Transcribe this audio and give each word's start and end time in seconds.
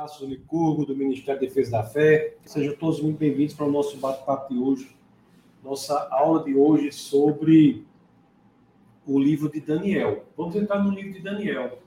Tasso 0.00 0.24
Licurgo, 0.24 0.86
do 0.86 0.96
Ministério 0.96 1.38
da 1.38 1.46
Defesa 1.46 1.72
da 1.72 1.82
Fé. 1.82 2.34
Sejam 2.46 2.74
todos 2.74 3.02
muito 3.02 3.18
bem-vindos 3.18 3.52
para 3.52 3.66
o 3.66 3.70
nosso 3.70 3.98
bate-papo 3.98 4.54
de 4.54 4.58
hoje. 4.58 4.96
Nossa 5.62 6.08
aula 6.10 6.42
de 6.42 6.54
hoje 6.54 6.90
sobre 6.90 7.84
o 9.06 9.18
livro 9.18 9.52
de 9.52 9.60
Daniel. 9.60 10.24
Vamos 10.34 10.56
entrar 10.56 10.82
no 10.82 10.90
livro 10.90 11.12
de 11.12 11.20
Daniel. 11.20 11.82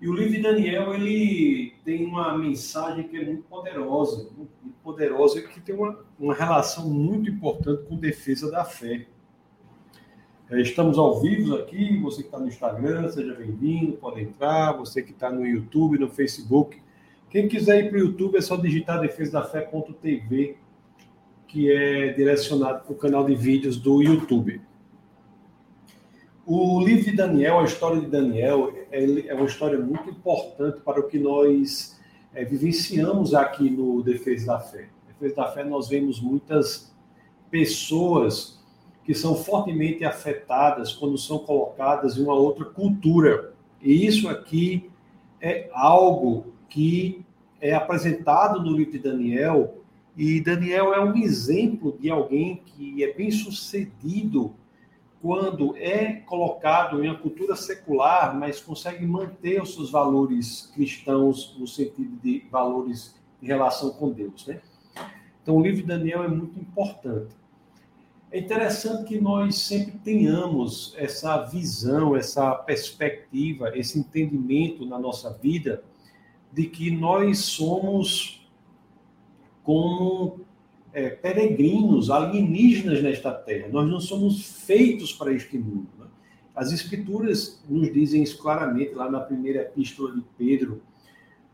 E 0.00 0.08
o 0.08 0.14
livro 0.14 0.32
de 0.32 0.40
Daniel, 0.40 0.94
ele 0.94 1.74
tem 1.84 2.06
uma 2.06 2.38
mensagem 2.38 3.06
que 3.06 3.18
é 3.18 3.24
muito 3.26 3.42
poderosa, 3.42 4.30
muito 4.34 4.50
poderosa, 4.82 5.42
que 5.42 5.60
tem 5.60 5.74
uma, 5.74 6.06
uma 6.18 6.32
relação 6.32 6.88
muito 6.88 7.28
importante 7.28 7.82
com 7.86 7.96
defesa 7.96 8.50
da 8.50 8.64
fé. 8.64 9.06
É, 10.48 10.58
estamos 10.62 10.96
ao 10.96 11.20
vivo 11.20 11.56
aqui, 11.56 11.98
você 11.98 12.22
que 12.22 12.28
está 12.28 12.38
no 12.38 12.48
Instagram, 12.48 13.10
seja 13.10 13.34
bem-vindo, 13.34 13.98
pode 13.98 14.22
entrar, 14.22 14.72
você 14.72 15.02
que 15.02 15.10
está 15.10 15.30
no 15.30 15.46
YouTube, 15.46 15.98
no 15.98 16.08
Facebook, 16.08 16.80
quem 17.30 17.48
quiser 17.48 17.84
ir 17.84 17.90
para 17.90 17.98
o 17.98 18.00
YouTube 18.00 18.36
é 18.36 18.40
só 18.40 18.56
digitar 18.56 19.00
defesadafé.tv, 19.00 20.56
que 21.46 21.70
é 21.70 22.12
direcionado 22.12 22.84
para 22.84 22.92
o 22.92 22.96
canal 22.96 23.24
de 23.24 23.34
vídeos 23.34 23.76
do 23.76 24.02
YouTube. 24.02 24.60
O 26.44 26.80
livro 26.80 27.04
de 27.10 27.16
Daniel, 27.16 27.58
a 27.58 27.64
história 27.64 28.00
de 28.00 28.06
Daniel, 28.06 28.72
é 28.92 29.34
uma 29.34 29.46
história 29.46 29.78
muito 29.78 30.08
importante 30.10 30.80
para 30.80 31.00
o 31.00 31.08
que 31.08 31.18
nós 31.18 32.00
é, 32.32 32.44
vivenciamos 32.44 33.34
aqui 33.34 33.68
no 33.68 34.02
Defesa 34.02 34.46
da 34.46 34.60
Fé. 34.60 34.88
Defesa 35.08 35.34
da 35.34 35.50
Fé, 35.50 35.64
nós 35.64 35.88
vemos 35.88 36.20
muitas 36.20 36.94
pessoas 37.50 38.62
que 39.04 39.14
são 39.14 39.34
fortemente 39.34 40.04
afetadas 40.04 40.92
quando 40.92 41.18
são 41.18 41.38
colocadas 41.38 42.16
em 42.16 42.22
uma 42.22 42.34
outra 42.34 42.64
cultura. 42.64 43.52
E 43.80 44.06
isso 44.06 44.28
aqui 44.28 44.90
é 45.40 45.68
algo 45.72 46.52
que 46.68 47.24
é 47.60 47.74
apresentado 47.74 48.62
no 48.62 48.76
livro 48.76 48.92
de 48.92 48.98
Daniel, 48.98 49.82
e 50.16 50.40
Daniel 50.40 50.94
é 50.94 51.00
um 51.00 51.14
exemplo 51.16 51.96
de 52.00 52.10
alguém 52.10 52.62
que 52.64 53.04
é 53.04 53.12
bem 53.12 53.30
sucedido 53.30 54.54
quando 55.20 55.76
é 55.76 56.12
colocado 56.26 57.04
em 57.04 57.08
uma 57.08 57.18
cultura 57.18 57.56
secular, 57.56 58.38
mas 58.38 58.60
consegue 58.60 59.04
manter 59.04 59.60
os 59.60 59.74
seus 59.74 59.90
valores 59.90 60.70
cristãos 60.74 61.56
no 61.58 61.66
sentido 61.66 62.16
de 62.22 62.44
valores 62.50 63.14
em 63.42 63.46
relação 63.46 63.90
com 63.90 64.10
Deus, 64.10 64.46
né? 64.46 64.60
Então 65.42 65.56
o 65.56 65.62
livro 65.62 65.82
de 65.82 65.86
Daniel 65.86 66.24
é 66.24 66.28
muito 66.28 66.58
importante. 66.58 67.34
É 68.30 68.38
interessante 68.38 69.04
que 69.04 69.20
nós 69.20 69.56
sempre 69.58 69.98
tenhamos 69.98 70.94
essa 70.96 71.44
visão, 71.44 72.16
essa 72.16 72.54
perspectiva, 72.54 73.76
esse 73.76 73.98
entendimento 73.98 74.84
na 74.84 74.98
nossa 74.98 75.30
vida 75.30 75.82
de 76.56 76.64
que 76.64 76.90
nós 76.90 77.40
somos 77.40 78.48
como 79.62 80.40
é, 80.90 81.10
peregrinos, 81.10 82.08
alienígenas 82.08 83.02
nesta 83.02 83.30
terra. 83.30 83.68
Nós 83.68 83.86
não 83.86 84.00
somos 84.00 84.64
feitos 84.64 85.12
para 85.12 85.34
este 85.34 85.58
mundo. 85.58 85.86
Né? 85.98 86.06
As 86.54 86.72
Escrituras 86.72 87.62
nos 87.68 87.92
dizem 87.92 88.22
isso 88.22 88.38
claramente 88.38 88.94
lá 88.94 89.10
na 89.10 89.20
primeira 89.20 89.60
epístola 89.60 90.14
de 90.14 90.24
Pedro, 90.38 90.80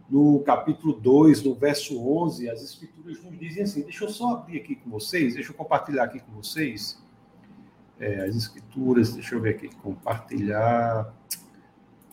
no 0.08 0.38
capítulo 0.38 0.92
2, 0.92 1.42
no 1.42 1.52
verso 1.52 2.00
11, 2.00 2.48
as 2.48 2.62
Escrituras 2.62 3.20
nos 3.24 3.36
dizem 3.36 3.64
assim. 3.64 3.82
Deixa 3.82 4.04
eu 4.04 4.08
só 4.08 4.34
abrir 4.34 4.60
aqui 4.60 4.76
com 4.76 4.88
vocês, 4.88 5.34
deixa 5.34 5.50
eu 5.50 5.56
compartilhar 5.56 6.04
aqui 6.04 6.20
com 6.20 6.30
vocês. 6.30 7.02
É, 7.98 8.26
as 8.26 8.36
Escrituras, 8.36 9.14
deixa 9.14 9.34
eu 9.34 9.40
ver 9.40 9.56
aqui, 9.56 9.68
compartilhar. 9.82 11.12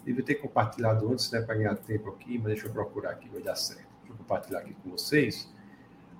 Devia 0.06 0.24
ter 0.24 0.36
compartilhado 0.36 1.12
antes, 1.12 1.32
né, 1.32 1.42
para 1.42 1.56
ganhar 1.56 1.76
tempo 1.76 2.10
aqui, 2.10 2.38
mas 2.38 2.48
deixa 2.48 2.68
eu 2.68 2.72
procurar 2.72 3.12
aqui, 3.12 3.30
vai 3.30 3.42
dar 3.42 3.56
certo. 3.56 3.88
Deixa 4.00 4.14
eu 4.14 4.18
compartilhar 4.18 4.60
aqui 4.60 4.74
com 4.84 4.90
vocês. 4.92 5.52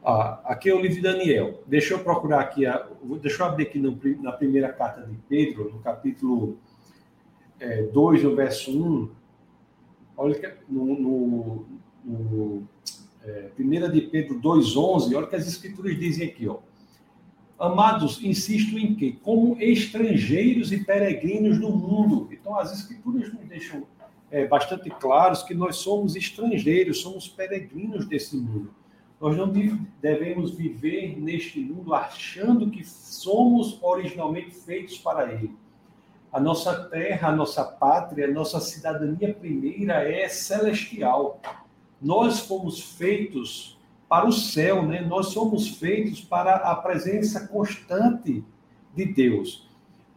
Ah, 0.04 0.40
aqui 0.46 0.70
é 0.70 0.74
o 0.74 0.80
livro 0.80 0.96
de 0.96 1.02
Daniel. 1.02 1.64
Deixa 1.68 1.94
eu 1.94 2.00
procurar 2.00 2.40
aqui, 2.40 2.66
a, 2.66 2.88
deixa 3.22 3.44
eu 3.44 3.48
abrir 3.48 3.68
aqui 3.68 3.80
no, 3.80 4.00
na 4.22 4.32
primeira 4.32 4.72
carta 4.72 5.02
de 5.02 5.18
Pedro, 5.28 5.72
no 5.72 5.80
capítulo 5.80 6.58
é, 7.60 7.84
2, 7.84 8.24
no 8.24 8.36
verso 8.36 8.72
1. 8.72 9.10
Olha 10.18 10.58
no, 10.68 10.86
no, 11.00 11.66
no 12.04 12.68
é, 13.24 13.50
primeira 13.56 13.90
de 13.90 14.02
Pedro 14.02 14.40
2,11, 14.40 15.16
olha 15.16 15.26
o 15.26 15.28
que 15.28 15.36
as 15.36 15.48
escrituras 15.48 15.98
dizem 15.98 16.28
aqui, 16.28 16.48
ó. 16.48 16.58
Amados, 17.60 18.24
insisto 18.24 18.80
em 18.80 18.96
que, 18.96 19.12
como 19.12 19.62
estrangeiros 19.62 20.72
e 20.72 20.86
peregrinos 20.86 21.60
no 21.60 21.70
mundo. 21.72 22.30
Então, 22.32 22.58
as 22.58 22.72
escrituras 22.72 23.34
nos 23.34 23.46
deixam 23.48 23.86
é, 24.32 24.48
bastante 24.48 24.90
claros 24.90 25.44
que 25.44 25.54
nós 25.54 25.76
somos 25.76 26.16
estrangeiros, 26.16 27.02
somos 27.02 27.28
peregrinos 27.28 28.08
desse 28.08 28.38
mundo. 28.38 28.74
Nós 29.20 29.36
não 29.36 29.52
devemos 30.02 30.52
viver 30.52 31.20
neste 31.20 31.60
mundo 31.60 31.94
achando 31.94 32.70
que 32.70 32.86
somos 32.86 33.78
originalmente 33.82 34.52
feitos 34.52 34.98
para 34.98 35.34
ele. 35.34 35.54
A 36.32 36.40
nossa 36.40 36.86
terra, 36.86 37.28
a 37.28 37.36
nossa 37.36 37.66
pátria, 37.66 38.28
a 38.28 38.32
nossa 38.32 38.62
cidadania 38.62 39.34
primeira 39.34 40.10
é 40.10 40.30
celestial. 40.30 41.42
Nós 42.02 42.40
fomos 42.40 42.80
feitos 42.80 43.79
para 44.10 44.28
o 44.28 44.32
céu, 44.32 44.82
né? 44.82 45.02
Nós 45.02 45.28
somos 45.28 45.78
feitos 45.78 46.20
para 46.20 46.56
a 46.56 46.76
presença 46.76 47.48
constante 47.48 48.44
de 48.96 49.06
Deus. 49.06 49.70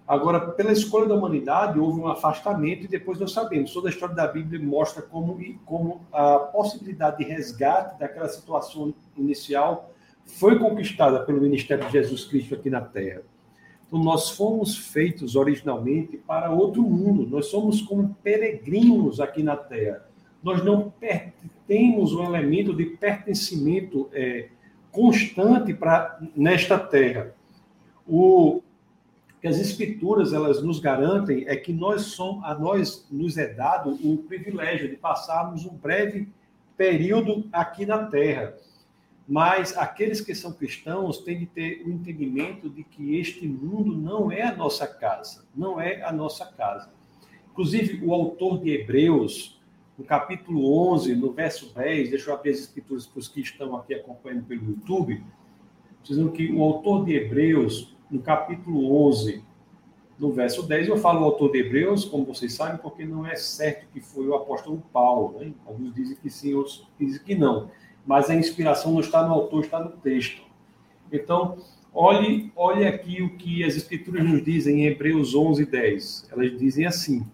Agora, 0.08 0.40
pela 0.40 0.72
escolha 0.72 1.06
da 1.06 1.14
humanidade, 1.14 1.78
houve 1.78 2.00
um 2.00 2.08
afastamento 2.08 2.84
e 2.84 2.88
depois 2.88 3.20
nós 3.20 3.32
sabemos, 3.32 3.72
toda 3.72 3.88
a 3.88 3.90
história 3.90 4.14
da 4.14 4.26
Bíblia 4.26 4.60
mostra 4.60 5.02
como, 5.02 5.38
como 5.64 6.00
a 6.12 6.38
possibilidade 6.38 7.18
de 7.18 7.24
resgate 7.24 7.98
daquela 7.98 8.28
situação 8.28 8.92
inicial 9.16 9.90
foi 10.24 10.58
conquistada 10.58 11.20
pelo 11.20 11.40
ministério 11.40 11.84
de 11.86 11.92
Jesus 11.92 12.24
Cristo 12.24 12.54
aqui 12.54 12.70
na 12.70 12.80
Terra. 12.80 13.22
Então, 13.86 14.02
nós 14.02 14.30
fomos 14.30 14.76
feitos 14.76 15.36
originalmente 15.36 16.16
para 16.16 16.50
outro 16.50 16.82
mundo, 16.82 17.28
nós 17.28 17.46
somos 17.46 17.82
como 17.82 18.16
peregrinos 18.22 19.20
aqui 19.20 19.42
na 19.42 19.56
Terra. 19.56 20.06
Nós 20.42 20.64
não 20.64 20.92
temos 21.72 22.12
um 22.12 22.22
elemento 22.22 22.74
de 22.74 22.84
pertencimento 22.84 24.10
é, 24.12 24.50
constante 24.90 25.72
para 25.72 26.20
nesta 26.36 26.78
terra. 26.78 27.34
O 28.06 28.60
que 29.40 29.48
as 29.48 29.58
escrituras 29.58 30.34
elas 30.34 30.62
nos 30.62 30.78
garantem 30.78 31.44
é 31.48 31.56
que 31.56 31.72
nós 31.72 32.02
somos, 32.02 32.44
a 32.44 32.54
nós 32.54 33.08
nos 33.10 33.38
é 33.38 33.54
dado 33.54 33.98
o 34.06 34.18
privilégio 34.18 34.86
de 34.86 34.96
passarmos 34.96 35.64
um 35.64 35.74
breve 35.74 36.28
período 36.76 37.48
aqui 37.50 37.86
na 37.86 38.04
terra. 38.04 38.54
Mas 39.26 39.74
aqueles 39.74 40.20
que 40.20 40.34
são 40.34 40.52
cristãos 40.52 41.20
têm 41.20 41.38
de 41.38 41.46
ter 41.46 41.82
o 41.86 41.90
entendimento 41.90 42.68
de 42.68 42.84
que 42.84 43.16
este 43.16 43.48
mundo 43.48 43.96
não 43.96 44.30
é 44.30 44.42
a 44.42 44.54
nossa 44.54 44.86
casa, 44.86 45.46
não 45.56 45.80
é 45.80 46.02
a 46.02 46.12
nossa 46.12 46.44
casa. 46.44 46.90
Inclusive, 47.50 48.04
o 48.04 48.12
autor 48.12 48.58
de 48.58 48.72
Hebreus, 48.72 49.61
no 49.98 50.04
capítulo 50.04 50.92
11, 50.92 51.14
no 51.14 51.32
verso 51.32 51.72
10, 51.74 52.10
deixa 52.10 52.30
eu 52.30 52.34
abrir 52.34 52.50
as 52.50 52.60
escrituras 52.60 53.06
para 53.06 53.20
os 53.20 53.28
que 53.28 53.40
estão 53.40 53.76
aqui 53.76 53.94
acompanhando 53.94 54.44
pelo 54.44 54.64
YouTube, 54.64 55.22
dizendo 56.02 56.32
que 56.32 56.52
o 56.52 56.62
autor 56.62 57.04
de 57.04 57.14
Hebreus, 57.14 57.94
no 58.10 58.20
capítulo 58.20 59.06
11, 59.08 59.44
no 60.18 60.32
verso 60.32 60.62
10, 60.62 60.88
eu 60.88 60.96
falo 60.96 61.22
o 61.22 61.24
autor 61.24 61.52
de 61.52 61.58
Hebreus, 61.58 62.04
como 62.04 62.24
vocês 62.24 62.54
sabem, 62.54 62.78
porque 62.78 63.04
não 63.04 63.26
é 63.26 63.34
certo 63.34 63.86
que 63.92 64.00
foi 64.00 64.26
o 64.28 64.34
apóstolo 64.34 64.82
Paulo. 64.92 65.38
Né? 65.38 65.52
Alguns 65.66 65.94
dizem 65.94 66.16
que 66.16 66.30
sim, 66.30 66.54
outros 66.54 66.86
dizem 66.98 67.20
que 67.22 67.34
não. 67.34 67.70
Mas 68.06 68.30
a 68.30 68.34
inspiração 68.34 68.92
não 68.92 69.00
está 69.00 69.26
no 69.26 69.32
autor, 69.34 69.64
está 69.64 69.80
no 69.80 69.90
texto. 69.90 70.42
Então, 71.10 71.58
olhe, 71.92 72.52
olhe 72.56 72.86
aqui 72.86 73.22
o 73.22 73.36
que 73.36 73.64
as 73.64 73.74
escrituras 73.74 74.24
nos 74.24 74.44
dizem 74.44 74.82
em 74.82 74.86
Hebreus 74.86 75.34
11, 75.34 75.66
10. 75.66 76.28
Elas 76.30 76.58
dizem 76.58 76.86
assim: 76.86 77.26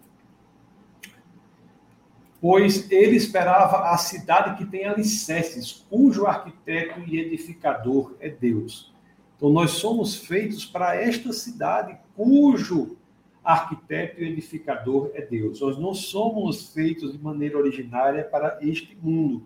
pois 2.41 2.89
ele 2.91 3.15
esperava 3.15 3.89
a 3.91 3.97
cidade 3.97 4.57
que 4.57 4.69
tem 4.69 4.85
alicerces, 4.85 5.85
cujo 5.89 6.25
arquiteto 6.25 7.01
e 7.05 7.19
edificador 7.19 8.15
é 8.19 8.29
Deus. 8.29 8.93
Então, 9.35 9.49
nós 9.49 9.71
somos 9.71 10.15
feitos 10.15 10.65
para 10.65 10.95
esta 10.95 11.31
cidade, 11.31 11.97
cujo 12.15 12.97
arquiteto 13.43 14.21
e 14.21 14.27
edificador 14.27 15.11
é 15.13 15.21
Deus. 15.21 15.61
Nós 15.61 15.77
não 15.77 15.93
somos 15.93 16.73
feitos 16.73 17.13
de 17.13 17.17
maneira 17.17 17.57
originária 17.57 18.23
para 18.23 18.59
este 18.61 18.97
mundo. 19.01 19.43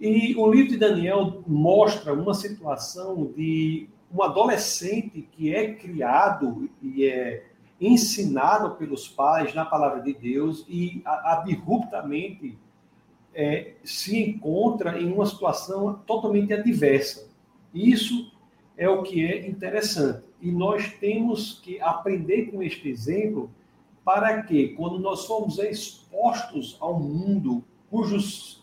E 0.00 0.34
o 0.36 0.50
livro 0.50 0.72
de 0.72 0.76
Daniel 0.76 1.42
mostra 1.46 2.12
uma 2.12 2.34
situação 2.34 3.32
de 3.36 3.88
um 4.12 4.22
adolescente 4.22 5.28
que 5.32 5.54
é 5.54 5.74
criado 5.74 6.68
e 6.82 7.04
é 7.04 7.44
ensinado 7.86 8.76
pelos 8.76 9.08
pais 9.08 9.54
na 9.54 9.64
palavra 9.64 10.00
de 10.00 10.14
Deus 10.14 10.64
e 10.68 11.02
abruptamente 11.04 12.56
é, 13.34 13.74
se 13.82 14.18
encontra 14.18 14.98
em 15.00 15.12
uma 15.12 15.26
situação 15.26 16.00
totalmente 16.06 16.52
adversa. 16.52 17.28
Isso 17.74 18.32
é 18.76 18.88
o 18.88 19.02
que 19.02 19.24
é 19.24 19.48
interessante. 19.48 20.24
E 20.40 20.50
nós 20.50 20.92
temos 21.00 21.60
que 21.62 21.80
aprender 21.80 22.50
com 22.50 22.62
este 22.62 22.88
exemplo 22.88 23.50
para 24.04 24.42
que, 24.42 24.68
quando 24.68 24.98
nós 24.98 25.24
formos 25.26 25.58
expostos 25.58 26.76
ao 26.80 26.98
mundo 27.00 27.64
cujos 27.90 28.62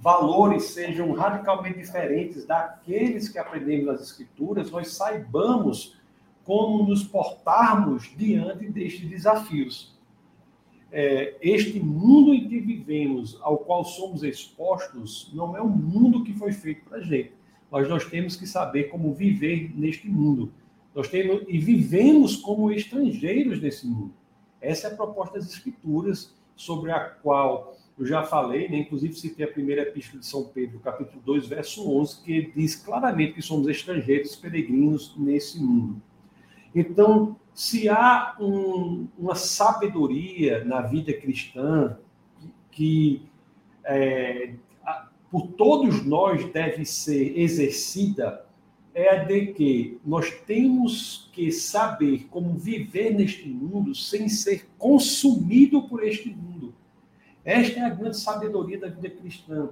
valores 0.00 0.64
sejam 0.64 1.12
radicalmente 1.12 1.78
diferentes 1.78 2.46
daqueles 2.46 3.28
que 3.28 3.38
aprendemos 3.38 3.86
nas 3.86 4.00
Escrituras, 4.00 4.70
nós 4.70 4.92
saibamos 4.92 5.97
como 6.48 6.82
nos 6.82 7.02
portarmos 7.02 8.10
diante 8.16 8.70
destes 8.70 9.06
desafios. 9.06 9.94
É, 10.90 11.36
este 11.42 11.78
mundo 11.78 12.32
em 12.32 12.48
que 12.48 12.58
vivemos, 12.58 13.38
ao 13.42 13.58
qual 13.58 13.84
somos 13.84 14.22
expostos, 14.22 15.30
não 15.34 15.54
é 15.54 15.60
um 15.60 15.68
mundo 15.68 16.24
que 16.24 16.32
foi 16.32 16.52
feito 16.52 16.86
para 16.86 16.96
a 16.96 17.02
gente. 17.02 17.34
Mas 17.70 17.86
nós 17.86 18.06
temos 18.06 18.34
que 18.34 18.46
saber 18.46 18.84
como 18.84 19.12
viver 19.12 19.74
neste 19.76 20.08
mundo. 20.08 20.50
Nós 20.94 21.08
temos 21.08 21.42
e 21.46 21.58
vivemos 21.58 22.36
como 22.36 22.72
estrangeiros 22.72 23.60
nesse 23.60 23.86
mundo. 23.86 24.14
Essa 24.58 24.88
é 24.88 24.92
a 24.92 24.96
proposta 24.96 25.38
das 25.38 25.52
Escrituras, 25.52 26.34
sobre 26.56 26.90
a 26.90 26.98
qual 26.98 27.76
eu 27.98 28.06
já 28.06 28.22
falei, 28.22 28.70
né? 28.70 28.78
inclusive 28.78 29.12
citei 29.12 29.44
a 29.44 29.52
primeira 29.52 29.82
epístola 29.82 30.20
de 30.20 30.26
São 30.26 30.44
Pedro, 30.44 30.80
capítulo 30.80 31.20
2, 31.26 31.46
verso 31.46 31.86
11, 31.90 32.22
que 32.22 32.52
diz 32.56 32.74
claramente 32.74 33.34
que 33.34 33.42
somos 33.42 33.68
estrangeiros, 33.68 34.34
peregrinos 34.34 35.14
nesse 35.18 35.62
mundo. 35.62 36.00
Então, 36.74 37.36
se 37.54 37.88
há 37.88 38.36
um, 38.40 39.08
uma 39.18 39.34
sabedoria 39.34 40.64
na 40.64 40.82
vida 40.82 41.12
cristã 41.12 41.98
que 42.70 43.22
é, 43.84 44.54
por 45.30 45.48
todos 45.48 46.04
nós 46.04 46.44
deve 46.52 46.84
ser 46.84 47.38
exercida, 47.38 48.46
é 48.94 49.10
a 49.10 49.24
de 49.24 49.52
que 49.52 49.98
nós 50.04 50.30
temos 50.46 51.30
que 51.32 51.52
saber 51.52 52.26
como 52.30 52.58
viver 52.58 53.14
neste 53.14 53.48
mundo 53.48 53.94
sem 53.94 54.28
ser 54.28 54.68
consumido 54.78 55.82
por 55.82 56.02
este 56.02 56.30
mundo. 56.30 56.74
Esta 57.44 57.80
é 57.80 57.84
a 57.84 57.90
grande 57.90 58.18
sabedoria 58.18 58.78
da 58.78 58.88
vida 58.88 59.08
cristã. 59.08 59.70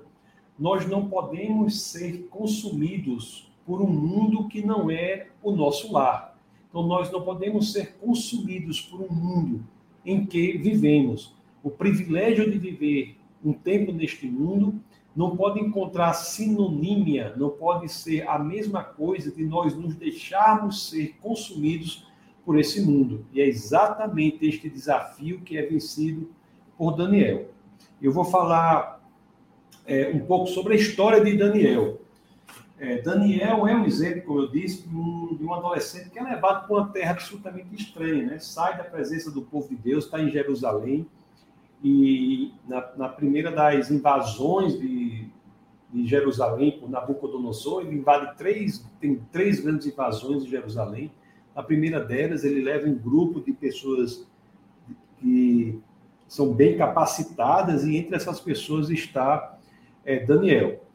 Nós 0.59 0.87
não 0.89 1.09
podemos 1.09 1.83
ser 1.83 2.27
consumidos 2.31 3.53
por 3.67 3.83
um 3.83 3.89
mundo 3.89 4.49
que 4.49 4.65
não 4.65 4.91
é 4.91 5.27
o 5.43 5.53
nosso 5.53 5.93
lar. 5.93 6.26
Então, 6.77 6.87
nós 6.87 7.11
não 7.11 7.23
podemos 7.23 7.73
ser 7.73 7.95
consumidos 7.95 8.83
por 8.83 9.01
um 9.01 9.11
mundo 9.11 9.65
em 10.05 10.27
que 10.27 10.59
vivemos. 10.59 11.35
O 11.63 11.71
privilégio 11.71 12.51
de 12.51 12.59
viver 12.59 13.17
um 13.43 13.55
tempo 13.55 13.93
neste 13.93 14.27
mundo 14.27 14.79
não 15.17 15.35
pode 15.35 15.59
encontrar 15.59 16.13
sinonímia, 16.13 17.35
não 17.35 17.49
pode 17.49 17.91
ser 17.91 18.29
a 18.29 18.39
mesma 18.39 18.85
coisa 18.85 19.33
de 19.33 19.43
nós 19.43 19.75
nos 19.75 19.95
deixarmos 19.95 20.91
ser 20.91 21.17
consumidos 21.23 22.07
por 22.45 22.59
esse 22.59 22.83
mundo. 22.83 23.25
E 23.33 23.41
é 23.41 23.49
exatamente 23.49 24.47
este 24.47 24.69
desafio 24.69 25.41
que 25.41 25.57
é 25.57 25.63
vencido 25.63 26.29
por 26.77 26.95
Daniel. 26.95 27.49
Eu 28.03 28.13
vou 28.13 28.27
falar 28.27 29.03
é, 29.87 30.11
um 30.11 30.27
pouco 30.27 30.47
sobre 30.49 30.75
a 30.75 30.77
história 30.77 31.25
de 31.25 31.39
Daniel. 31.39 32.03
É, 32.79 33.01
Daniel 33.01 33.67
é 33.67 33.75
um 33.75 33.87
exemplo, 33.87 34.23
como 34.23 34.41
eu 34.41 34.49
disse, 34.49 34.87
de 34.87 34.95
um, 34.95 35.55
adolescente 35.55 36.11
que 36.11 36.19
é 36.19 36.23
levado 36.23 36.67
para 36.67 36.77
uma 36.77 36.89
terra 36.89 37.13
absolutamente 37.13 37.75
estranha, 37.75 38.27
né? 38.27 38.39
sai 38.39 38.77
da 38.77 38.85
presença 38.85 39.31
do 39.31 39.41
povo 39.41 39.69
de 39.69 39.77
Deus, 39.77 40.05
está 40.05 40.21
em 40.21 40.31
Jerusalém, 40.31 41.07
e 41.83 42.53
na, 42.69 42.87
na 42.97 43.09
primeira 43.09 43.51
das 43.51 43.91
invasões 43.91 44.79
de, 44.79 45.27
de, 45.93 46.07
Jerusalém 46.07 46.79
por 46.79 46.91
Nabucodonosor, 46.91 47.83
ele 47.83 47.97
invade 47.97 48.37
três, 48.37 48.85
tem 49.01 49.23
três 49.33 49.61
grandes 49.61 49.87
invasões 49.87 50.45
de 50.45 50.51
Jerusalém. 50.51 51.11
Na 51.55 51.63
primeira 51.63 52.01
delas, 52.01 52.45
ele 52.45 52.61
leva 52.61 52.87
um 52.87 52.95
grupo 52.95 53.41
de 53.41 53.53
pessoas 53.53 54.27
que 55.19 55.81
são 56.29 56.53
bem 56.53 56.77
capacitadas, 56.77 57.85
e 57.85 57.97
entre 57.97 58.17
essas 58.17 58.41
pessoas 58.41 58.91
está 58.91 59.59
é, 60.05 60.25
Daniel. 60.25 60.86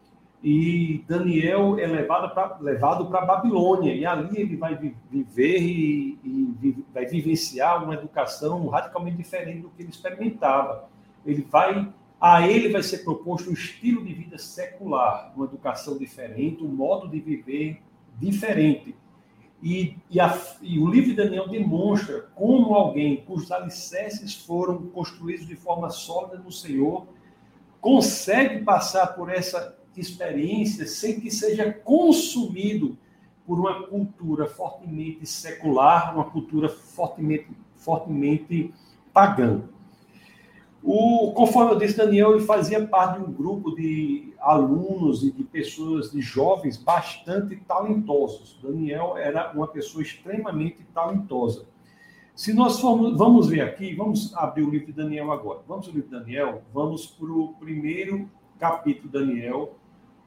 E 0.44 1.04
Daniel 1.08 1.78
é 1.78 1.86
levado 1.86 2.34
para 2.34 2.58
levado 2.60 3.06
para 3.08 3.26
Babilônia, 3.26 3.94
e 3.94 4.06
ali 4.06 4.42
ele 4.42 4.58
vai 4.58 4.76
viver 4.76 5.60
e, 5.62 6.18
e, 6.24 6.84
vai 6.92 7.06
vivenciar 7.06 7.84
uma 7.84 7.94
educação 7.94 8.68
radicalmente 8.68 9.18
diferente 9.18 9.60
do 9.60 9.70
que 9.70 9.84
ele 9.84 9.90
experimentava. 9.90 10.90
Ele 11.24 11.46
vai 11.50 11.88
a 12.20 12.48
ele 12.48 12.70
vai 12.70 12.84
ser 12.84 13.00
proposto 13.00 13.50
um 13.50 13.54
estilo 13.54 14.06
de 14.06 14.14
vida 14.14 14.38
secular, 14.38 15.32
uma 15.36 15.46
educação 15.46 15.98
diferente, 15.98 16.64
um 16.64 16.68
modo 16.68 17.08
de 17.08 17.20
viver 17.20 17.82
diferente. 18.20 18.96
E, 19.62 19.96
e, 20.10 20.20
a, 20.20 20.36
e, 20.62 20.80
o 20.80 20.88
livro 20.88 21.12
de 21.12 21.16
Daniel 21.16 21.48
demonstra 21.48 22.22
como 22.36 22.74
alguém 22.74 23.18
cujos 23.18 23.52
alicerces 23.52 24.36
foram 24.36 24.88
construídos 24.88 25.48
de 25.48 25.56
forma 25.56 25.90
sólida 25.92 26.38
no 26.38 26.52
Senhor 26.52 27.06
consegue 27.80 28.64
passar 28.64 29.08
por 29.16 29.30
essa 29.30 29.76
experiência 30.00 30.86
sem 30.86 31.20
que 31.20 31.30
seja 31.30 31.72
consumido 31.72 32.98
por 33.46 33.60
uma 33.60 33.88
cultura 33.88 34.48
fortemente 34.48 35.26
secular, 35.26 36.16
uma 36.16 36.26
cultura 36.26 36.70
fortemente, 36.70 37.48
fortemente 37.76 38.74
pagã. 39.12 39.62
O, 40.84 41.32
conforme 41.34 41.74
eu 41.74 41.78
disse, 41.78 41.98
Daniel 41.98 42.34
ele 42.34 42.44
fazia 42.44 42.88
parte 42.88 43.20
de 43.20 43.26
um 43.26 43.32
grupo 43.32 43.76
de 43.76 44.34
alunos 44.40 45.24
e 45.24 45.32
de 45.32 45.44
pessoas, 45.44 46.12
de 46.12 46.22
jovens 46.22 46.78
bastante 46.78 47.56
talentosos. 47.68 48.58
Daniel 48.64 49.16
era 49.16 49.52
uma 49.52 49.68
pessoa 49.68 50.02
extremamente 50.02 50.84
talentosa. 50.94 51.66
Se 52.34 52.54
nós 52.54 52.80
formos, 52.80 53.16
vamos 53.16 53.48
ver 53.48 53.62
aqui, 53.62 53.94
vamos 53.94 54.34
abrir 54.36 54.64
o 54.64 54.70
livro 54.72 54.88
de 54.88 54.94
Daniel 54.94 55.32
agora. 55.32 55.60
Vamos 55.68 55.88
ao 55.88 55.94
livro 55.94 56.10
de 56.10 56.18
Daniel, 56.18 56.64
vamos 56.74 57.06
para 57.06 57.32
o 57.32 57.50
primeiro 57.60 58.28
capítulo 58.58 59.12
de 59.12 59.20
Daniel, 59.20 59.76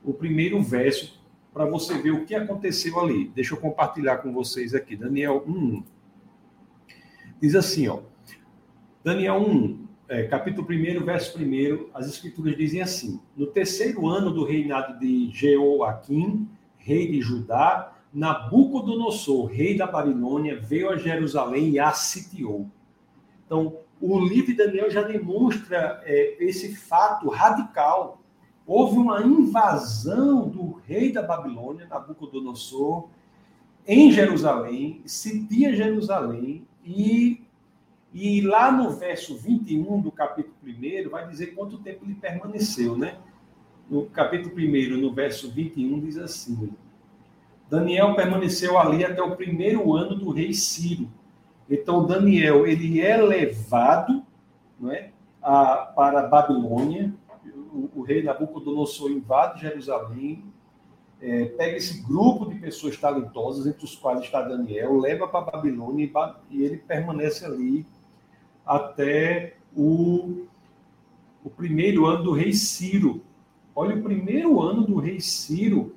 o 0.05 0.13
primeiro 0.13 0.63
verso, 0.63 1.21
para 1.53 1.65
você 1.65 1.97
ver 1.99 2.11
o 2.11 2.25
que 2.25 2.35
aconteceu 2.35 3.01
ali. 3.01 3.29
Deixa 3.29 3.55
eu 3.55 3.59
compartilhar 3.59 4.19
com 4.19 4.33
vocês 4.33 4.75
aqui. 4.75 4.97
Daniel 4.97 5.43
1. 5.47 5.83
Diz 7.41 7.55
assim, 7.55 7.89
ó. 7.89 8.01
Daniel 9.03 9.37
1, 9.37 9.87
é, 10.09 10.25
capítulo 10.25 10.67
1, 10.67 11.05
verso 11.05 11.39
1, 11.39 11.91
as 11.95 12.09
escrituras 12.09 12.57
dizem 12.57 12.81
assim: 12.81 13.21
No 13.37 13.47
terceiro 13.47 14.07
ano 14.07 14.31
do 14.31 14.45
reinado 14.45 14.99
de 14.99 15.31
Jeoaquim, 15.31 16.49
rei 16.77 17.11
de 17.11 17.21
Judá, 17.21 17.93
Nabucodonosor, 18.13 19.47
rei 19.47 19.77
da 19.77 19.87
Babilônia, 19.87 20.61
veio 20.61 20.91
a 20.91 20.97
Jerusalém 20.97 21.71
e 21.71 21.79
a 21.79 21.93
sitiou. 21.93 22.67
Então, 23.45 23.79
o 24.01 24.21
livro 24.21 24.47
de 24.47 24.55
Daniel 24.55 24.91
já 24.91 25.03
demonstra 25.03 26.01
é, 26.05 26.37
esse 26.45 26.75
fato 26.75 27.29
radical. 27.29 28.23
Houve 28.67 28.97
uma 28.97 29.23
invasão 29.23 30.49
do 30.49 30.81
rei 30.87 31.13
da 31.13 31.23
Babilônia, 31.23 31.87
Nabucodonosor, 31.87 33.09
em 33.87 34.11
Jerusalém, 34.11 35.03
sitia 35.05 35.75
Jerusalém 35.75 36.67
e 36.85 37.45
e 38.15 38.41
lá 38.43 38.71
no 38.71 38.91
verso 38.91 39.37
21 39.37 40.01
do 40.01 40.13
capítulo 40.13 40.55
1, 40.65 41.11
vai 41.11 41.27
dizer 41.27 41.49
quanto 41.49 41.79
tempo 41.79 42.05
ele 42.05 42.15
permaneceu, 42.15 42.97
né? 42.97 43.17
No 43.91 44.07
capítulo 44.07 44.55
1, 44.55 44.97
no 44.99 45.13
verso 45.13 45.51
21, 45.51 45.99
diz 45.99 46.17
assim: 46.17 46.71
Daniel 47.69 48.15
permaneceu 48.15 48.79
ali 48.79 49.05
até 49.05 49.21
o 49.21 49.35
primeiro 49.35 49.93
ano 49.95 50.15
do 50.15 50.31
rei 50.31 50.55
Ciro. 50.55 51.11
Então, 51.69 52.07
Daniel, 52.07 52.65
ele 52.69 53.01
é 53.01 53.17
levado 53.17 54.23
não 54.79 54.93
é, 54.93 55.11
a, 55.43 55.77
para 55.97 56.21
a 56.21 56.27
Babilônia. 56.29 57.13
O, 57.95 58.03
rei 58.03 58.23
Nabucodonosor 58.23 59.11
invade 59.11 59.63
Jerusalém, 59.63 60.45
é, 61.21 61.47
pega 61.47 61.77
esse 61.77 62.03
grupo 62.03 62.47
de 62.47 62.55
pessoas 62.57 62.97
talentosas, 62.97 63.67
entre 63.67 63.85
os 63.85 63.97
quais 63.97 64.21
está 64.21 64.43
Daniel, 64.43 64.99
leva 64.99 65.27
para 65.27 65.41
Babilônia 65.41 66.11
e, 66.51 66.63
ele 66.63 66.77
permanece 66.77 67.45
ali 67.45 67.87
até 68.65 69.57
o, 69.77 70.47
o 71.43 71.51
primeiro 71.51 72.07
ano 72.07 72.25
do 72.25 72.33
rei 72.33 72.53
Ciro. 72.53 73.23
Olha, 73.75 73.97
o 73.97 74.03
primeiro 74.03 74.61
ano 74.61 74.87
do 74.87 74.99
rei 74.99 75.21
Ciro, 75.21 75.97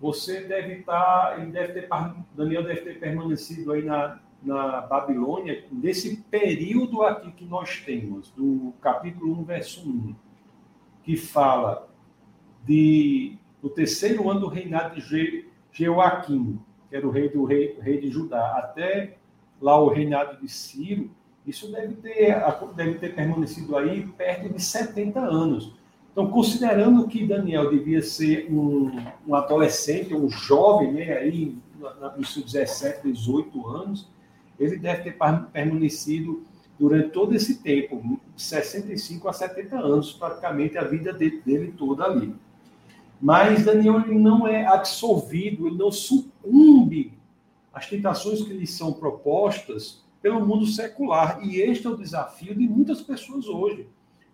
você 0.00 0.40
deve 0.40 0.80
estar, 0.80 1.40
ele 1.40 1.52
deve 1.52 1.72
ter, 1.72 1.88
Daniel 2.34 2.64
deve 2.64 2.80
ter 2.80 2.98
permanecido 2.98 3.72
aí 3.72 3.82
na, 3.82 4.18
na 4.42 4.82
Babilônia, 4.82 5.64
nesse 5.72 6.16
período 6.16 7.02
aqui 7.02 7.32
que 7.32 7.44
nós 7.44 7.80
temos, 7.80 8.30
do 8.30 8.74
capítulo 8.80 9.40
1, 9.40 9.44
verso 9.44 9.88
1, 9.88 10.14
que 11.04 11.16
fala 11.16 11.88
de 12.66 13.36
o 13.62 13.68
terceiro 13.68 14.28
ano 14.28 14.40
do 14.40 14.48
reinado 14.48 15.00
de 15.00 15.46
Jeoaquim, 15.72 16.58
que 16.88 16.96
era 16.96 17.06
o 17.06 17.10
rei 17.10 17.28
do 17.28 17.44
rei, 17.44 17.78
rei 17.80 18.00
de 18.00 18.10
Judá, 18.10 18.58
até 18.58 19.16
lá 19.60 19.80
o 19.80 19.88
reinado 19.88 20.40
de 20.40 20.48
Ciro, 20.48 21.10
isso 21.46 21.70
deve 21.70 21.94
ter, 21.96 22.36
deve 22.74 22.94
ter 22.98 23.14
permanecido 23.14 23.76
aí 23.76 24.06
perto 24.06 24.52
de 24.52 24.62
70 24.62 25.20
anos. 25.20 25.72
Então, 26.10 26.30
considerando 26.30 27.06
que 27.08 27.26
Daniel 27.26 27.70
devia 27.70 28.00
ser 28.00 28.46
um, 28.50 28.90
um 29.26 29.34
adolescente, 29.34 30.14
um 30.14 30.30
jovem, 30.30 30.92
né, 30.92 31.12
aí 31.18 31.58
nos 32.16 32.32
seus 32.32 32.52
17, 32.52 33.10
18 33.10 33.66
anos, 33.66 34.08
ele 34.58 34.76
deve 34.76 35.02
ter 35.02 35.18
permanecido 35.52 36.44
durante 36.78 37.10
todo 37.10 37.34
esse 37.34 37.62
tempo, 37.62 38.20
65 38.36 39.28
a 39.28 39.32
70 39.32 39.78
anos, 39.78 40.12
praticamente 40.12 40.76
a 40.76 40.84
vida 40.84 41.12
dele, 41.12 41.42
dele 41.44 41.74
toda 41.76 42.04
ali. 42.04 42.34
Mas 43.20 43.64
Daniel 43.64 44.00
ele 44.00 44.18
não 44.18 44.46
é 44.46 44.66
absolvido, 44.66 45.66
ele 45.66 45.76
não 45.76 45.90
sucumbe 45.90 47.12
às 47.72 47.88
tentações 47.88 48.42
que 48.42 48.52
lhe 48.52 48.66
são 48.66 48.92
propostas 48.92 50.04
pelo 50.20 50.44
mundo 50.44 50.66
secular. 50.66 51.44
E 51.44 51.60
este 51.60 51.86
é 51.86 51.90
o 51.90 51.96
desafio 51.96 52.54
de 52.54 52.66
muitas 52.68 53.00
pessoas 53.00 53.46
hoje. 53.46 53.86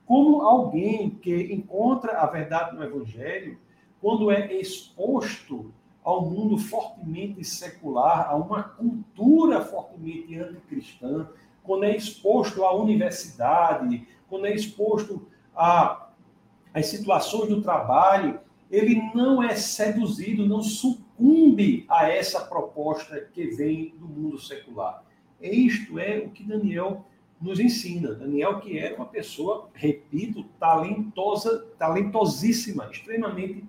Como 0.07 0.43
alguém 0.43 1.11
que 1.11 1.53
encontra 1.53 2.19
a 2.19 2.27
verdade 2.27 2.75
no 2.75 2.83
Evangelho, 2.83 3.59
quando 4.01 4.31
é 4.31 4.53
exposto 4.55 5.73
ao 6.03 6.29
mundo 6.29 6.59
fortemente 6.59 7.45
secular, 7.45 8.29
a 8.29 8.35
uma 8.35 8.63
cultura 8.63 9.61
fortemente 9.61 10.37
anticristã, 10.37 11.29
quando 11.71 11.85
é 11.85 11.97
exposto 11.97 12.65
à 12.65 12.75
universidade, 12.75 14.05
quando 14.29 14.45
é 14.47 14.53
exposto 14.53 15.29
às 15.55 16.87
situações 16.87 17.49
do 17.49 17.63
trabalho, 17.63 18.41
ele 18.69 19.01
não 19.15 19.41
é 19.41 19.55
seduzido, 19.55 20.49
não 20.49 20.65
sucumbe 20.65 21.87
a 21.89 22.09
essa 22.09 22.41
proposta 22.41 23.21
que 23.21 23.47
vem 23.51 23.95
do 23.97 24.09
mundo 24.09 24.37
secular. 24.41 25.05
Isto 25.41 25.97
é 26.01 26.19
o 26.19 26.31
que 26.31 26.43
Daniel 26.43 27.07
nos 27.41 27.61
ensina. 27.61 28.17
Daniel, 28.17 28.59
que 28.59 28.77
era 28.77 28.97
uma 28.97 29.07
pessoa, 29.07 29.69
repito, 29.73 30.43
talentosa, 30.59 31.69
talentosíssima, 31.79 32.89
extremamente 32.91 33.65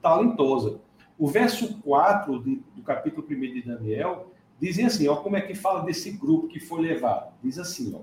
talentosa. 0.00 0.80
O 1.18 1.26
verso 1.26 1.80
4 1.80 2.44
de, 2.44 2.62
do 2.76 2.82
capítulo 2.84 3.26
1 3.28 3.40
de 3.40 3.62
Daniel 3.62 4.29
dizem 4.60 4.84
assim, 4.84 5.08
ó, 5.08 5.16
como 5.16 5.36
é 5.36 5.40
que 5.40 5.54
fala 5.54 5.84
desse 5.84 6.10
grupo 6.10 6.48
que 6.48 6.60
foi 6.60 6.82
levado. 6.82 7.32
Diz 7.42 7.58
assim, 7.58 7.94
ó, 7.94 8.00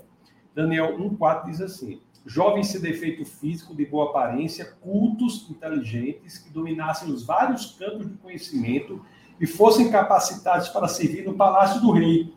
Daniel 0.56 0.98
1,4 0.98 1.46
diz 1.46 1.62
assim, 1.62 2.02
jovens 2.26 2.68
sem 2.68 2.82
defeito 2.82 3.24
físico, 3.24 3.76
de 3.76 3.86
boa 3.86 4.10
aparência, 4.10 4.66
cultos, 4.82 5.48
inteligentes, 5.50 6.38
que 6.38 6.50
dominassem 6.50 7.10
os 7.12 7.24
vários 7.24 7.78
campos 7.78 8.10
de 8.10 8.18
conhecimento 8.18 9.02
e 9.40 9.46
fossem 9.46 9.92
capacitados 9.92 10.70
para 10.70 10.88
servir 10.88 11.24
no 11.24 11.36
palácio 11.36 11.80
do 11.80 11.92
rei. 11.92 12.34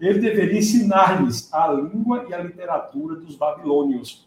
Ele 0.00 0.20
deveria 0.20 0.58
ensinar-lhes 0.58 1.52
a 1.52 1.68
língua 1.68 2.26
e 2.28 2.34
a 2.34 2.38
literatura 2.38 3.16
dos 3.16 3.34
babilônios. 3.34 4.25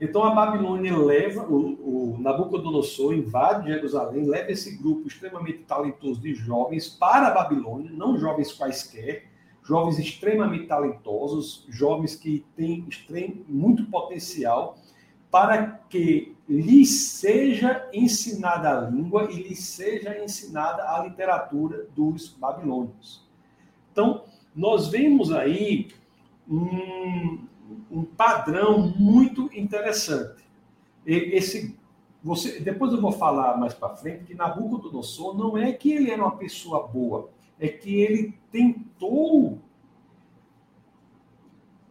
Então 0.00 0.24
a 0.24 0.34
Babilônia 0.34 0.96
leva, 0.96 1.46
o, 1.46 2.14
o 2.14 2.18
Nabucodonosor 2.18 3.12
invade 3.12 3.68
Jerusalém, 3.68 4.24
leva 4.24 4.50
esse 4.50 4.76
grupo 4.76 5.06
extremamente 5.06 5.58
talentoso 5.64 6.20
de 6.20 6.34
jovens 6.34 6.88
para 6.88 7.28
a 7.28 7.34
Babilônia, 7.34 7.90
não 7.92 8.16
jovens 8.16 8.50
quaisquer, 8.52 9.26
jovens 9.62 9.98
extremamente 9.98 10.66
talentosos, 10.66 11.66
jovens 11.68 12.16
que 12.16 12.46
têm 12.56 13.44
muito 13.46 13.84
potencial, 13.86 14.78
para 15.30 15.80
que 15.88 16.34
lhes 16.48 17.10
seja 17.12 17.88
ensinada 17.92 18.70
a 18.70 18.90
língua 18.90 19.30
e 19.30 19.42
lhes 19.42 19.60
seja 19.60 20.18
ensinada 20.18 20.82
a 20.82 21.04
literatura 21.04 21.86
dos 21.94 22.30
babilônios. 22.30 23.24
Então, 23.92 24.24
nós 24.56 24.88
vemos 24.88 25.30
aí 25.30 25.88
um, 26.48 27.46
um 27.90 28.04
padrão 28.04 28.92
muito 28.96 29.50
interessante. 29.52 30.44
Esse, 31.06 31.76
você, 32.22 32.60
depois 32.60 32.92
eu 32.92 33.00
vou 33.00 33.12
falar 33.12 33.56
mais 33.56 33.74
para 33.74 33.96
frente 33.96 34.24
que 34.24 34.34
Nabucodonosor 34.34 35.36
não 35.36 35.56
é 35.56 35.72
que 35.72 35.92
ele 35.92 36.10
era 36.10 36.22
uma 36.22 36.36
pessoa 36.36 36.86
boa, 36.86 37.30
é 37.58 37.68
que 37.68 37.94
ele 37.94 38.34
tentou 38.52 39.58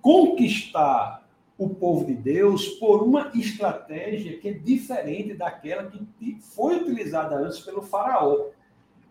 conquistar 0.01 1.27
o 1.57 1.69
povo 1.69 2.05
de 2.05 2.13
Deus 2.13 2.67
por 2.69 3.03
uma 3.03 3.31
estratégia 3.36 4.39
que 4.39 4.48
é 4.48 4.53
diferente 4.53 5.33
daquela 5.33 5.91
que 6.17 6.38
foi 6.39 6.77
utilizada 6.77 7.36
antes 7.36 7.59
pelo 7.59 7.81
faraó. 7.81 8.48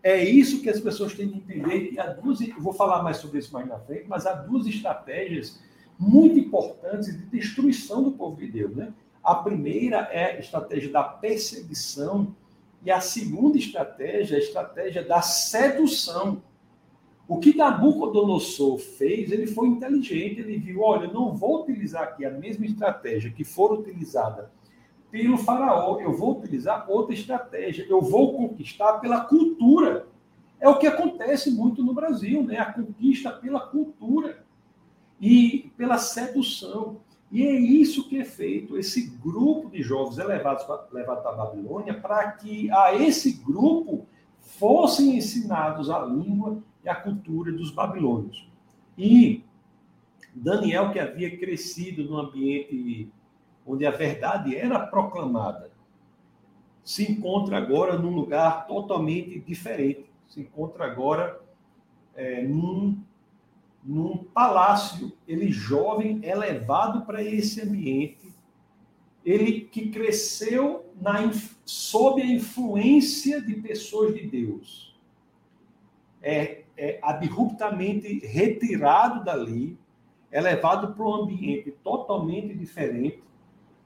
É 0.01 0.23
isso 0.23 0.61
que 0.61 0.69
as 0.69 0.79
pessoas 0.79 1.13
têm 1.13 1.29
que 1.29 1.37
entender. 1.37 1.93
E 1.93 1.99
há 1.99 2.07
duas, 2.07 2.39
vou 2.57 2.73
falar 2.73 3.03
mais 3.03 3.17
sobre 3.17 3.37
isso 3.37 3.53
mais 3.53 3.67
na 3.67 3.77
frente, 3.77 4.05
mas 4.07 4.25
há 4.25 4.33
duas 4.33 4.65
estratégias 4.65 5.61
muito 5.99 6.39
importantes 6.39 7.07
de 7.07 7.25
destruição 7.25 8.01
do 8.01 8.11
povo 8.11 8.37
de 8.37 8.47
Deus. 8.47 8.73
Né? 8.73 8.93
A 9.21 9.35
primeira 9.35 9.97
é 10.11 10.37
a 10.37 10.39
estratégia 10.39 10.89
da 10.89 11.03
perseguição, 11.03 12.33
e 12.81 12.89
a 12.89 13.01
segunda 13.01 13.57
estratégia 13.57 14.35
é 14.35 14.39
a 14.39 14.41
estratégia 14.41 15.03
da 15.03 15.21
sedução. 15.21 16.41
O 17.27 17.37
que 17.37 17.55
Nabucodonosor 17.55 18.79
fez, 18.79 19.31
ele 19.31 19.45
foi 19.45 19.67
inteligente, 19.67 20.39
ele 20.39 20.57
viu, 20.57 20.81
olha, 20.81 21.05
eu 21.05 21.13
não 21.13 21.35
vou 21.35 21.63
utilizar 21.63 22.03
aqui 22.03 22.25
a 22.25 22.31
mesma 22.31 22.65
estratégia 22.65 23.29
que 23.29 23.43
for 23.43 23.73
utilizada 23.73 24.49
pelo 25.11 25.37
faraó, 25.37 25.99
eu 25.99 26.15
vou 26.15 26.39
utilizar 26.39 26.89
outra 26.89 27.13
estratégia, 27.13 27.85
eu 27.89 28.01
vou 28.01 28.35
conquistar 28.35 28.99
pela 28.99 29.21
cultura. 29.21 30.07
É 30.59 30.69
o 30.69 30.77
que 30.77 30.87
acontece 30.87 31.51
muito 31.51 31.83
no 31.83 31.93
Brasil, 31.93 32.43
né? 32.43 32.57
A 32.57 32.71
conquista 32.71 33.31
pela 33.31 33.59
cultura 33.59 34.43
e 35.19 35.71
pela 35.77 35.97
sedução. 35.97 36.97
E 37.31 37.45
é 37.45 37.53
isso 37.53 38.07
que 38.09 38.19
é 38.19 38.25
feito, 38.25 38.77
esse 38.77 39.07
grupo 39.07 39.69
de 39.69 39.83
jovens 39.83 40.17
elevados 40.17 40.65
levados 40.91 41.21
para 41.23 41.31
a 41.31 41.45
Babilônia, 41.45 41.93
para 41.93 42.31
que 42.31 42.71
a 42.71 42.95
esse 42.95 43.33
grupo 43.33 44.07
fossem 44.39 45.15
ensinados 45.15 45.89
a 45.91 46.03
língua 46.03 46.61
e 46.83 46.89
a 46.89 46.95
cultura 46.95 47.51
dos 47.51 47.69
babilônios. 47.69 48.49
E 48.97 49.43
Daniel, 50.33 50.91
que 50.91 50.99
havia 50.99 51.37
crescido 51.37 52.03
num 52.03 52.17
ambiente 52.17 53.09
onde 53.65 53.85
a 53.85 53.91
verdade 53.91 54.55
era 54.55 54.79
proclamada, 54.79 55.69
se 56.83 57.11
encontra 57.11 57.57
agora 57.57 57.97
num 57.97 58.15
lugar 58.15 58.65
totalmente 58.65 59.39
diferente. 59.39 60.09
Se 60.27 60.41
encontra 60.41 60.85
agora 60.85 61.39
é, 62.15 62.41
num, 62.41 62.99
num 63.83 64.17
palácio. 64.17 65.11
Ele, 65.27 65.51
jovem, 65.51 66.19
é 66.23 66.35
levado 66.35 67.05
para 67.05 67.23
esse 67.23 67.61
ambiente. 67.61 68.33
Ele 69.25 69.61
que 69.61 69.89
cresceu 69.89 70.85
na, 70.99 71.31
sob 71.65 72.21
a 72.21 72.25
influência 72.25 73.41
de 73.41 73.55
pessoas 73.55 74.13
de 74.15 74.25
Deus. 74.27 74.97
É 76.21 76.63
é 76.79 76.97
abruptamente 77.01 78.19
retirado 78.25 79.25
dali, 79.25 79.77
é 80.31 80.39
levado 80.39 80.93
para 80.93 81.05
um 81.05 81.23
ambiente 81.23 81.71
totalmente 81.83 82.55
diferente 82.55 83.21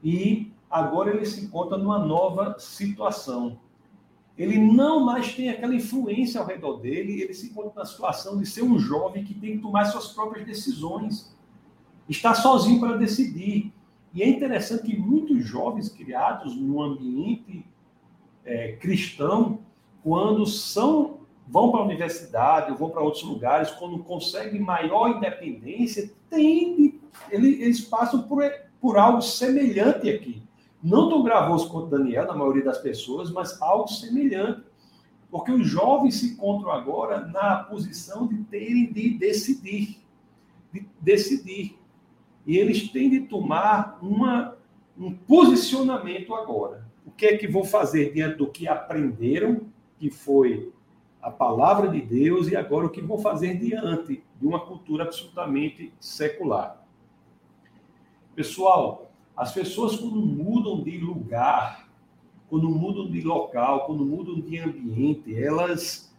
e 0.03 0.51
agora 0.69 1.09
ele 1.09 1.25
se 1.25 1.43
encontra 1.43 1.75
numa 1.75 1.97
nova 1.97 2.55
situação. 2.59 3.59
Ele 4.37 4.57
não 4.57 5.05
mais 5.05 5.33
tem 5.35 5.49
aquela 5.49 5.75
influência 5.75 6.41
ao 6.41 6.47
redor 6.47 6.77
dele, 6.77 7.21
ele 7.21 7.33
se 7.33 7.47
encontra 7.47 7.81
na 7.81 7.85
situação 7.85 8.37
de 8.37 8.45
ser 8.47 8.63
um 8.63 8.79
jovem 8.79 9.23
que 9.23 9.33
tem 9.33 9.57
que 9.57 9.61
tomar 9.61 9.85
suas 9.85 10.07
próprias 10.07 10.45
decisões, 10.45 11.35
está 12.09 12.33
sozinho 12.33 12.79
para 12.79 12.97
decidir. 12.97 13.71
E 14.13 14.23
é 14.23 14.27
interessante 14.27 14.83
que 14.83 14.97
muitos 14.97 15.45
jovens 15.45 15.89
criados 15.89 16.55
num 16.55 16.81
ambiente 16.81 17.65
é, 18.43 18.73
cristão, 18.73 19.59
quando 20.03 20.45
são 20.45 21.21
vão 21.47 21.71
para 21.71 21.81
a 21.81 21.83
universidade 21.83 22.71
ou 22.71 22.77
vão 22.77 22.89
para 22.89 23.01
outros 23.01 23.23
lugares, 23.23 23.69
quando 23.71 23.99
conseguem 23.99 24.61
maior 24.61 25.09
independência, 25.09 26.11
tem, 26.29 26.99
eles 27.29 27.81
passam 27.81 28.23
por, 28.23 28.43
por 28.79 28.97
algo 28.97 29.21
semelhante 29.21 30.09
aqui. 30.09 30.41
Não 30.83 31.07
tão 31.07 31.23
gravoso 31.23 31.69
quanto 31.69 31.87
Daniel, 31.87 32.27
na 32.27 32.35
maioria 32.35 32.65
das 32.65 32.77
pessoas, 32.79 33.31
mas 33.31 33.61
algo 33.61 33.87
semelhante. 33.87 34.63
Porque 35.31 35.51
os 35.51 35.65
jovens 35.65 36.15
se 36.15 36.33
encontram 36.33 36.71
agora 36.71 37.25
na 37.25 37.63
posição 37.63 38.27
de 38.27 38.43
terem 38.43 38.91
de 38.91 39.17
decidir. 39.17 40.03
De 40.73 40.85
decidir. 40.99 41.79
E 42.45 42.57
eles 42.57 42.89
têm 42.89 43.09
de 43.09 43.21
tomar 43.21 43.97
uma, 44.01 44.57
um 44.97 45.13
posicionamento 45.13 46.35
agora. 46.35 46.85
O 47.05 47.11
que 47.11 47.27
é 47.27 47.37
que 47.37 47.47
vão 47.47 47.63
fazer 47.63 48.11
diante 48.13 48.37
do 48.37 48.47
que 48.47 48.67
aprenderam, 48.67 49.61
que 49.97 50.09
foi 50.09 50.73
a 51.21 51.31
palavra 51.31 51.87
de 51.87 52.01
Deus 52.01 52.49
e 52.49 52.55
agora 52.57 52.87
o 52.87 52.89
que 52.89 53.01
vão 53.01 53.17
fazer 53.17 53.57
diante 53.57 54.21
de 54.37 54.45
uma 54.45 54.59
cultura 54.59 55.05
absolutamente 55.05 55.93
secular. 55.97 56.85
Pessoal, 58.35 59.12
as 59.35 59.51
pessoas 59.51 59.95
quando 59.95 60.21
mudam 60.21 60.83
de 60.83 60.97
lugar, 60.97 61.89
quando 62.49 62.69
mudam 62.69 63.09
de 63.09 63.21
local, 63.21 63.85
quando 63.85 64.05
mudam 64.05 64.39
de 64.39 64.59
ambiente, 64.59 65.35
elas 65.35 66.13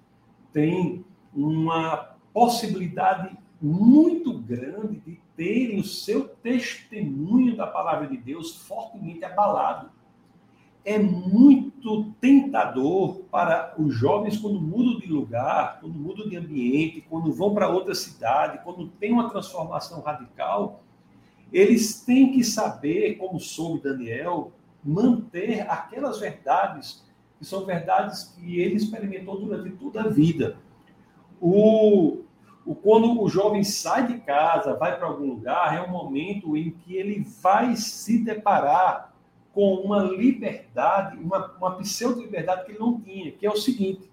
têm 0.53 1.05
uma 1.33 2.17
possibilidade 2.33 3.37
muito 3.61 4.37
grande 4.39 5.01
de 5.01 5.21
terem 5.37 5.81
o 5.81 5.85
seu 5.85 6.29
testemunho 6.29 7.57
da 7.57 7.67
palavra 7.67 8.07
de 8.07 8.17
Deus 8.17 8.57
fortemente 8.57 9.25
abalado. 9.25 9.91
é 10.85 10.99
muito 10.99 12.13
tentador 12.21 13.21
para 13.31 13.75
os 13.79 13.95
jovens 13.95 14.37
quando 14.37 14.61
mudam 14.61 14.99
de 14.99 15.07
lugar, 15.07 15.81
quando 15.81 15.95
mudam 15.95 16.29
de 16.29 16.37
ambiente, 16.37 17.01
quando 17.09 17.33
vão 17.33 17.55
para 17.55 17.71
outra 17.71 17.95
cidade, 17.95 18.61
quando 18.63 18.89
tem 18.89 19.11
uma 19.11 19.31
transformação 19.31 20.03
radical, 20.03 20.83
eles 21.55 22.01
têm 22.01 22.33
que 22.33 22.43
saber, 22.43 23.17
como 23.17 23.39
soube 23.39 23.81
Daniel, 23.81 24.51
manter 24.83 25.61
aquelas 25.71 26.19
verdades 26.19 27.05
que 27.39 27.45
são 27.45 27.65
verdades 27.65 28.35
que 28.35 28.61
ele 28.61 28.75
experimentou 28.75 29.39
durante 29.41 29.71
toda 29.71 30.03
a 30.03 30.09
vida. 30.09 30.57
O, 31.41 32.25
o, 32.67 32.75
quando 32.75 33.23
o 33.23 33.29
jovem 33.29 33.63
sai 33.63 34.09
de 34.09 34.19
casa, 34.19 34.75
vai 34.75 34.99
para 34.99 35.07
algum 35.07 35.27
lugar, 35.27 35.77
é 35.77 35.81
um 35.81 35.93
momento 35.93 36.57
em 36.57 36.73
que 36.73 36.97
ele 36.97 37.25
vai 37.41 37.77
se 37.77 38.19
deparar 38.19 39.15
com 39.53 39.75
uma 39.77 40.03
liberdade, 40.03 41.17
uma, 41.19 41.53
uma 41.57 41.77
pseudo-liberdade 41.77 42.65
que 42.65 42.73
ele 42.73 42.81
não 42.81 43.01
tinha, 43.01 43.31
que 43.31 43.47
é 43.47 43.51
o 43.51 43.57
seguinte: 43.57 44.11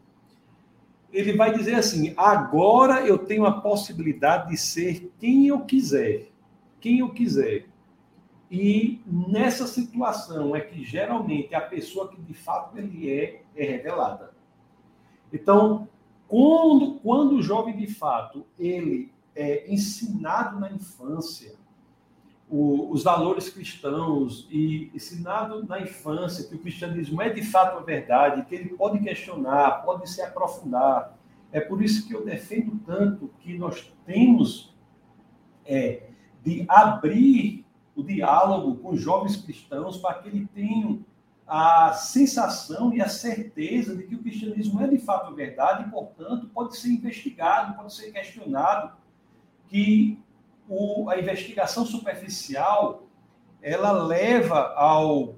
ele 1.11 1.33
vai 1.33 1.57
dizer 1.57 1.73
assim, 1.73 2.13
agora 2.15 3.05
eu 3.07 3.17
tenho 3.17 3.45
a 3.45 3.61
possibilidade 3.61 4.49
de 4.49 4.57
ser 4.57 5.11
quem 5.19 5.47
eu 5.47 5.61
quiser, 5.61 6.30
quem 6.81 6.99
eu 6.99 7.09
quiser. 7.09 7.67
E 8.49 9.01
nessa 9.05 9.65
situação 9.65 10.53
é 10.53 10.59
que 10.59 10.83
geralmente 10.83 11.55
a 11.55 11.61
pessoa 11.61 12.09
que 12.09 12.19
de 12.19 12.33
fato 12.33 12.77
ele 12.77 13.09
é, 13.09 13.43
é 13.55 13.63
revelada. 13.63 14.33
Então, 15.31 15.87
quando, 16.27 16.95
quando 16.95 17.35
o 17.35 17.41
jovem 17.41 17.77
de 17.77 17.87
fato 17.87 18.45
ele 18.59 19.09
é 19.33 19.71
ensinado 19.71 20.59
na 20.59 20.69
infância 20.69 21.53
o, 22.51 22.91
os 22.91 23.03
valores 23.03 23.49
cristãos 23.49 24.45
e 24.51 24.91
ensinado 24.93 25.65
na 25.65 25.79
infância 25.79 26.45
que 26.45 26.55
o 26.55 26.59
cristianismo 26.59 27.21
é 27.21 27.29
de 27.29 27.41
fato 27.41 27.77
a 27.77 27.81
verdade, 27.81 28.43
que 28.43 28.53
ele 28.53 28.69
pode 28.71 28.99
questionar, 28.99 29.83
pode 29.85 30.09
se 30.09 30.21
aprofundar. 30.21 31.17
É 31.53 31.61
por 31.61 31.81
isso 31.81 32.05
que 32.05 32.13
eu 32.13 32.25
defendo 32.25 32.77
tanto 32.85 33.31
que 33.39 33.57
nós 33.57 33.93
temos 34.05 34.75
é, 35.65 36.10
de 36.43 36.65
abrir 36.67 37.65
o 37.95 38.03
diálogo 38.03 38.75
com 38.77 38.95
jovens 38.95 39.35
cristãos 39.35 39.97
para 39.97 40.15
que 40.15 40.29
eles 40.29 40.47
tenham 40.53 41.03
a 41.47 41.91
sensação 41.93 42.93
e 42.93 43.01
a 43.01 43.09
certeza 43.09 43.95
de 43.95 44.03
que 44.03 44.15
o 44.15 44.19
cristianismo 44.19 44.81
é 44.81 44.87
de 44.87 44.97
fato 44.97 45.35
verdade 45.35 45.87
e, 45.87 45.91
portanto, 45.91 46.49
pode 46.53 46.77
ser 46.77 46.89
investigado, 46.89 47.75
pode 47.75 47.93
ser 47.93 48.11
questionado, 48.11 48.93
que 49.67 50.17
o, 50.69 51.09
a 51.09 51.19
investigação 51.19 51.85
superficial 51.85 53.03
ela 53.61 53.91
leva 53.91 54.73
ao 54.75 55.35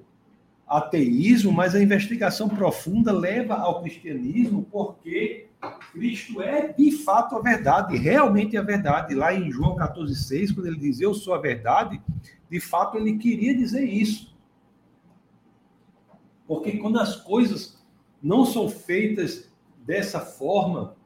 ateísmo, 0.66 1.52
mas 1.52 1.74
a 1.74 1.82
investigação 1.82 2.48
profunda 2.48 3.12
leva 3.12 3.54
ao 3.54 3.82
cristianismo, 3.82 4.66
porque 4.70 5.48
Cristo 5.72 6.42
é 6.42 6.72
de 6.72 6.90
fato 6.90 7.36
a 7.36 7.40
verdade, 7.40 7.96
realmente 7.96 8.56
a 8.56 8.62
verdade. 8.62 9.14
Lá 9.14 9.34
em 9.34 9.50
João 9.50 9.76
14,6, 9.76 10.54
quando 10.54 10.66
ele 10.66 10.78
diz 10.78 11.00
eu 11.00 11.14
sou 11.14 11.34
a 11.34 11.38
verdade, 11.38 12.00
de 12.50 12.60
fato 12.60 12.96
ele 12.96 13.18
queria 13.18 13.56
dizer 13.56 13.84
isso. 13.84 14.34
Porque 16.46 16.76
quando 16.78 17.00
as 17.00 17.16
coisas 17.16 17.82
não 18.22 18.44
são 18.44 18.68
feitas 18.68 19.50
dessa 19.78 20.20
forma, 20.20 20.96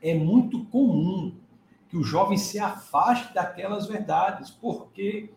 é 0.00 0.14
muito 0.14 0.64
comum 0.66 1.34
que 1.88 1.96
o 1.96 2.02
jovem 2.02 2.38
se 2.38 2.58
afaste 2.58 3.34
daquelas 3.34 3.86
verdades, 3.86 4.50
porque 4.50 5.30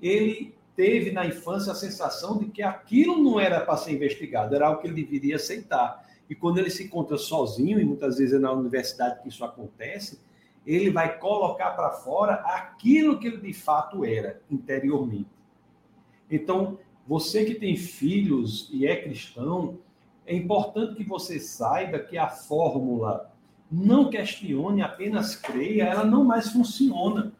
ele 0.00 0.54
teve 0.76 1.10
na 1.10 1.26
infância 1.26 1.72
a 1.72 1.74
sensação 1.74 2.38
de 2.38 2.46
que 2.46 2.62
aquilo 2.62 3.22
não 3.22 3.40
era 3.40 3.60
para 3.60 3.76
ser 3.76 3.92
investigado, 3.92 4.54
era 4.54 4.68
algo 4.68 4.80
que 4.80 4.86
ele 4.86 5.02
deveria 5.02 5.36
aceitar. 5.36 6.05
E 6.28 6.34
quando 6.34 6.58
ele 6.58 6.70
se 6.70 6.84
encontra 6.84 7.16
sozinho, 7.16 7.80
e 7.80 7.84
muitas 7.84 8.18
vezes 8.18 8.34
é 8.34 8.38
na 8.38 8.52
universidade 8.52 9.22
que 9.22 9.28
isso 9.28 9.44
acontece, 9.44 10.20
ele 10.66 10.90
vai 10.90 11.18
colocar 11.18 11.70
para 11.70 11.92
fora 11.92 12.34
aquilo 12.34 13.18
que 13.18 13.28
ele 13.28 13.38
de 13.38 13.52
fato 13.52 14.04
era 14.04 14.40
interiormente. 14.50 15.30
Então, 16.30 16.78
você 17.06 17.44
que 17.44 17.54
tem 17.54 17.76
filhos 17.76 18.68
e 18.72 18.86
é 18.86 18.96
cristão, 19.00 19.78
é 20.26 20.34
importante 20.34 20.96
que 20.96 21.04
você 21.04 21.38
saiba 21.38 22.00
que 22.00 22.18
a 22.18 22.28
fórmula 22.28 23.32
não 23.70 24.10
questione, 24.10 24.82
apenas 24.82 25.36
creia, 25.36 25.84
ela 25.84 26.04
não 26.04 26.24
mais 26.24 26.50
funciona. 26.50 27.32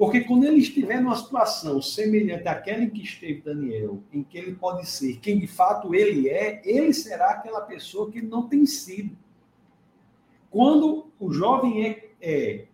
Porque 0.00 0.22
quando 0.22 0.44
ele 0.44 0.60
estiver 0.60 0.98
numa 0.98 1.14
situação 1.14 1.82
semelhante 1.82 2.48
àquela 2.48 2.82
em 2.82 2.88
que 2.88 3.02
esteve 3.02 3.42
Daniel, 3.42 4.02
em 4.10 4.22
que 4.22 4.38
ele 4.38 4.54
pode 4.54 4.88
ser 4.88 5.18
quem 5.18 5.38
de 5.38 5.46
fato 5.46 5.94
ele 5.94 6.26
é, 6.26 6.62
ele 6.64 6.90
será 6.94 7.32
aquela 7.32 7.60
pessoa 7.60 8.10
que 8.10 8.16
ele 8.16 8.26
não 8.26 8.48
tem 8.48 8.64
sido. 8.64 9.14
Quando 10.48 11.12
o 11.20 11.30
jovem 11.30 11.84
é, 11.84 12.08
é 12.18 12.64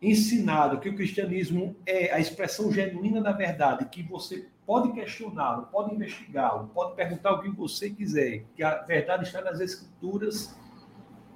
ensinado 0.00 0.78
que 0.78 0.88
o 0.88 0.94
cristianismo 0.94 1.74
é 1.84 2.14
a 2.14 2.20
expressão 2.20 2.70
genuína 2.70 3.20
da 3.20 3.32
verdade, 3.32 3.86
que 3.86 4.04
você 4.04 4.46
pode 4.64 4.92
questioná-lo, 4.92 5.66
pode 5.66 5.96
investigá-lo, 5.96 6.70
pode 6.72 6.94
perguntar 6.94 7.32
o 7.32 7.42
que 7.42 7.50
você 7.50 7.90
quiser, 7.90 8.44
que 8.54 8.62
a 8.62 8.82
verdade 8.82 9.24
está 9.24 9.40
nas 9.40 9.58
escrituras, 9.58 10.56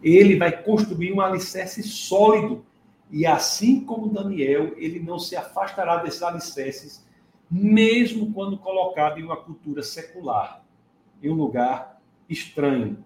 ele 0.01 0.37
vai 0.37 0.63
construir 0.63 1.13
um 1.13 1.21
alicerce 1.21 1.83
sólido. 1.83 2.65
E 3.15 3.25
assim 3.25 3.79
como 3.79 4.13
Daniel, 4.13 4.75
ele 4.77 4.99
não 4.99 5.21
se 5.21 5.37
afastará 5.37 5.99
desses 5.99 6.21
alicerces, 6.21 7.07
mesmo 7.49 8.33
quando 8.33 8.59
colocado 8.59 9.21
em 9.21 9.23
uma 9.23 9.37
cultura 9.37 9.85
secular, 9.85 10.65
em 11.23 11.31
um 11.31 11.35
lugar 11.35 12.03
estranho. 12.29 13.05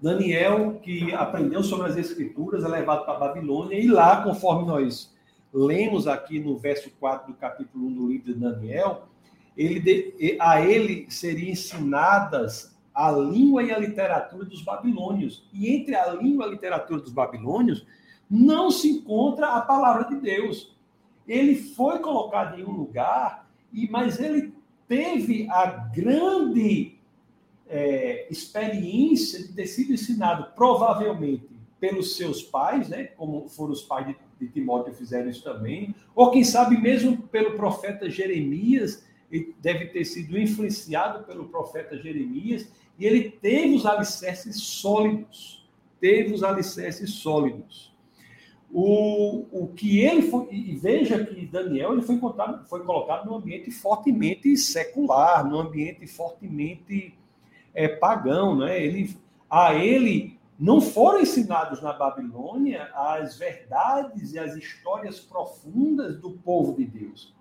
Daniel, 0.00 0.80
que 0.82 1.14
aprendeu 1.14 1.62
sobre 1.62 1.90
as 1.90 1.96
escrituras, 1.96 2.64
é 2.64 2.66
levado 2.66 3.04
para 3.04 3.14
a 3.14 3.20
Babilônia, 3.20 3.78
e 3.78 3.86
lá, 3.86 4.20
conforme 4.24 4.66
nós 4.66 5.14
lemos 5.54 6.08
aqui 6.08 6.40
no 6.40 6.58
verso 6.58 6.90
4 6.98 7.32
do 7.32 7.38
capítulo 7.38 7.86
1 7.86 7.94
do 7.94 8.08
livro 8.08 8.34
de 8.34 8.40
Daniel, 8.40 9.06
ele, 9.56 10.36
a 10.40 10.60
ele 10.60 11.06
seriam 11.08 11.52
ensinadas 11.52 12.76
a 12.92 13.12
língua 13.12 13.62
e 13.62 13.70
a 13.70 13.78
literatura 13.78 14.44
dos 14.44 14.60
babilônios. 14.60 15.48
E 15.52 15.72
entre 15.72 15.94
a 15.94 16.12
língua 16.12 16.46
e 16.46 16.48
a 16.48 16.50
literatura 16.50 17.00
dos 17.00 17.12
babilônios 17.12 17.86
não 18.32 18.70
se 18.70 18.88
encontra 18.88 19.48
a 19.48 19.60
palavra 19.60 20.04
de 20.04 20.16
Deus. 20.16 20.74
Ele 21.28 21.54
foi 21.54 21.98
colocado 21.98 22.58
em 22.58 22.64
um 22.64 22.70
lugar, 22.70 23.46
e 23.70 23.86
mas 23.90 24.18
ele 24.18 24.54
teve 24.88 25.46
a 25.50 25.66
grande 25.66 26.96
é, 27.68 28.26
experiência 28.30 29.42
de 29.42 29.52
ter 29.52 29.66
sido 29.66 29.92
ensinado, 29.92 30.46
provavelmente, 30.54 31.46
pelos 31.78 32.16
seus 32.16 32.42
pais, 32.42 32.88
né, 32.88 33.04
como 33.04 33.48
foram 33.50 33.72
os 33.72 33.82
pais 33.82 34.06
de, 34.06 34.16
de 34.40 34.48
Timóteo 34.48 34.94
fizeram 34.94 35.28
isso 35.28 35.44
também, 35.44 35.94
ou 36.14 36.30
quem 36.30 36.44
sabe 36.44 36.80
mesmo 36.80 37.18
pelo 37.24 37.54
profeta 37.54 38.08
Jeremias, 38.08 39.04
ele 39.30 39.54
deve 39.60 39.86
ter 39.86 40.04
sido 40.06 40.38
influenciado 40.38 41.24
pelo 41.24 41.48
profeta 41.48 41.98
Jeremias, 41.98 42.66
e 42.98 43.04
ele 43.04 43.30
teve 43.30 43.74
os 43.74 43.84
alicerces 43.84 44.56
sólidos, 44.56 45.68
teve 46.00 46.32
os 46.32 46.42
alicerces 46.42 47.10
sólidos. 47.10 47.91
O, 48.74 49.44
o 49.52 49.68
que 49.68 50.00
ele 50.00 50.22
foi, 50.22 50.48
e 50.50 50.74
veja 50.74 51.22
que 51.26 51.44
Daniel 51.44 51.92
ele 51.92 52.00
foi, 52.02 52.14
encontrado, 52.14 52.66
foi 52.66 52.82
colocado 52.84 53.26
num 53.26 53.34
ambiente 53.34 53.70
fortemente 53.70 54.56
secular, 54.56 55.46
num 55.46 55.58
ambiente 55.58 56.06
fortemente 56.06 57.14
é, 57.74 57.86
pagão, 57.86 58.56
né? 58.56 58.82
Ele, 58.82 59.14
a 59.50 59.74
ele 59.74 60.38
não 60.58 60.80
foram 60.80 61.20
ensinados 61.20 61.82
na 61.82 61.92
Babilônia 61.92 62.88
as 62.94 63.36
verdades 63.36 64.32
e 64.32 64.38
as 64.38 64.54
histórias 64.54 65.20
profundas 65.20 66.20
do 66.20 66.30
povo 66.30 66.76
de 66.76 66.86
Deus. 66.86 67.34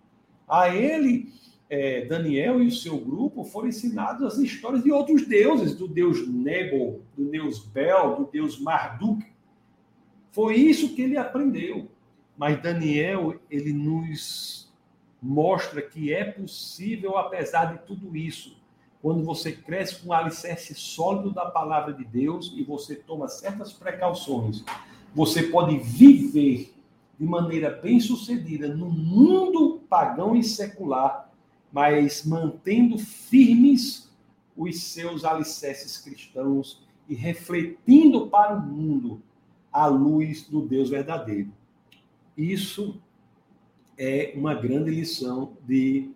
A 0.48 0.76
ele, 0.76 1.32
é, 1.70 2.04
Daniel 2.06 2.62
e 2.62 2.68
o 2.68 2.72
seu 2.72 2.98
grupo 2.98 3.44
foram 3.44 3.68
ensinados 3.68 4.24
as 4.24 4.38
histórias 4.40 4.84
de 4.84 4.92
outros 4.92 5.26
deuses, 5.28 5.76
do 5.76 5.88
deus 5.88 6.28
Nebo, 6.28 7.04
do 7.16 7.30
deus 7.30 7.60
Bel, 7.60 8.16
do 8.16 8.26
deus 8.26 8.60
Marduk. 8.60 9.24
Foi 10.32 10.56
isso 10.56 10.96
que 10.96 11.02
ele 11.02 11.18
aprendeu. 11.18 11.90
Mas 12.38 12.62
Daniel, 12.62 13.40
ele 13.50 13.74
nos 13.74 14.72
mostra 15.22 15.82
que 15.82 16.12
é 16.12 16.24
possível, 16.24 17.18
apesar 17.18 17.66
de 17.66 17.86
tudo 17.86 18.16
isso, 18.16 18.58
quando 19.02 19.24
você 19.24 19.52
cresce 19.52 19.98
com 19.98 20.10
um 20.10 20.14
alicerce 20.14 20.74
sólido 20.74 21.32
da 21.32 21.46
palavra 21.46 21.94
de 21.94 22.04
Deus 22.04 22.54
e 22.56 22.64
você 22.64 22.96
toma 22.96 23.28
certas 23.28 23.74
precauções, 23.74 24.64
você 25.14 25.44
pode 25.44 25.78
viver 25.78 26.74
de 27.20 27.26
maneira 27.26 27.70
bem 27.70 28.00
sucedida 28.00 28.68
no 28.68 28.90
mundo 28.90 29.82
pagão 29.90 30.36
e 30.36 30.44
secular, 30.44 31.30
mas 31.72 32.26
mantendo 32.26 32.98
firmes 32.98 34.10
os 34.56 34.82
seus 34.84 35.24
alicerces 35.24 35.98
cristãos 35.98 36.82
e 37.08 37.16
refletindo 37.16 38.28
para 38.28 38.56
o 38.56 38.62
mundo 38.62 39.22
a 39.72 39.88
luz 39.88 40.44
do 40.48 40.62
Deus 40.62 40.90
verdadeiro. 40.90 41.52
Isso 42.38 43.02
é 43.98 44.34
uma 44.36 44.54
grande 44.54 44.90
lição 44.90 45.54
de 45.68 46.12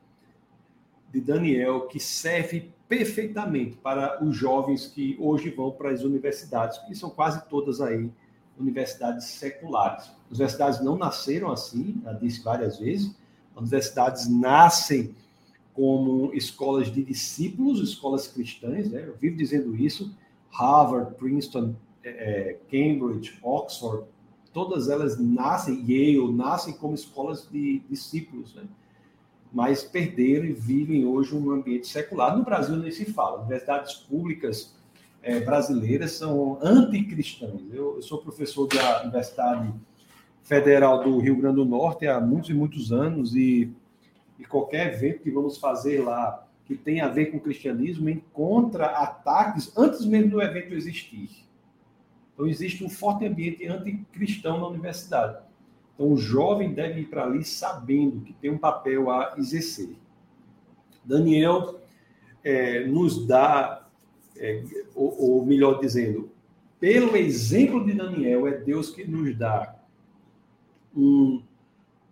de 1.16 1.22
Daniel 1.22 1.88
que 1.88 1.98
serve 1.98 2.74
perfeitamente 2.90 3.78
para 3.78 4.22
os 4.22 4.36
jovens 4.36 4.88
que 4.88 5.16
hoje 5.18 5.50
vão 5.50 5.72
para 5.72 5.92
as 5.92 6.02
universidades, 6.02 6.78
que 6.80 6.94
são 6.94 7.10
quase 7.10 7.48
todas 7.48 7.80
aí 7.80 8.12
universidades 8.60 9.26
seculares. 9.26 10.12
As 10.30 10.38
universidades 10.38 10.84
não 10.84 10.98
nasceram 10.98 11.52
assim, 11.52 12.02
já 12.04 12.12
disse 12.12 12.44
várias 12.44 12.80
vezes. 12.80 13.16
As 13.56 13.62
universidades 13.62 14.28
nascem 14.28 15.16
como 15.74 16.34
escolas 16.34 16.92
de 16.92 17.02
discípulos, 17.02 17.82
escolas 17.82 18.28
cristãs, 18.28 18.92
né? 18.92 19.06
eu 19.08 19.16
vivo 19.16 19.38
dizendo 19.38 19.74
isso. 19.76 20.14
Harvard, 20.52 21.16
Princeton, 21.16 21.76
é, 22.06 22.58
Cambridge, 22.70 23.38
Oxford, 23.42 24.06
todas 24.54 24.90
elas 24.90 25.20
nascem, 25.20 25.84
Yale, 25.88 26.32
nascem 26.32 26.74
como 26.74 26.94
escolas 26.94 27.48
de 27.52 27.80
discípulos, 27.90 28.54
né? 28.56 28.64
mas 29.52 29.84
perderam 29.84 30.46
e 30.46 30.54
vivem 30.54 31.06
hoje 31.06 31.36
um 31.36 31.52
ambiente 31.52 31.88
secular. 31.88 32.38
No 32.38 32.44
Brasil 32.44 32.76
nem 32.76 32.92
se 32.92 33.06
fala. 33.06 33.40
Universidades 33.40 33.94
públicas 33.94 34.76
é, 35.24 35.40
brasileiras 35.40 36.12
são 36.12 36.60
anticristãs. 36.62 37.62
Eu, 37.72 37.96
eu 37.96 38.02
sou 38.02 38.18
professor 38.20 38.68
da 38.68 39.04
Universidade 39.04 39.74
Federal 40.44 41.04
do 41.04 41.18
Rio 41.20 41.38
Grande 41.38 41.56
do 41.56 41.66
Norte 41.66 42.06
há 42.06 42.20
muitos 42.20 42.50
e 42.50 42.54
muitos 42.54 42.92
anos 42.92 43.34
e, 43.34 43.72
e 44.38 44.46
qualquer 44.46 44.94
evento 44.94 45.24
que 45.24 45.32
vamos 45.32 45.58
fazer 45.58 46.04
lá 46.04 46.46
que 46.66 46.76
tem 46.76 47.00
a 47.00 47.08
ver 47.08 47.28
com 47.28 47.38
o 47.38 47.40
cristianismo 47.40 48.10
encontra 48.10 48.88
ataques 48.88 49.72
antes 49.78 50.06
mesmo 50.06 50.32
do 50.32 50.42
evento 50.42 50.74
existir. 50.74 51.45
Então 52.36 52.46
existe 52.46 52.84
um 52.84 52.90
forte 52.90 53.26
ambiente 53.26 53.66
anticristão 53.66 54.60
na 54.60 54.68
universidade. 54.68 55.42
Então 55.96 56.12
o 56.12 56.18
jovem 56.18 56.74
deve 56.74 57.00
ir 57.00 57.06
para 57.06 57.24
ali 57.24 57.44
sabendo 57.44 58.22
que 58.22 58.34
tem 58.34 58.52
um 58.52 58.58
papel 58.58 59.10
a 59.10 59.34
exercer. 59.38 59.96
Daniel 61.04 61.80
é, 62.44 62.86
nos 62.86 63.26
dá 63.26 63.88
é, 64.38 64.64
ou, 64.94 65.38
ou 65.38 65.46
melhor 65.46 65.80
dizendo, 65.80 66.30
pelo 66.80 67.16
exemplo 67.16 67.84
de 67.86 67.94
Daniel, 67.94 68.48
é 68.48 68.58
Deus 68.58 68.90
que 68.90 69.06
nos 69.06 69.36
dá 69.36 69.76
um, 70.96 71.42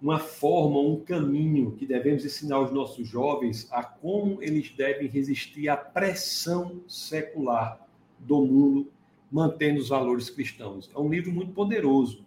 uma 0.01 0.19
forma, 0.19 0.79
um 0.79 0.99
caminho 0.99 1.71
que 1.71 1.85
devemos 1.85 2.25
ensinar 2.25 2.57
aos 2.57 2.71
nossos 2.71 3.07
jovens 3.07 3.67
a 3.71 3.83
como 3.83 4.41
eles 4.41 4.71
devem 4.71 5.07
resistir 5.07 5.69
à 5.69 5.77
pressão 5.77 6.81
secular 6.87 7.85
do 8.19 8.45
mundo, 8.45 8.87
mantendo 9.33 9.79
os 9.79 9.89
valores 9.89 10.29
cristãos. 10.29 10.91
É 10.95 10.99
um 10.99 11.09
livro 11.09 11.31
muito 11.31 11.53
poderoso, 11.53 12.23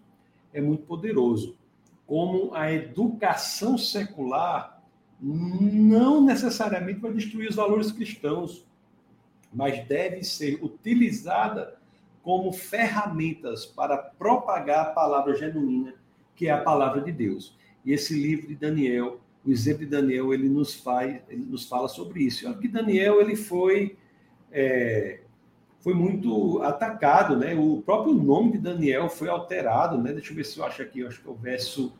é 0.52 0.60
muito 0.60 0.82
poderoso. 0.82 1.56
Como 2.04 2.52
a 2.52 2.72
educação 2.72 3.78
secular 3.78 4.82
não 5.20 6.20
necessariamente 6.20 6.98
vai 6.98 7.12
destruir 7.12 7.48
os 7.48 7.54
valores 7.54 7.92
cristãos, 7.92 8.66
mas 9.54 9.86
deve 9.86 10.24
ser 10.24 10.58
utilizada 10.62 11.78
como 12.24 12.52
ferramentas 12.52 13.64
para 13.64 13.96
propagar 13.96 14.86
a 14.86 14.90
palavra 14.90 15.36
genuína, 15.36 15.94
que 16.34 16.48
é 16.48 16.50
a 16.50 16.60
palavra 16.60 17.00
de 17.00 17.12
Deus. 17.12 17.56
E 17.84 17.92
esse 17.92 18.20
livro 18.20 18.48
de 18.48 18.56
Daniel, 18.56 19.20
o 19.44 19.50
exemplo 19.52 19.84
de 19.84 19.90
Daniel, 19.92 20.34
ele 20.34 20.48
nos 20.48 20.74
faz, 20.74 21.22
ele 21.28 21.44
nos 21.44 21.68
fala 21.68 21.86
sobre 21.86 22.24
isso. 22.24 22.48
Olha 22.48 22.58
que 22.58 22.66
Daniel 22.66 23.20
ele 23.20 23.36
foi 23.36 23.96
é, 24.50 25.20
foi 25.86 25.94
muito 25.94 26.60
atacado, 26.64 27.36
né? 27.36 27.54
O 27.54 27.80
próprio 27.80 28.12
nome 28.12 28.50
de 28.50 28.58
Daniel 28.58 29.08
foi 29.08 29.28
alterado, 29.28 29.96
né? 29.96 30.12
Deixa 30.12 30.32
eu 30.32 30.36
ver 30.36 30.44
se 30.44 30.58
eu 30.58 30.64
acho 30.64 30.82
aqui, 30.82 30.98
eu 30.98 31.06
acho 31.06 31.22
que 31.22 31.28
é 31.28 31.30
o 31.30 31.34
verso 31.36 31.92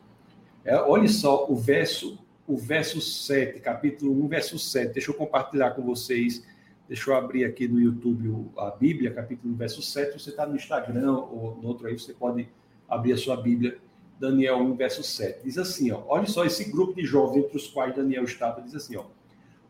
é, 0.65 0.75
olha 0.75 1.07
só 1.07 1.49
o 1.49 1.55
verso 1.55 2.19
o 2.45 2.57
verso 2.57 2.99
7, 2.99 3.61
capítulo 3.61 4.11
1, 4.25 4.27
verso 4.27 4.59
7. 4.59 4.91
Deixa 4.91 5.09
eu 5.09 5.15
compartilhar 5.15 5.71
com 5.71 5.83
vocês 5.83 6.45
Deixa 6.85 7.11
eu 7.11 7.15
abrir 7.15 7.45
aqui 7.45 7.65
no 7.65 7.79
YouTube 7.79 8.49
a 8.57 8.71
Bíblia, 8.71 9.13
capítulo 9.13 9.53
1, 9.53 9.55
verso 9.55 9.81
7. 9.81 10.19
Você 10.19 10.31
está 10.31 10.45
no 10.45 10.57
Instagram 10.57 11.13
ou 11.13 11.57
no 11.61 11.69
outro 11.69 11.87
aí, 11.87 11.97
você 11.97 12.11
pode 12.11 12.49
abrir 12.89 13.13
a 13.13 13.17
sua 13.17 13.37
Bíblia, 13.37 13.77
Daniel 14.19 14.57
1, 14.57 14.75
verso 14.75 15.01
7. 15.01 15.45
Diz 15.45 15.57
assim, 15.57 15.91
ó, 15.91 16.03
olha 16.09 16.25
só, 16.25 16.43
esse 16.43 16.69
grupo 16.69 16.93
de 16.93 17.05
jovens 17.05 17.45
entre 17.45 17.55
os 17.55 17.67
quais 17.67 17.95
Daniel 17.95 18.25
estava, 18.25 18.61
diz 18.61 18.75
assim, 18.75 18.97
ó, 18.97 19.05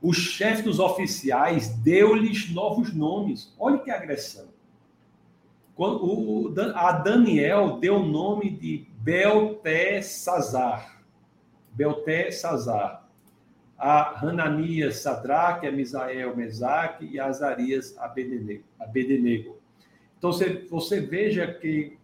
o 0.01 0.13
chefe 0.13 0.63
dos 0.63 0.79
oficiais 0.79 1.69
deu-lhes 1.69 2.51
novos 2.51 2.93
nomes. 2.93 3.53
Olha 3.57 3.79
que 3.79 3.89
agressão. 3.89 4.47
Quando, 5.75 6.03
o, 6.03 6.53
a 6.75 6.91
Daniel 6.91 7.77
deu 7.77 7.97
o 7.97 8.05
nome 8.05 8.49
de 8.49 8.85
Beltesazar. 9.01 11.01
Beltesazar 11.73 13.07
a 13.77 14.25
Hananias, 14.25 14.97
Sadraque, 14.97 15.67
a 15.67 15.71
Misael, 15.71 16.35
Mesaque 16.35 17.05
e 17.05 17.19
a 17.19 17.27
Azarias, 17.27 17.95
Abednego. 17.99 19.57
Então, 20.17 20.31
você, 20.31 20.65
você 20.67 20.99
veja 20.99 21.53
que 21.53 21.95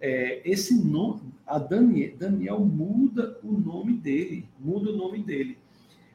é, 0.00 0.42
esse 0.44 0.74
nome, 0.74 1.32
a 1.46 1.58
Daniel, 1.58 2.16
Daniel 2.16 2.60
muda 2.60 3.38
o 3.44 3.52
nome 3.52 3.92
dele, 3.92 4.48
muda 4.58 4.90
o 4.90 4.96
nome 4.96 5.22
dele. 5.22 5.56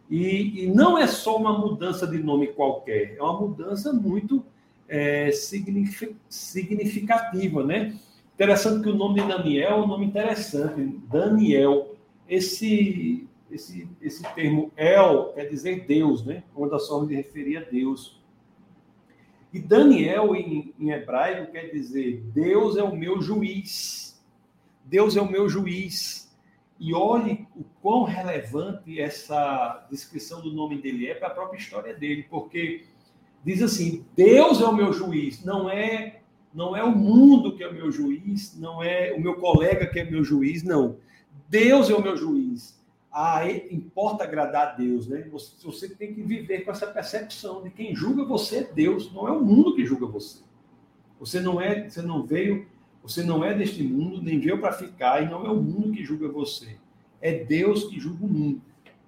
E, 0.10 0.64
e, 0.64 0.68
não 0.68 0.98
é 0.98 1.06
só 1.06 1.38
uma 1.38 1.56
mudança 1.58 2.08
de 2.08 2.18
nome 2.18 2.48
qualquer, 2.48 3.16
é 3.16 3.22
uma 3.22 3.42
mudança 3.42 3.94
muito 3.94 4.44
é, 4.88 5.30
significativa, 5.32 7.64
né? 7.64 7.96
Interessante 8.34 8.82
que 8.82 8.90
o 8.90 8.96
nome 8.96 9.22
de 9.22 9.28
Daniel 9.28 9.70
é 9.70 9.76
um 9.76 9.88
nome 9.88 10.06
interessante. 10.06 10.82
Daniel, 11.08 11.96
esse 12.28 13.30
esse, 13.52 13.88
esse 14.02 14.24
termo 14.34 14.72
El 14.78 15.34
quer 15.34 15.50
dizer 15.50 15.86
Deus, 15.86 16.26
né? 16.26 16.44
Uma 16.56 16.70
das 16.70 16.88
formas 16.88 17.10
de 17.10 17.16
referir 17.16 17.58
a 17.58 17.62
Deus. 17.62 18.18
E 19.52 19.60
Daniel, 19.60 20.36
em, 20.36 20.74
em 20.80 20.92
hebraico, 20.92 21.52
quer 21.52 21.72
dizer 21.72 22.22
Deus 22.34 22.78
é 22.78 22.84
o 22.84 22.96
meu 22.96 23.22
juiz. 23.22 24.24
Deus 24.86 25.18
é 25.18 25.22
o 25.22 25.30
meu 25.30 25.50
juiz. 25.50 26.32
E 26.80 26.94
olhe 26.94 27.48
o 27.56 27.64
quão 27.82 28.04
relevante 28.04 29.00
essa 29.00 29.88
descrição 29.90 30.42
do 30.42 30.52
nome 30.52 30.82
dele 30.82 31.08
é 31.08 31.16
para 31.16 31.30
a 31.30 31.32
própria 31.32 31.58
história 31.58 31.94
dele, 31.94 32.26
porque 32.30 32.86
diz 33.44 33.62
assim: 33.62 34.06
Deus 34.16 34.62
é 34.62 34.66
o 34.66 34.74
meu 34.74 34.94
juiz, 34.94 35.44
não 35.44 35.70
é 35.70 36.22
não 36.54 36.76
é 36.76 36.84
o 36.84 36.92
mundo 36.92 37.56
que 37.56 37.64
é 37.64 37.68
o 37.68 37.74
meu 37.74 37.92
juiz, 37.92 38.58
não 38.58 38.82
é 38.82 39.14
o 39.14 39.22
meu 39.22 39.36
colega 39.36 39.86
que 39.86 40.00
é 40.00 40.04
meu 40.04 40.24
juiz, 40.24 40.64
não. 40.64 40.98
Deus 41.48 41.90
é 41.90 41.94
o 41.94 42.02
meu 42.02 42.18
juiz 42.18 42.80
ah, 43.12 43.42
importa 43.72 44.24
agradar 44.24 44.68
a 44.68 44.72
Deus, 44.74 45.08
né? 45.08 45.28
Você, 45.32 45.56
você 45.66 45.90
tem 45.90 46.14
que 46.14 46.22
viver 46.22 46.64
com 46.64 46.72
essa 46.72 46.88
percepção 46.88 47.64
de 47.64 47.72
quem 47.72 47.96
julga 47.96 48.24
você 48.24 48.58
é 48.58 48.64
Deus, 48.64 49.12
não 49.12 49.28
é 49.28 49.32
o 49.32 49.44
mundo 49.44 49.76
que 49.76 49.86
julga 49.86 50.06
você. 50.06 50.40
Você 51.20 51.40
não 51.40 51.60
é, 51.60 51.90
você 51.90 52.02
não 52.02 52.26
veio, 52.26 52.68
você 53.02 53.24
não 53.24 53.44
é 53.44 53.54
deste 53.54 53.84
mundo, 53.84 54.22
nem 54.22 54.40
veio 54.40 54.62
para 54.62 54.74
ficar, 54.74 55.24
e 55.24 55.30
não 55.30 55.46
é 55.46 55.50
o 55.50 55.62
mundo 55.62 55.92
que 55.92 56.06
julga 56.06 56.30
você. 56.30 56.78
É 57.22 57.34
Deus 57.44 57.86
que 57.86 58.00
julga 58.00 58.26
o 58.26 58.30
mundo. 58.30 58.62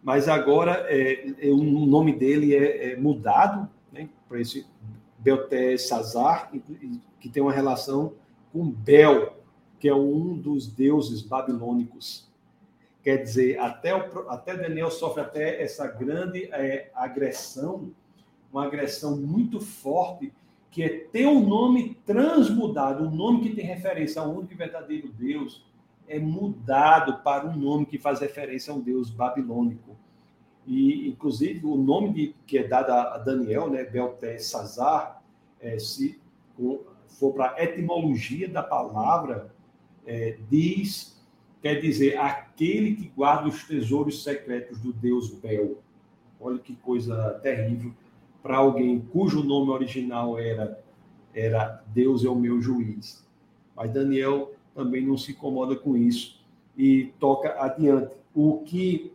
Mas 0.03 0.27
agora 0.27 0.85
é, 0.87 1.47
é 1.47 1.51
o 1.51 1.57
nome 1.57 2.13
dele 2.13 2.55
é, 2.55 2.93
é 2.93 2.95
mudado 2.95 3.69
né, 3.91 4.09
para 4.27 4.39
esse 4.39 4.65
Beltesazar, 5.19 6.51
que 7.19 7.29
tem 7.29 7.43
uma 7.43 7.53
relação 7.53 8.13
com 8.51 8.69
Bel, 8.69 9.37
que 9.79 9.87
é 9.87 9.93
um 9.93 10.35
dos 10.35 10.67
deuses 10.67 11.21
babilônicos 11.21 12.31
Quer 13.03 13.17
dizer, 13.23 13.59
até, 13.59 13.95
o, 13.95 14.29
até 14.29 14.55
Daniel 14.55 14.91
sofre 14.91 15.21
até 15.21 15.61
essa 15.61 15.87
grande 15.87 16.43
é, 16.51 16.91
agressão, 16.93 17.91
uma 18.51 18.65
agressão 18.65 19.17
muito 19.17 19.59
forte, 19.59 20.31
que 20.69 20.83
é 20.83 20.89
ter 20.89 21.25
um 21.25 21.45
nome 21.45 21.97
transmudado, 22.05 23.03
um 23.03 23.11
nome 23.11 23.41
que 23.41 23.55
tem 23.55 23.65
referência 23.65 24.21
ao 24.21 24.31
único 24.31 24.53
e 24.53 24.55
verdadeiro 24.55 25.09
Deus, 25.09 25.65
é 26.07 26.19
mudado 26.19 27.21
para 27.23 27.47
um 27.47 27.55
nome 27.55 27.85
que 27.85 27.97
faz 27.97 28.19
referência 28.19 28.73
a 28.73 28.75
um 28.75 28.81
Deus 28.81 29.09
babilônico. 29.09 29.95
E, 30.65 31.07
inclusive, 31.07 31.65
o 31.65 31.75
nome 31.75 32.13
de, 32.13 32.35
que 32.45 32.57
é 32.57 32.67
dado 32.67 32.91
a 32.91 33.17
Daniel, 33.17 33.69
né, 33.69 33.83
Beltesazar, 33.83 35.21
é, 35.59 35.79
se 35.79 36.19
for 37.07 37.33
para 37.33 37.55
a 37.55 37.63
etimologia 37.63 38.47
da 38.47 38.61
palavra, 38.61 39.53
é, 40.05 40.37
diz 40.49 41.19
quer 41.61 41.79
dizer 41.79 42.17
aquele 42.17 42.95
que 42.95 43.07
guarda 43.15 43.47
os 43.47 43.63
tesouros 43.65 44.23
secretos 44.23 44.79
do 44.79 44.91
Deus 44.91 45.31
Bel. 45.31 45.77
Olha 46.39 46.57
que 46.57 46.75
coisa 46.75 47.39
terrível 47.43 47.93
para 48.41 48.57
alguém 48.57 48.99
cujo 48.99 49.43
nome 49.43 49.69
original 49.69 50.39
era 50.39 50.81
era 51.33 51.81
Deus 51.87 52.25
é 52.25 52.29
o 52.29 52.35
meu 52.35 52.61
juiz. 52.61 53.25
Mas 53.75 53.91
Daniel 53.91 54.53
também 54.81 55.05
não 55.05 55.17
se 55.17 55.31
incomoda 55.31 55.75
com 55.75 55.95
isso 55.95 56.41
e 56.75 57.13
toca 57.19 57.61
adiante. 57.61 58.15
O 58.33 58.59
que 58.59 59.13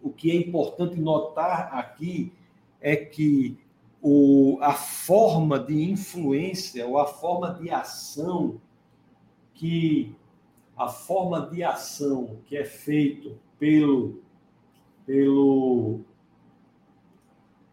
o 0.00 0.10
que 0.10 0.30
é 0.30 0.34
importante 0.34 0.98
notar 0.98 1.74
aqui 1.74 2.32
é 2.80 2.94
que 2.96 3.58
o, 4.00 4.56
a 4.60 4.72
forma 4.72 5.58
de 5.58 5.90
influência 5.90 6.86
ou 6.86 6.98
a 6.98 7.06
forma 7.06 7.52
de 7.54 7.68
ação 7.68 8.60
que 9.54 10.14
a 10.76 10.88
forma 10.88 11.50
de 11.50 11.64
ação 11.64 12.38
que 12.46 12.56
é 12.56 12.64
feito 12.64 13.36
pelo, 13.58 14.20
pelo 15.04 16.00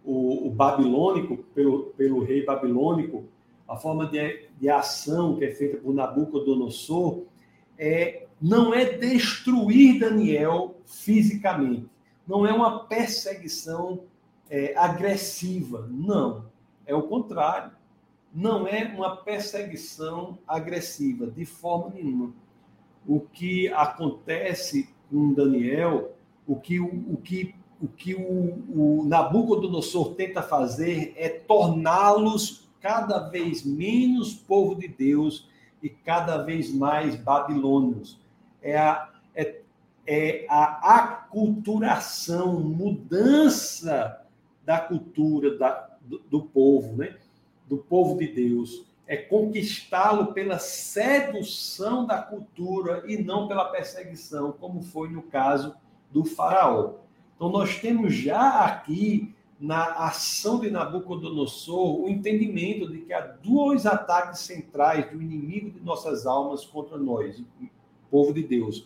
o, 0.04 0.48
o 0.48 0.50
babilônico, 0.50 1.38
pelo, 1.54 1.92
pelo 1.92 2.24
rei 2.24 2.44
babilônico, 2.44 3.26
a 3.68 3.76
forma 3.76 4.06
de, 4.08 4.48
de 4.60 4.70
ação 4.70 5.36
que 5.36 5.46
é 5.46 5.52
feita 5.52 5.78
por 5.78 5.94
Nabucodonosor, 5.94 7.24
é, 7.78 8.28
não 8.42 8.74
é 8.74 8.86
destruir 8.86 10.00
Daniel 10.00 10.76
fisicamente, 10.86 11.88
não 12.28 12.46
é 12.46 12.54
uma 12.54 12.86
perseguição 12.86 14.04
é, 14.50 14.76
agressiva, 14.78 15.88
não, 15.90 16.46
é 16.86 16.94
o 16.94 17.04
contrário. 17.04 17.72
Não 18.34 18.68
é 18.68 18.84
uma 18.84 19.16
perseguição 19.16 20.38
agressiva, 20.46 21.26
de 21.26 21.46
forma 21.46 21.94
nenhuma. 21.96 22.34
O 23.08 23.22
que 23.22 23.70
acontece 23.70 24.90
com 25.10 25.34
Daniel, 25.34 26.12
o 26.46 26.58
que 26.58 26.80
o, 26.80 27.14
o 27.14 27.18
que 27.18 27.56
o 27.82 27.88
que 27.88 28.16
o, 28.16 29.02
o 29.02 29.06
Nabucodonosor 29.06 30.16
tenta 30.16 30.42
fazer 30.42 31.14
é 31.18 31.28
torná-los 31.28 32.65
cada 32.86 33.18
vez 33.18 33.66
menos 33.66 34.36
povo 34.36 34.76
de 34.76 34.88
Deus 34.88 35.50
e 35.82 35.90
cada 35.90 36.38
vez 36.44 36.72
mais 36.72 37.16
babilônios. 37.16 38.22
É 38.62 38.78
a, 38.78 39.10
é, 39.34 39.62
é 40.06 40.46
a 40.48 41.00
aculturação, 41.00 42.60
mudança 42.60 44.24
da 44.64 44.80
cultura 44.80 45.58
da, 45.58 45.98
do, 46.00 46.20
do 46.30 46.42
povo, 46.44 46.96
né? 46.96 47.18
do 47.68 47.78
povo 47.80 48.20
de 48.20 48.28
Deus. 48.28 48.86
É 49.08 49.18
conquistá-lo 49.18 50.32
pela 50.32 50.60
sedução 50.60 52.06
da 52.06 52.22
cultura 52.22 53.04
e 53.08 53.18
não 53.18 53.48
pela 53.48 53.66
perseguição, 53.72 54.52
como 54.52 54.84
foi 54.84 55.10
no 55.10 55.24
caso 55.24 55.76
do 56.12 56.24
faraó. 56.24 56.94
Então, 57.36 57.50
nós 57.50 57.80
temos 57.80 58.14
já 58.14 58.64
aqui, 58.64 59.35
na 59.60 59.86
ação 60.08 60.60
de 60.60 60.70
Nabucodonosor, 60.70 62.02
o 62.02 62.10
entendimento 62.10 62.92
de 62.92 63.00
que 63.00 63.14
há 63.14 63.22
dois 63.22 63.86
ataques 63.86 64.42
centrais 64.42 65.10
do 65.10 65.22
inimigo 65.22 65.72
de 65.72 65.80
nossas 65.80 66.26
almas 66.26 66.66
contra 66.66 66.98
nós, 66.98 67.42
povo 68.12 68.34
de 68.34 68.44
Deus. 68.44 68.86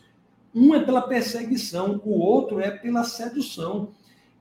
Um 0.54 0.74
é 0.76 0.84
pela 0.84 1.02
perseguição, 1.02 2.02
o 2.04 2.20
outro 2.20 2.60
é 2.60 2.72
pela 2.72 3.04
sedução. 3.04 3.90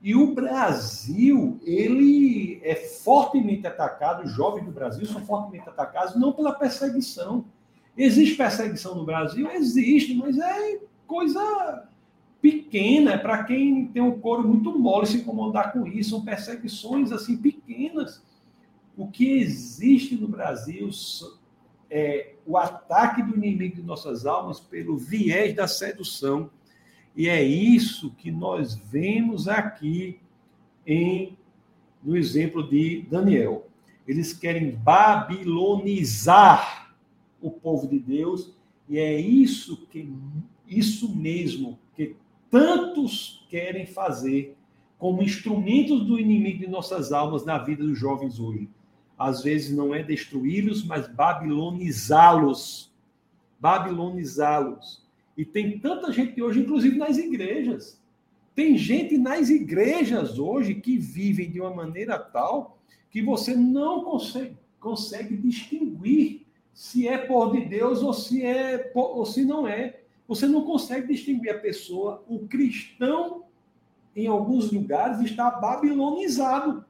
E 0.01 0.15
o 0.15 0.33
Brasil, 0.33 1.59
ele 1.63 2.61
é 2.63 2.75
fortemente 2.75 3.67
atacado, 3.67 4.23
os 4.23 4.31
jovens 4.31 4.65
do 4.65 4.71
Brasil 4.71 5.05
são 5.05 5.25
fortemente 5.25 5.67
atacados, 5.67 6.15
não 6.15 6.31
pela 6.31 6.53
perseguição. 6.53 7.45
Existe 7.97 8.35
perseguição 8.35 8.95
no 8.95 9.03
Brasil? 9.03 9.49
Existe, 9.51 10.13
mas 10.13 10.37
é 10.37 10.79
coisa 11.05 11.88
pequena, 12.41 13.13
é 13.13 13.17
para 13.17 13.43
quem 13.43 13.87
tem 13.87 14.01
um 14.01 14.19
couro 14.19 14.47
muito 14.47 14.77
mole 14.77 15.07
se 15.07 15.17
incomodar 15.17 15.73
com 15.73 15.85
isso, 15.85 16.11
são 16.11 16.23
perseguições 16.23 17.11
assim 17.11 17.37
pequenas. 17.37 18.23
O 18.95 19.07
que 19.07 19.39
existe 19.39 20.15
no 20.15 20.27
Brasil 20.27 20.89
é 21.89 22.33
o 22.45 22.57
ataque 22.57 23.23
do 23.23 23.35
inimigo 23.35 23.75
de 23.75 23.81
nossas 23.81 24.25
almas 24.25 24.59
pelo 24.59 24.97
viés 24.97 25.55
da 25.55 25.67
sedução. 25.67 26.49
E 27.15 27.27
é 27.27 27.43
isso 27.43 28.11
que 28.11 28.31
nós 28.31 28.75
vemos 28.75 29.47
aqui 29.47 30.19
em 30.85 31.37
no 32.01 32.15
exemplo 32.15 32.67
de 32.67 33.05
Daniel. 33.09 33.67
Eles 34.07 34.33
querem 34.33 34.71
babilonizar 34.71 36.95
o 37.41 37.51
povo 37.51 37.87
de 37.87 37.99
Deus, 37.99 38.53
e 38.87 38.97
é 38.97 39.19
isso 39.19 39.85
que 39.89 40.11
isso 40.67 41.13
mesmo 41.15 41.77
que 41.95 42.15
tantos 42.49 43.45
querem 43.49 43.85
fazer 43.85 44.55
como 44.97 45.23
instrumentos 45.23 46.05
do 46.05 46.19
inimigo 46.19 46.59
de 46.59 46.67
nossas 46.67 47.11
almas 47.11 47.45
na 47.45 47.57
vida 47.57 47.83
dos 47.83 47.97
jovens 47.97 48.39
hoje. 48.39 48.69
Às 49.17 49.43
vezes 49.43 49.75
não 49.75 49.93
é 49.93 50.03
destruí-los, 50.03 50.85
mas 50.85 51.07
babilonizá-los. 51.07 52.91
Babilonizá-los. 53.59 55.01
E 55.37 55.45
tem 55.45 55.79
tanta 55.79 56.11
gente 56.11 56.41
hoje, 56.41 56.61
inclusive 56.61 56.97
nas 56.97 57.17
igrejas. 57.17 57.99
Tem 58.53 58.77
gente 58.77 59.17
nas 59.17 59.49
igrejas 59.49 60.37
hoje 60.37 60.75
que 60.75 60.97
vivem 60.97 61.49
de 61.49 61.61
uma 61.61 61.73
maneira 61.73 62.19
tal 62.19 62.77
que 63.09 63.21
você 63.21 63.55
não 63.55 64.03
consegue, 64.03 64.57
consegue 64.79 65.37
distinguir 65.37 66.45
se 66.73 67.07
é 67.07 67.17
por 67.17 67.51
de 67.51 67.61
Deus 67.61 68.01
ou 68.01 68.13
se 68.13 68.43
é 68.43 68.91
ou 68.93 69.25
se 69.25 69.45
não 69.45 69.67
é. 69.67 70.01
Você 70.29 70.47
não 70.47 70.63
consegue 70.63 71.07
distinguir 71.07 71.49
a 71.49 71.57
pessoa, 71.57 72.23
o 72.27 72.47
cristão, 72.47 73.45
em 74.15 74.27
alguns 74.27 74.71
lugares, 74.71 75.19
está 75.21 75.49
babilonizado. 75.49 76.85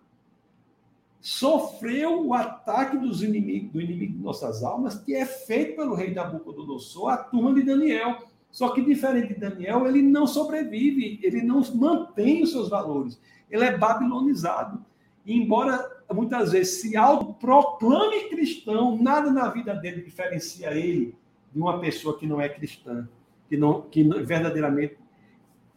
Sofreu 1.22 2.28
o 2.28 2.34
ataque 2.34 2.98
dos 2.98 3.24
inimigos, 3.24 3.72
do 3.72 3.80
inimigo 3.80 4.18
de 4.18 4.22
nossas 4.22 4.62
almas, 4.62 5.00
que 5.00 5.16
é 5.16 5.26
feito 5.26 5.78
pelo 5.78 5.96
rei 5.96 6.14
Nabucodonosor, 6.14 7.08
a 7.12 7.18
turma 7.18 7.54
de 7.54 7.64
Daniel. 7.64 8.28
Só 8.52 8.72
que, 8.72 8.82
diferente 8.82 9.34
de 9.34 9.40
Daniel, 9.40 9.88
ele 9.88 10.02
não 10.02 10.28
sobrevive, 10.28 11.18
ele 11.24 11.42
não 11.42 11.62
mantém 11.76 12.44
os 12.44 12.52
seus 12.52 12.68
valores. 12.68 13.22
Ele 13.50 13.64
é 13.64 13.78
babilonizado. 13.78 14.84
E, 15.26 15.34
embora 15.34 15.90
muitas 16.14 16.52
vezes 16.52 16.82
se 16.82 16.98
autoproclame 16.98 18.28
cristão, 18.28 19.02
nada 19.02 19.32
na 19.32 19.48
vida 19.48 19.74
dele 19.76 20.02
diferencia 20.02 20.78
ele 20.78 21.16
de 21.54 21.60
uma 21.62 21.80
pessoa 21.80 22.18
que 22.20 22.28
não 22.28 22.42
é 22.42 22.50
cristã 22.50 23.08
que, 23.50 23.58
não, 23.58 23.82
que 23.82 24.04
verdadeiramente 24.04 24.96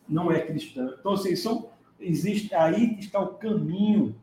não 0.09 0.31
é 0.31 0.41
cristã. 0.41 0.95
Então, 1.01 1.13
assim, 1.13 1.35
são, 1.35 1.71
existe 1.99 2.55
aí 2.55 2.97
está 2.99 3.19
o 3.21 3.35
caminho 3.35 4.15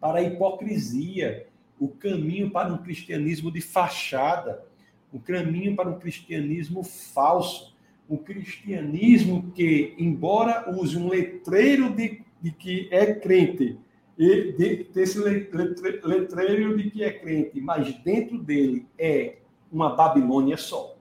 para 0.00 0.20
a 0.20 0.22
hipocrisia, 0.22 1.46
o 1.78 1.88
caminho 1.88 2.50
para 2.50 2.72
um 2.72 2.78
cristianismo 2.78 3.50
de 3.50 3.60
fachada, 3.60 4.64
o 5.12 5.18
caminho 5.18 5.74
para 5.74 5.90
um 5.90 5.98
cristianismo 5.98 6.84
falso, 6.84 7.74
um 8.08 8.16
cristianismo 8.16 9.50
que, 9.52 9.94
embora 9.98 10.70
use 10.70 10.96
um 10.96 11.08
letreiro 11.08 11.94
de, 11.94 12.22
de 12.40 12.52
que 12.52 12.88
é 12.90 13.14
crente, 13.14 13.78
e 14.18 14.52
de, 14.52 14.84
desse 14.84 15.18
letreiro 15.18 16.76
de 16.76 16.90
que 16.90 17.02
é 17.02 17.10
crente, 17.10 17.60
mas 17.60 17.92
dentro 18.02 18.38
dele 18.38 18.86
é 18.98 19.38
uma 19.72 19.94
Babilônia 19.94 20.56
só. 20.56 20.99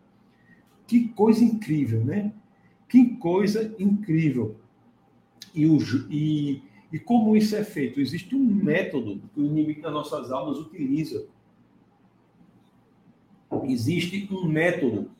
Que 0.89 1.07
coisa 1.09 1.43
incrível, 1.43 2.03
né? 2.03 2.33
Que 2.87 3.15
coisa 3.17 3.75
incrível. 3.77 4.55
E, 5.53 5.67
o, 5.67 5.77
e, 6.09 6.63
e 6.91 6.97
como 6.97 7.37
isso 7.37 7.55
é 7.55 7.63
feito? 7.63 8.01
Existe 8.01 8.35
um 8.35 8.43
método 8.43 9.21
que 9.31 9.39
o 9.39 9.45
inimigo 9.45 9.83
das 9.83 9.93
nossas 9.93 10.31
almas 10.31 10.57
utiliza. 10.57 11.27
Existe 13.65 14.27
um 14.33 14.47
método. 14.47 15.11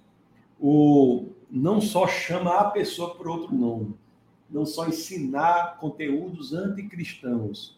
O, 0.60 1.28
não 1.52 1.80
só 1.80 2.08
chama 2.08 2.56
a 2.56 2.72
pessoa 2.72 3.14
por 3.14 3.28
outro 3.28 3.56
nome, 3.56 3.94
não 4.50 4.66
só 4.66 4.88
ensinar 4.88 5.78
conteúdos 5.78 6.52
anticristãos, 6.52 7.78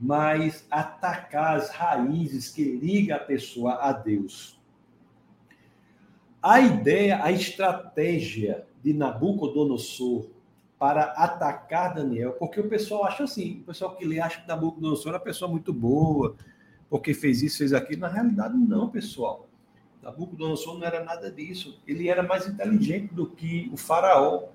mas 0.00 0.66
atacar 0.68 1.56
as 1.56 1.70
raízes 1.70 2.48
que 2.48 2.64
ligam 2.64 3.16
a 3.16 3.20
pessoa 3.20 3.74
a 3.74 3.92
Deus. 3.92 4.53
A 6.46 6.60
ideia, 6.60 7.24
a 7.24 7.32
estratégia 7.32 8.66
de 8.82 8.92
Nabucodonosor 8.92 10.26
para 10.78 11.04
atacar 11.12 11.94
Daniel, 11.94 12.32
porque 12.32 12.60
o 12.60 12.68
pessoal 12.68 13.06
acha 13.06 13.24
assim, 13.24 13.60
o 13.62 13.64
pessoal 13.64 13.96
que 13.96 14.04
lê 14.04 14.20
acha 14.20 14.42
que 14.42 14.46
Nabucodonosor 14.46 15.12
é 15.12 15.14
uma 15.14 15.22
pessoa 15.22 15.50
muito 15.50 15.72
boa, 15.72 16.36
porque 16.90 17.14
fez 17.14 17.42
isso, 17.42 17.56
fez 17.56 17.72
aquilo. 17.72 18.02
Na 18.02 18.08
realidade, 18.08 18.58
não, 18.58 18.90
pessoal. 18.90 19.48
Nabucodonosor 20.02 20.78
não 20.78 20.86
era 20.86 21.02
nada 21.02 21.30
disso. 21.30 21.80
Ele 21.88 22.10
era 22.10 22.22
mais 22.22 22.46
inteligente 22.46 23.14
do 23.14 23.24
que 23.24 23.70
o 23.72 23.78
faraó. 23.78 24.48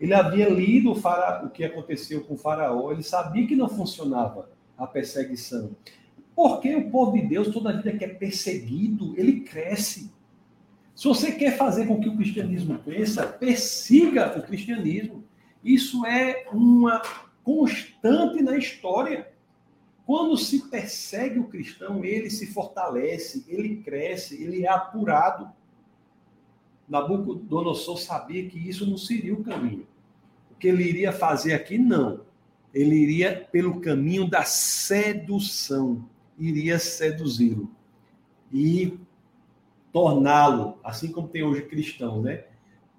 Ele 0.00 0.14
havia 0.14 0.48
lido 0.48 0.90
o, 0.90 0.96
fara... 0.96 1.46
o 1.46 1.50
que 1.50 1.62
aconteceu 1.62 2.24
com 2.24 2.34
o 2.34 2.36
faraó, 2.36 2.90
ele 2.90 3.04
sabia 3.04 3.46
que 3.46 3.54
não 3.54 3.68
funcionava 3.68 4.50
a 4.76 4.88
perseguição. 4.88 5.70
Porque 6.34 6.74
o 6.74 6.90
povo 6.90 7.12
de 7.12 7.22
Deus, 7.24 7.46
toda 7.52 7.70
a 7.70 7.76
vida 7.76 7.96
que 7.96 8.04
é 8.04 8.08
perseguido, 8.08 9.14
ele 9.16 9.42
cresce. 9.42 10.10
Se 11.02 11.08
você 11.08 11.32
quer 11.32 11.56
fazer 11.56 11.88
com 11.88 12.00
que 12.00 12.08
o 12.08 12.16
cristianismo 12.16 12.78
cresça, 12.78 13.26
persiga 13.26 14.38
o 14.38 14.42
cristianismo. 14.44 15.24
Isso 15.64 16.06
é 16.06 16.46
uma 16.52 17.02
constante 17.42 18.40
na 18.40 18.56
história. 18.56 19.28
Quando 20.06 20.36
se 20.36 20.70
persegue 20.70 21.40
o 21.40 21.48
cristão, 21.48 22.04
ele 22.04 22.30
se 22.30 22.46
fortalece, 22.46 23.44
ele 23.48 23.78
cresce, 23.78 24.40
ele 24.40 24.64
é 24.64 24.68
apurado. 24.68 25.50
Nabucodonosor 26.88 27.98
sabia 27.98 28.48
que 28.48 28.56
isso 28.56 28.88
não 28.88 28.96
seria 28.96 29.34
o 29.34 29.42
caminho. 29.42 29.88
O 30.52 30.54
que 30.54 30.68
ele 30.68 30.84
iria 30.84 31.10
fazer 31.10 31.54
aqui, 31.54 31.78
não. 31.78 32.20
Ele 32.72 32.94
iria 32.94 33.48
pelo 33.50 33.80
caminho 33.80 34.30
da 34.30 34.44
sedução, 34.44 36.08
iria 36.38 36.78
seduzi-lo. 36.78 37.68
E 38.52 39.00
torná-lo, 39.92 40.78
assim 40.82 41.12
como 41.12 41.28
tem 41.28 41.42
hoje 41.42 41.62
cristãos, 41.62 42.22
né? 42.24 42.44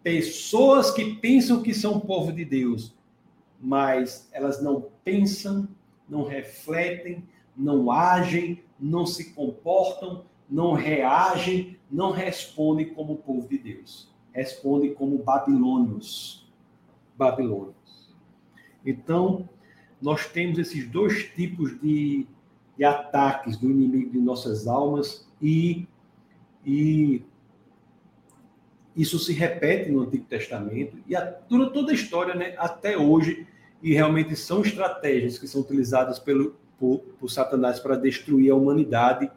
Pessoas 0.03 0.91
que 0.91 1.15
pensam 1.15 1.63
que 1.63 1.73
são 1.73 1.99
povo 1.99 2.31
de 2.31 2.43
Deus, 2.45 2.93
mas 3.59 4.29
elas 4.33 4.61
não 4.61 4.89
pensam, 5.03 5.67
não 6.07 6.23
refletem, 6.23 7.23
não 7.55 7.89
agem, 7.89 8.61
não 8.79 9.05
se 9.05 9.33
comportam, 9.33 10.25
não 10.49 10.73
reagem, 10.73 11.79
não 11.89 12.11
respondem 12.11 12.93
como 12.93 13.17
povo 13.17 13.47
de 13.47 13.57
Deus. 13.57 14.11
Respondem 14.33 14.93
como 14.93 15.17
babilônios. 15.19 16.45
Babilônios. 17.15 17.73
Então, 18.85 19.47
nós 20.01 20.27
temos 20.27 20.59
esses 20.59 20.89
dois 20.89 21.23
tipos 21.33 21.79
de, 21.79 22.27
de 22.77 22.83
ataques 22.83 23.55
do 23.57 23.71
inimigo 23.71 24.11
de 24.11 24.19
nossas 24.19 24.67
almas 24.67 25.25
e, 25.41 25.87
e 26.65 27.23
isso 28.95 29.17
se 29.19 29.33
repete 29.33 29.91
no 29.91 30.01
Antigo 30.01 30.25
Testamento 30.25 30.97
e 31.07 31.15
durante 31.49 31.73
toda 31.73 31.91
a 31.91 31.95
história, 31.95 32.35
né, 32.35 32.53
até 32.57 32.97
hoje, 32.97 33.47
e 33.81 33.93
realmente 33.93 34.35
são 34.35 34.61
estratégias 34.61 35.37
que 35.37 35.47
são 35.47 35.61
utilizadas 35.61 36.19
pelo, 36.19 36.55
por, 36.79 36.99
por 37.19 37.29
Satanás 37.29 37.79
para 37.79 37.95
destruir 37.95 38.51
a 38.51 38.55
humanidade 38.55 39.29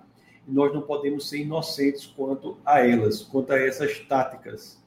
e 0.46 0.52
nós 0.52 0.72
não 0.72 0.82
podemos 0.82 1.28
ser 1.28 1.38
inocentes 1.38 2.06
quanto 2.06 2.58
a 2.64 2.80
elas, 2.86 3.22
quanto 3.22 3.52
a 3.52 3.58
essas 3.58 3.98
táticas. 4.00 4.80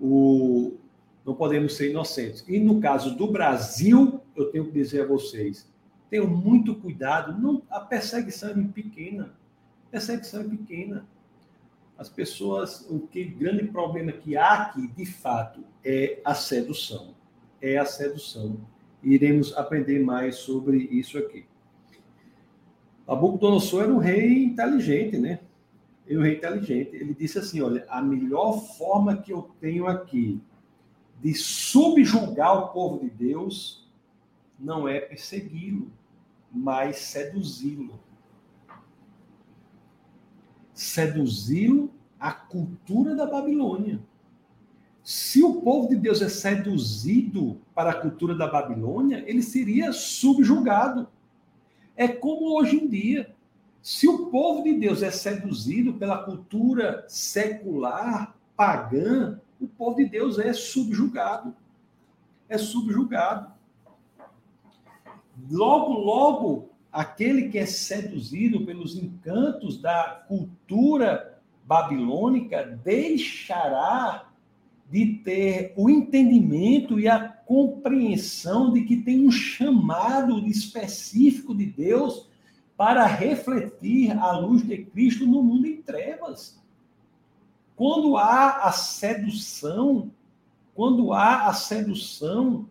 O, 0.00 0.78
não 1.24 1.34
podemos 1.34 1.76
ser 1.76 1.90
inocentes. 1.90 2.44
E 2.48 2.58
no 2.58 2.80
caso 2.80 3.14
do 3.14 3.30
Brasil, 3.30 4.20
eu 4.34 4.46
tenho 4.50 4.66
que 4.66 4.72
dizer 4.72 5.02
a 5.02 5.06
vocês, 5.06 5.68
tenham 6.08 6.26
muito 6.26 6.74
cuidado, 6.74 7.38
não, 7.40 7.62
a 7.68 7.80
perseguição 7.80 8.50
é 8.50 8.54
pequena. 8.54 9.34
A 9.88 9.90
perseguição 9.90 10.40
é 10.40 10.44
pequena. 10.44 11.06
As 12.00 12.08
pessoas, 12.08 12.86
o 12.88 13.00
que 13.00 13.22
grande 13.22 13.64
problema 13.66 14.10
que 14.10 14.34
há 14.34 14.54
aqui, 14.54 14.88
de 14.88 15.04
fato, 15.04 15.62
é 15.84 16.18
a 16.24 16.32
sedução. 16.32 17.14
É 17.60 17.76
a 17.76 17.84
sedução. 17.84 18.56
Iremos 19.02 19.54
aprender 19.54 20.02
mais 20.02 20.36
sobre 20.36 20.78
isso 20.78 21.18
aqui. 21.18 21.44
Nabucodonosor 23.06 23.82
era 23.82 23.92
um 23.92 23.98
rei 23.98 24.44
inteligente, 24.44 25.18
né? 25.18 25.40
Ele 26.06 26.18
um 26.18 26.22
rei 26.22 26.36
inteligente. 26.36 26.96
Ele 26.96 27.12
disse 27.12 27.38
assim: 27.38 27.60
olha, 27.60 27.84
a 27.86 28.00
melhor 28.00 28.58
forma 28.78 29.18
que 29.18 29.30
eu 29.30 29.50
tenho 29.60 29.86
aqui 29.86 30.40
de 31.20 31.34
subjugar 31.34 32.64
o 32.64 32.68
povo 32.68 32.98
de 33.04 33.10
Deus 33.10 33.86
não 34.58 34.88
é 34.88 35.00
persegui-lo, 35.00 35.92
mas 36.50 36.96
seduzi-lo. 36.96 38.00
Seduzi-lo 40.80 41.90
à 42.18 42.32
cultura 42.32 43.14
da 43.14 43.26
Babilônia. 43.26 44.00
Se 45.04 45.42
o 45.42 45.60
povo 45.60 45.90
de 45.90 45.96
Deus 45.96 46.22
é 46.22 46.28
seduzido 46.30 47.60
para 47.74 47.90
a 47.90 48.00
cultura 48.00 48.34
da 48.34 48.46
Babilônia, 48.46 49.22
ele 49.26 49.42
seria 49.42 49.92
subjugado. 49.92 51.06
É 51.94 52.08
como 52.08 52.58
hoje 52.58 52.76
em 52.76 52.88
dia. 52.88 53.30
Se 53.82 54.08
o 54.08 54.30
povo 54.30 54.64
de 54.64 54.72
Deus 54.72 55.02
é 55.02 55.10
seduzido 55.10 55.92
pela 55.92 56.24
cultura 56.24 57.04
secular, 57.06 58.34
pagã, 58.56 59.38
o 59.60 59.68
povo 59.68 59.96
de 59.96 60.06
Deus 60.06 60.38
é 60.38 60.54
subjugado. 60.54 61.54
É 62.48 62.56
subjugado. 62.56 63.52
Logo, 65.50 65.92
logo, 65.92 66.69
aquele 66.92 67.48
que 67.48 67.58
é 67.58 67.66
seduzido 67.66 68.64
pelos 68.64 68.96
encantos 68.96 69.80
da 69.80 70.24
cultura 70.26 71.38
babilônica 71.64 72.80
deixará 72.84 74.28
de 74.90 75.20
ter 75.24 75.72
o 75.76 75.88
entendimento 75.88 76.98
e 76.98 77.06
a 77.06 77.28
compreensão 77.28 78.72
de 78.72 78.82
que 78.82 78.96
tem 78.96 79.24
um 79.24 79.30
chamado 79.30 80.44
específico 80.48 81.54
de 81.54 81.66
Deus 81.66 82.28
para 82.76 83.06
refletir 83.06 84.10
a 84.18 84.36
luz 84.36 84.66
de 84.66 84.78
Cristo 84.78 85.26
no 85.26 85.42
mundo 85.42 85.66
em 85.66 85.80
trevas. 85.80 86.58
Quando 87.76 88.16
há 88.16 88.64
a 88.64 88.72
sedução, 88.72 90.10
quando 90.74 91.12
há 91.12 91.46
a 91.46 91.52
sedução 91.52 92.66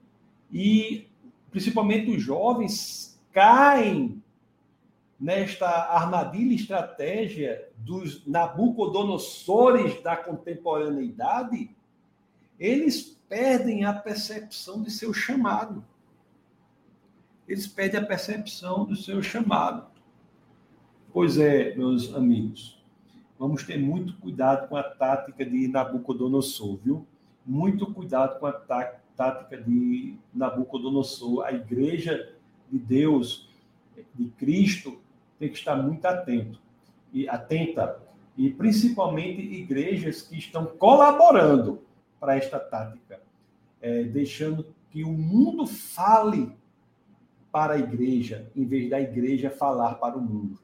e 0.51 1.07
principalmente 1.51 2.11
os 2.11 2.21
jovens 2.21 3.18
caem 3.39 4.21
nesta 5.17 5.65
armadilha 5.65 6.53
estratégia 6.53 7.69
dos 7.77 8.27
Nabucodonosores 8.27 10.03
da 10.03 10.17
contemporaneidade, 10.17 11.73
eles 12.59 13.17
perdem 13.29 13.85
a 13.85 13.93
percepção 13.93 14.83
de 14.83 14.91
seu 14.91 15.13
chamado. 15.13 15.85
Eles 17.47 17.65
perdem 17.65 18.01
a 18.01 18.05
percepção 18.05 18.83
do 18.83 18.97
seu 18.97 19.23
chamado. 19.23 19.87
Pois 21.13 21.37
é, 21.37 21.73
meus 21.77 22.13
amigos, 22.13 22.83
vamos 23.37 23.63
ter 23.63 23.77
muito 23.77 24.17
cuidado 24.17 24.67
com 24.67 24.75
a 24.75 24.83
tática 24.83 25.45
de 25.45 25.69
Nabucodonosor, 25.69 26.77
viu? 26.83 27.07
Muito 27.45 27.87
cuidado 27.93 28.37
com 28.37 28.47
a 28.47 28.51
tática 28.51 29.55
de 29.55 30.17
Nabucodonosor. 30.33 31.45
A 31.45 31.53
igreja 31.53 32.37
de 32.71 32.77
Deus, 32.77 33.49
de 34.15 34.29
Cristo, 34.31 34.99
tem 35.37 35.49
que 35.49 35.57
estar 35.57 35.75
muito 35.75 36.05
atento 36.05 36.59
e 37.13 37.27
atenta, 37.27 37.99
e 38.37 38.49
principalmente 38.49 39.41
igrejas 39.41 40.21
que 40.21 40.37
estão 40.37 40.65
colaborando 40.65 41.81
para 42.19 42.35
esta 42.35 42.59
tática, 42.59 43.21
é, 43.81 44.03
deixando 44.03 44.65
que 44.91 45.03
o 45.03 45.11
mundo 45.11 45.65
fale 45.65 46.51
para 47.51 47.73
a 47.73 47.79
igreja, 47.79 48.49
em 48.55 48.65
vez 48.65 48.89
da 48.89 49.01
igreja 49.01 49.49
falar 49.49 49.95
para 49.95 50.17
o 50.17 50.21
mundo. 50.21 50.59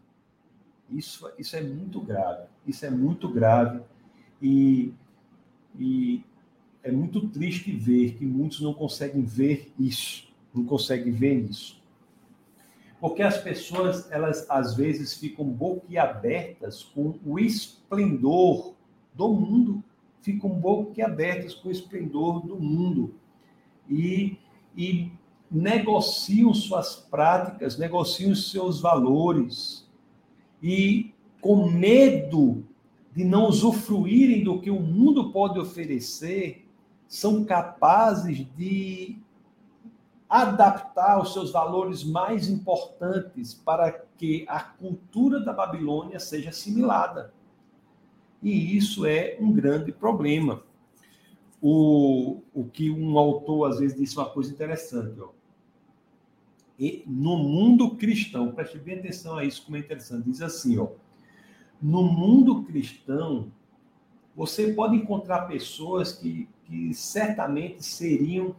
Isso, 0.89 1.29
isso 1.37 1.55
é 1.55 1.61
muito 1.61 1.99
grave. 1.99 2.47
Isso 2.65 2.85
é 2.85 2.89
muito 2.89 3.27
grave. 3.27 3.81
E, 4.41 4.93
e 5.77 6.23
é 6.83 6.91
muito 6.91 7.27
triste 7.29 7.71
ver 7.71 8.13
que 8.15 8.25
muitos 8.25 8.61
não 8.61 8.73
conseguem 8.73 9.23
ver 9.23 9.71
isso. 9.79 10.27
Não 10.53 10.63
conseguem 10.63 11.11
ver 11.11 11.49
isso. 11.49 11.81
Porque 12.99 13.21
as 13.21 13.37
pessoas, 13.37 14.09
elas 14.11 14.45
às 14.49 14.75
vezes 14.75 15.13
ficam 15.13 15.45
boquiabertas 15.45 16.83
com 16.83 17.19
o 17.25 17.37
esplendor 17.37 18.73
do 19.13 19.29
mundo. 19.29 19.83
Ficam 20.21 20.49
boquiabertas 20.49 21.53
com 21.53 21.69
o 21.69 21.71
esplendor 21.71 22.45
do 22.45 22.55
mundo. 22.55 23.13
E, 23.89 24.37
e 24.75 25.11
negociam 25.51 26.53
suas 26.53 26.95
práticas, 26.95 27.77
negociam 27.77 28.33
seus 28.33 28.81
valores. 28.81 29.87
E 30.61 31.13
com 31.41 31.69
medo 31.69 32.63
de 33.13 33.23
não 33.23 33.47
usufruírem 33.47 34.43
do 34.43 34.59
que 34.59 34.71
o 34.71 34.79
mundo 34.79 35.31
pode 35.31 35.59
oferecer, 35.59 36.65
são 37.07 37.45
capazes 37.45 38.45
de 38.57 39.17
adaptar 40.29 41.21
os 41.21 41.33
seus 41.33 41.51
valores 41.51 42.03
mais 42.03 42.49
importantes 42.49 43.53
para 43.53 43.91
que 43.91 44.45
a 44.47 44.59
cultura 44.59 45.39
da 45.39 45.53
Babilônia 45.53 46.19
seja 46.19 46.49
assimilada 46.49 47.33
e 48.45 48.77
isso 48.77 49.07
é 49.07 49.37
um 49.39 49.51
grande 49.51 49.91
problema. 49.91 50.61
O, 51.59 52.43
o 52.53 52.65
que 52.65 52.91
um 52.91 53.17
autor 53.17 53.71
às 53.71 53.79
vezes 53.79 53.97
disse 53.97 54.15
uma 54.15 54.29
coisa 54.29 54.51
interessante, 54.51 55.19
ó. 55.19 55.29
E 56.77 57.03
no 57.07 57.37
mundo 57.37 57.95
cristão, 57.95 58.51
preste 58.51 58.77
bem 58.77 58.99
atenção 58.99 59.35
a 59.35 59.43
isso, 59.43 59.63
como 59.65 59.77
é 59.77 59.79
interessante, 59.79 60.29
diz 60.29 60.43
assim, 60.43 60.77
ó. 60.77 60.89
No 61.81 62.03
mundo 62.03 62.63
cristão, 62.65 63.51
você 64.35 64.73
pode 64.73 64.95
encontrar 64.95 65.47
pessoas 65.47 66.11
que, 66.11 66.47
que 66.65 66.93
certamente 66.93 67.83
seriam 67.83 68.55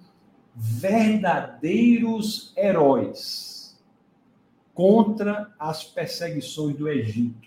verdadeiros 0.57 2.53
heróis 2.57 3.79
contra 4.75 5.55
as 5.59 5.85
perseguições 5.85 6.75
do 6.77 6.89
Egito 6.89 7.47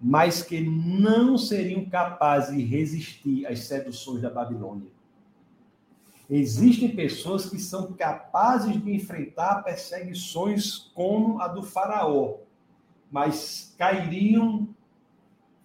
mas 0.00 0.42
que 0.42 0.60
não 0.60 1.36
seriam 1.36 1.84
capazes 1.84 2.56
de 2.56 2.64
resistir 2.64 3.46
às 3.46 3.60
seduções 3.60 4.22
da 4.22 4.30
Babilônia. 4.30 4.88
Existem 6.28 6.94
pessoas 6.94 7.50
que 7.50 7.58
são 7.58 7.92
capazes 7.92 8.82
de 8.82 8.94
enfrentar 8.94 9.62
perseguições 9.62 10.78
como 10.94 11.40
a 11.40 11.48
do 11.48 11.62
Faraó, 11.62 12.36
mas 13.10 13.74
cairiam 13.76 14.68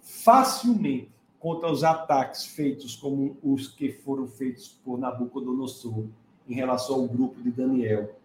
facilmente 0.02 1.12
contra 1.40 1.72
os 1.72 1.84
ataques 1.84 2.46
feitos 2.48 2.96
como 2.96 3.38
os 3.44 3.68
que 3.68 3.92
foram 3.92 4.28
feitos 4.28 4.68
por 4.68 4.98
Nabucodonosor 4.98 6.08
em 6.48 6.54
relação 6.54 6.96
ao 6.96 7.08
grupo 7.08 7.42
de 7.42 7.52
Daniel, 7.52 8.16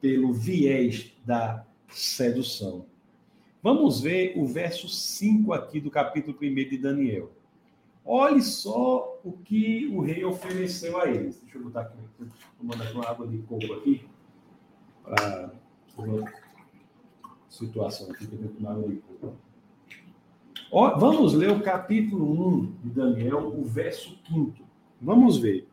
pelo 0.00 0.32
viés 0.32 1.12
da 1.24 1.64
sedução. 1.88 2.84
Vamos 3.62 4.00
ver 4.00 4.34
o 4.36 4.44
verso 4.44 4.88
5 4.88 5.52
aqui 5.52 5.80
do 5.80 5.90
capítulo 5.90 6.36
1 6.40 6.54
de 6.54 6.78
Daniel. 6.78 7.30
Olhe 8.04 8.42
só 8.42 9.20
o 9.24 9.32
que 9.32 9.86
o 9.92 10.00
rei 10.00 10.24
ofereceu 10.24 11.00
a 11.00 11.08
eles. 11.08 11.40
Deixa 11.42 11.58
eu 11.58 11.62
botar 11.62 11.82
aqui, 11.82 11.96
vou 12.18 12.28
mandar 12.60 12.90
uma 12.92 13.06
água 13.06 13.26
de 13.28 13.38
coco 13.38 13.72
aqui. 13.74 14.04
para 15.04 15.52
uma 15.98 16.32
situação 17.48 18.10
aqui 18.10 18.26
que 18.26 18.34
eu 18.34 18.38
tenho 18.38 18.50
que 18.50 18.56
tomar 18.56 18.76
Ó, 20.72 20.98
Vamos 20.98 21.34
ler 21.34 21.50
o 21.50 21.60
capítulo 21.60 22.48
1 22.48 22.72
de 22.82 22.90
Daniel, 22.90 23.46
o 23.46 23.64
verso 23.64 24.18
5. 24.26 24.54
Vamos 25.00 25.38
ver. 25.38 25.68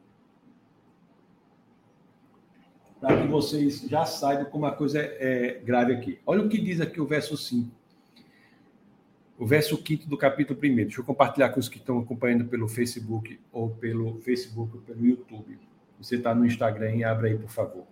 Para 2.99 3.21
que 3.21 3.27
vocês 3.27 3.81
já 3.81 4.05
saibam 4.05 4.45
como 4.45 4.65
a 4.65 4.71
coisa 4.71 4.99
é, 4.99 5.17
é 5.19 5.59
grave 5.63 5.93
aqui. 5.93 6.19
Olha 6.25 6.43
o 6.43 6.49
que 6.49 6.59
diz 6.59 6.81
aqui 6.81 6.99
o 6.99 7.05
verso 7.05 7.37
5 7.37 7.79
o 9.39 9.45
verso 9.45 9.81
5 9.81 10.05
do 10.05 10.17
capítulo 10.17 10.59
1. 10.61 10.75
Deixa 10.75 10.99
eu 10.99 11.05
compartilhar 11.05 11.49
com 11.49 11.61
os 11.61 11.69
que 11.69 11.77
estão 11.77 11.99
acompanhando 11.99 12.45
pelo 12.45 12.67
Facebook 12.67 13.39
ou 13.53 13.69
pelo 13.69 14.19
Facebook 14.19 14.75
ou 14.75 14.81
pelo 14.81 15.05
YouTube. 15.05 15.57
Você 15.97 16.17
está 16.17 16.35
no 16.35 16.45
Instagram 16.45 16.95
e 16.97 17.03
abre 17.05 17.29
aí, 17.29 17.37
por 17.37 17.49
favor. 17.49 17.85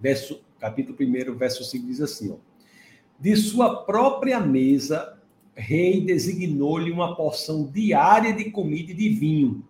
Verso, 0.00 0.40
capítulo 0.58 0.96
1, 0.98 1.36
verso 1.36 1.62
5 1.62 1.86
diz 1.86 2.00
assim: 2.00 2.32
ó, 2.32 2.36
De 3.20 3.36
sua 3.36 3.84
própria 3.84 4.40
mesa, 4.40 5.18
rei 5.54 6.00
designou-lhe 6.00 6.90
uma 6.90 7.14
porção 7.14 7.66
diária 7.66 8.32
de 8.32 8.50
comida 8.50 8.92
e 8.92 8.94
de 8.94 9.10
vinho. 9.10 9.62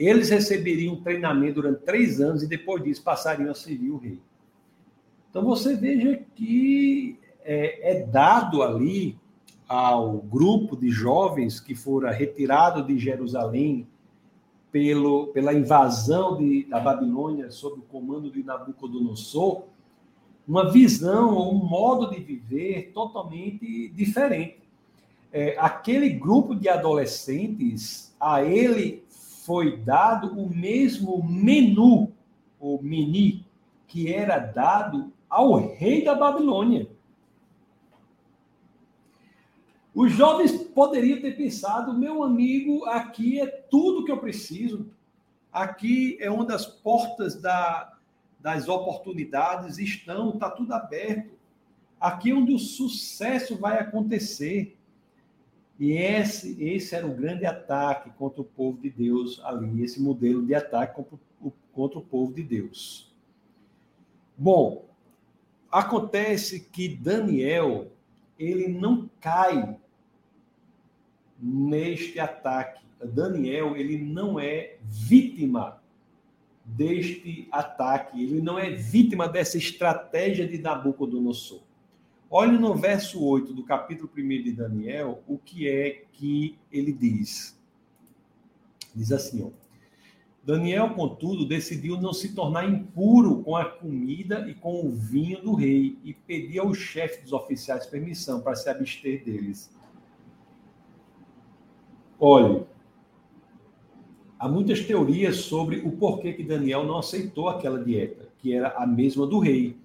Eles 0.00 0.30
receberiam 0.30 0.96
treinamento 0.96 1.56
durante 1.60 1.82
três 1.82 2.22
anos 2.22 2.42
e 2.42 2.46
depois 2.46 2.82
disso 2.82 3.02
passariam 3.02 3.50
a 3.50 3.54
servir 3.54 3.90
o 3.90 3.98
rei. 3.98 4.18
Então 5.28 5.44
você 5.44 5.76
veja 5.76 6.18
que 6.34 7.18
é, 7.44 7.98
é 7.98 8.06
dado 8.06 8.62
ali 8.62 9.18
ao 9.68 10.16
grupo 10.16 10.74
de 10.74 10.88
jovens 10.88 11.60
que 11.60 11.74
fora 11.74 12.10
retirado 12.10 12.82
de 12.82 12.98
Jerusalém 12.98 13.86
pelo, 14.72 15.26
pela 15.34 15.52
invasão 15.52 16.38
de, 16.38 16.64
da 16.64 16.80
Babilônia 16.80 17.50
sob 17.50 17.80
o 17.80 17.82
comando 17.82 18.30
de 18.30 18.42
Nabucodonosor, 18.42 19.64
uma 20.48 20.72
visão 20.72 21.52
um 21.52 21.62
modo 21.62 22.08
de 22.08 22.20
viver 22.20 22.90
totalmente 22.94 23.90
diferente. 23.90 24.60
É, 25.30 25.56
aquele 25.58 26.08
grupo 26.08 26.54
de 26.54 26.70
adolescentes, 26.70 28.16
a 28.18 28.42
ele 28.42 29.04
foi 29.44 29.78
dado 29.78 30.38
o 30.38 30.48
mesmo 30.48 31.22
menu, 31.22 32.12
ou 32.58 32.82
meni, 32.82 33.44
que 33.86 34.12
era 34.12 34.38
dado 34.38 35.12
ao 35.28 35.54
rei 35.54 36.04
da 36.04 36.14
Babilônia. 36.14 36.88
Os 39.94 40.12
jovens 40.12 40.52
poderiam 40.52 41.20
ter 41.20 41.36
pensado: 41.36 41.92
meu 41.94 42.22
amigo, 42.22 42.84
aqui 42.86 43.40
é 43.40 43.46
tudo 43.46 44.04
que 44.04 44.12
eu 44.12 44.18
preciso, 44.18 44.90
aqui 45.52 46.16
é 46.20 46.30
onde 46.30 46.52
as 46.52 46.66
portas 46.66 47.40
da, 47.40 47.96
das 48.38 48.68
oportunidades 48.68 49.78
estão, 49.78 50.30
está 50.30 50.50
tudo 50.50 50.72
aberto, 50.72 51.32
aqui 51.98 52.30
é 52.30 52.34
onde 52.34 52.54
o 52.54 52.58
sucesso 52.58 53.56
vai 53.56 53.78
acontecer. 53.78 54.76
E 55.80 55.92
esse, 55.92 56.62
esse 56.62 56.94
era 56.94 57.06
o 57.06 57.14
grande 57.14 57.46
ataque 57.46 58.10
contra 58.10 58.42
o 58.42 58.44
povo 58.44 58.78
de 58.78 58.90
Deus 58.90 59.40
ali, 59.42 59.82
esse 59.82 59.98
modelo 59.98 60.44
de 60.44 60.54
ataque 60.54 60.94
contra 60.94 61.16
o, 61.40 61.50
contra 61.72 61.98
o 61.98 62.02
povo 62.02 62.34
de 62.34 62.42
Deus. 62.42 63.10
Bom, 64.36 64.84
acontece 65.72 66.60
que 66.60 66.86
Daniel 66.86 67.90
ele 68.38 68.68
não 68.68 69.08
cai 69.20 69.74
neste 71.38 72.20
ataque. 72.20 72.84
Daniel, 73.02 73.74
ele 73.74 73.96
não 73.96 74.38
é 74.38 74.76
vítima 74.82 75.80
deste 76.62 77.48
ataque, 77.50 78.22
ele 78.22 78.42
não 78.42 78.58
é 78.58 78.70
vítima 78.70 79.26
dessa 79.26 79.56
estratégia 79.56 80.46
de 80.46 80.58
Nabucodonosor. 80.58 81.62
Olhe 82.32 82.56
no 82.56 82.76
verso 82.76 83.20
8 83.24 83.52
do 83.52 83.64
capítulo 83.64 84.08
1 84.16 84.28
de 84.44 84.52
Daniel 84.52 85.20
o 85.26 85.36
que 85.36 85.68
é 85.68 86.04
que 86.12 86.56
ele 86.70 86.92
diz. 86.92 87.60
Diz 88.94 89.10
assim, 89.10 89.42
ó. 89.42 89.50
Daniel, 90.44 90.94
contudo, 90.94 91.44
decidiu 91.44 92.00
não 92.00 92.12
se 92.12 92.32
tornar 92.32 92.68
impuro 92.68 93.42
com 93.42 93.56
a 93.56 93.64
comida 93.64 94.48
e 94.48 94.54
com 94.54 94.86
o 94.86 94.92
vinho 94.92 95.42
do 95.42 95.54
rei 95.54 95.98
e 96.04 96.14
pediu 96.14 96.62
ao 96.62 96.72
chefe 96.72 97.20
dos 97.20 97.32
oficiais 97.32 97.86
permissão 97.86 98.40
para 98.40 98.54
se 98.54 98.70
abster 98.70 99.24
deles. 99.24 99.68
Olhe, 102.18 102.64
há 104.38 104.48
muitas 104.48 104.80
teorias 104.84 105.36
sobre 105.38 105.80
o 105.80 105.90
porquê 105.92 106.32
que 106.32 106.44
Daniel 106.44 106.84
não 106.84 106.98
aceitou 106.98 107.48
aquela 107.48 107.82
dieta, 107.82 108.28
que 108.38 108.54
era 108.54 108.68
a 108.76 108.86
mesma 108.86 109.26
do 109.26 109.40
rei. 109.40 109.76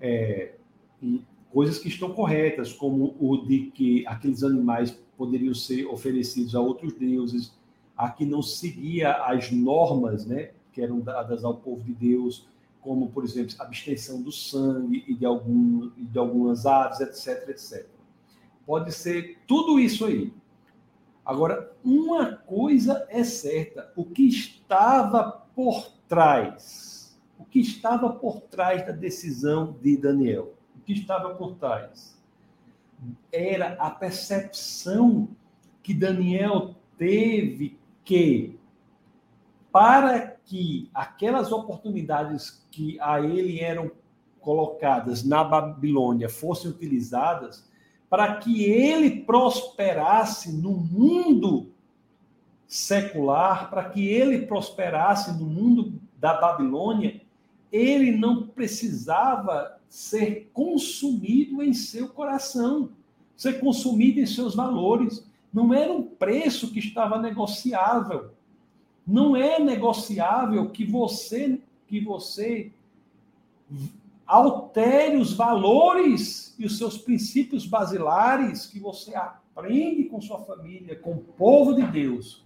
É, 0.00 0.54
e 1.02 1.22
coisas 1.52 1.78
que 1.78 1.88
estão 1.88 2.12
corretas, 2.12 2.72
como 2.72 3.14
o 3.18 3.36
de 3.38 3.70
que 3.72 4.06
aqueles 4.06 4.42
animais 4.42 4.96
poderiam 5.16 5.54
ser 5.54 5.86
oferecidos 5.86 6.54
a 6.54 6.60
outros 6.60 6.92
deuses, 6.94 7.52
a 7.96 8.08
que 8.08 8.24
não 8.24 8.40
seguia 8.40 9.12
as 9.24 9.50
normas, 9.50 10.24
né, 10.24 10.52
que 10.72 10.80
eram 10.80 11.00
dadas 11.00 11.44
ao 11.44 11.56
povo 11.56 11.82
de 11.82 11.92
Deus, 11.92 12.48
como, 12.80 13.10
por 13.10 13.24
exemplo, 13.24 13.54
abstenção 13.58 14.22
do 14.22 14.32
sangue 14.32 15.04
e 15.06 15.14
de, 15.14 15.26
algum, 15.26 15.90
de 15.96 16.18
algumas 16.18 16.64
aves, 16.64 17.00
etc, 17.00 17.50
etc. 17.50 17.86
Pode 18.64 18.92
ser 18.92 19.38
tudo 19.46 19.78
isso 19.78 20.06
aí. 20.06 20.32
Agora, 21.24 21.72
uma 21.84 22.36
coisa 22.36 23.06
é 23.10 23.22
certa: 23.22 23.92
o 23.94 24.04
que 24.04 24.26
estava 24.26 25.44
por 25.54 25.92
trás, 26.08 27.20
o 27.38 27.44
que 27.44 27.60
estava 27.60 28.10
por 28.10 28.40
trás 28.42 28.86
da 28.86 28.92
decisão 28.92 29.76
de 29.82 29.96
Daniel, 29.96 30.54
que 30.94 31.00
estava 31.00 31.34
por 31.34 31.54
trás, 31.56 32.18
era 33.32 33.74
a 33.78 33.90
percepção 33.90 35.28
que 35.82 35.94
Daniel 35.94 36.74
teve 36.98 37.78
que 38.04 38.58
para 39.72 40.36
que 40.44 40.90
aquelas 40.92 41.52
oportunidades 41.52 42.66
que 42.70 42.98
a 43.00 43.20
ele 43.20 43.60
eram 43.60 43.90
colocadas 44.40 45.22
na 45.22 45.44
Babilônia 45.44 46.28
fossem 46.28 46.70
utilizadas, 46.70 47.68
para 48.08 48.36
que 48.36 48.64
ele 48.64 49.20
prosperasse 49.20 50.52
no 50.52 50.72
mundo 50.72 51.70
secular, 52.66 53.70
para 53.70 53.84
que 53.90 54.08
ele 54.08 54.46
prosperasse 54.46 55.38
no 55.38 55.46
mundo 55.46 56.00
da 56.16 56.34
Babilônia, 56.40 57.20
ele 57.70 58.10
não 58.10 58.48
precisava 58.48 59.79
ser 59.90 60.48
consumido 60.54 61.60
em 61.60 61.74
seu 61.74 62.08
coração, 62.08 62.90
ser 63.36 63.58
consumido 63.58 64.20
em 64.20 64.26
seus 64.26 64.54
valores. 64.54 65.26
Não 65.52 65.74
era 65.74 65.92
um 65.92 66.04
preço 66.04 66.72
que 66.72 66.78
estava 66.78 67.18
negociável. 67.18 68.30
Não 69.04 69.36
é 69.36 69.58
negociável 69.58 70.70
que 70.70 70.84
você 70.84 71.60
que 71.88 72.00
você 72.00 72.70
altere 74.24 75.16
os 75.16 75.32
valores 75.32 76.54
e 76.56 76.64
os 76.64 76.78
seus 76.78 76.96
princípios 76.96 77.66
basilares 77.66 78.64
que 78.64 78.78
você 78.78 79.12
aprende 79.16 80.04
com 80.04 80.20
sua 80.20 80.38
família, 80.44 80.94
com 80.94 81.14
o 81.14 81.24
povo 81.36 81.74
de 81.74 81.84
Deus, 81.88 82.44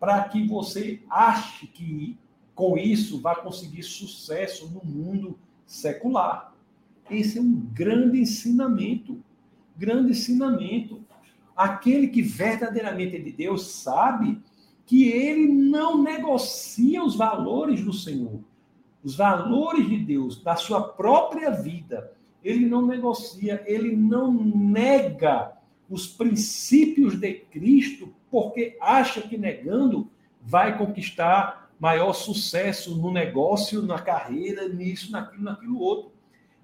para 0.00 0.24
que 0.30 0.46
você 0.46 1.02
ache 1.10 1.66
que 1.66 2.16
com 2.54 2.78
isso 2.78 3.20
vai 3.20 3.36
conseguir 3.42 3.82
sucesso 3.82 4.66
no 4.70 4.82
mundo 4.82 5.38
secular. 5.66 6.55
Esse 7.10 7.38
é 7.38 7.40
um 7.40 7.54
grande 7.72 8.20
ensinamento, 8.20 9.22
grande 9.76 10.10
ensinamento 10.10 11.06
aquele 11.56 12.08
que 12.08 12.20
verdadeiramente 12.20 13.16
é 13.16 13.18
de 13.18 13.32
Deus 13.32 13.68
sabe 13.68 14.38
que 14.84 15.08
ele 15.08 15.48
não 15.48 16.02
negocia 16.02 17.02
os 17.02 17.16
valores 17.16 17.82
do 17.82 17.92
Senhor, 17.92 18.40
os 19.02 19.16
valores 19.16 19.88
de 19.88 19.98
Deus, 19.98 20.42
da 20.42 20.54
sua 20.54 20.82
própria 20.82 21.50
vida. 21.50 22.12
Ele 22.44 22.66
não 22.66 22.86
negocia, 22.86 23.64
ele 23.66 23.96
não 23.96 24.32
nega 24.32 25.52
os 25.88 26.06
princípios 26.06 27.18
de 27.18 27.32
Cristo, 27.34 28.12
porque 28.30 28.76
acha 28.80 29.22
que 29.22 29.38
negando 29.38 30.08
vai 30.42 30.76
conquistar 30.76 31.70
maior 31.80 32.12
sucesso 32.12 32.96
no 32.96 33.10
negócio, 33.10 33.82
na 33.82 33.98
carreira, 33.98 34.68
nisso, 34.68 35.10
naquilo, 35.10 35.42
naquilo 35.42 35.80
outro. 35.80 36.12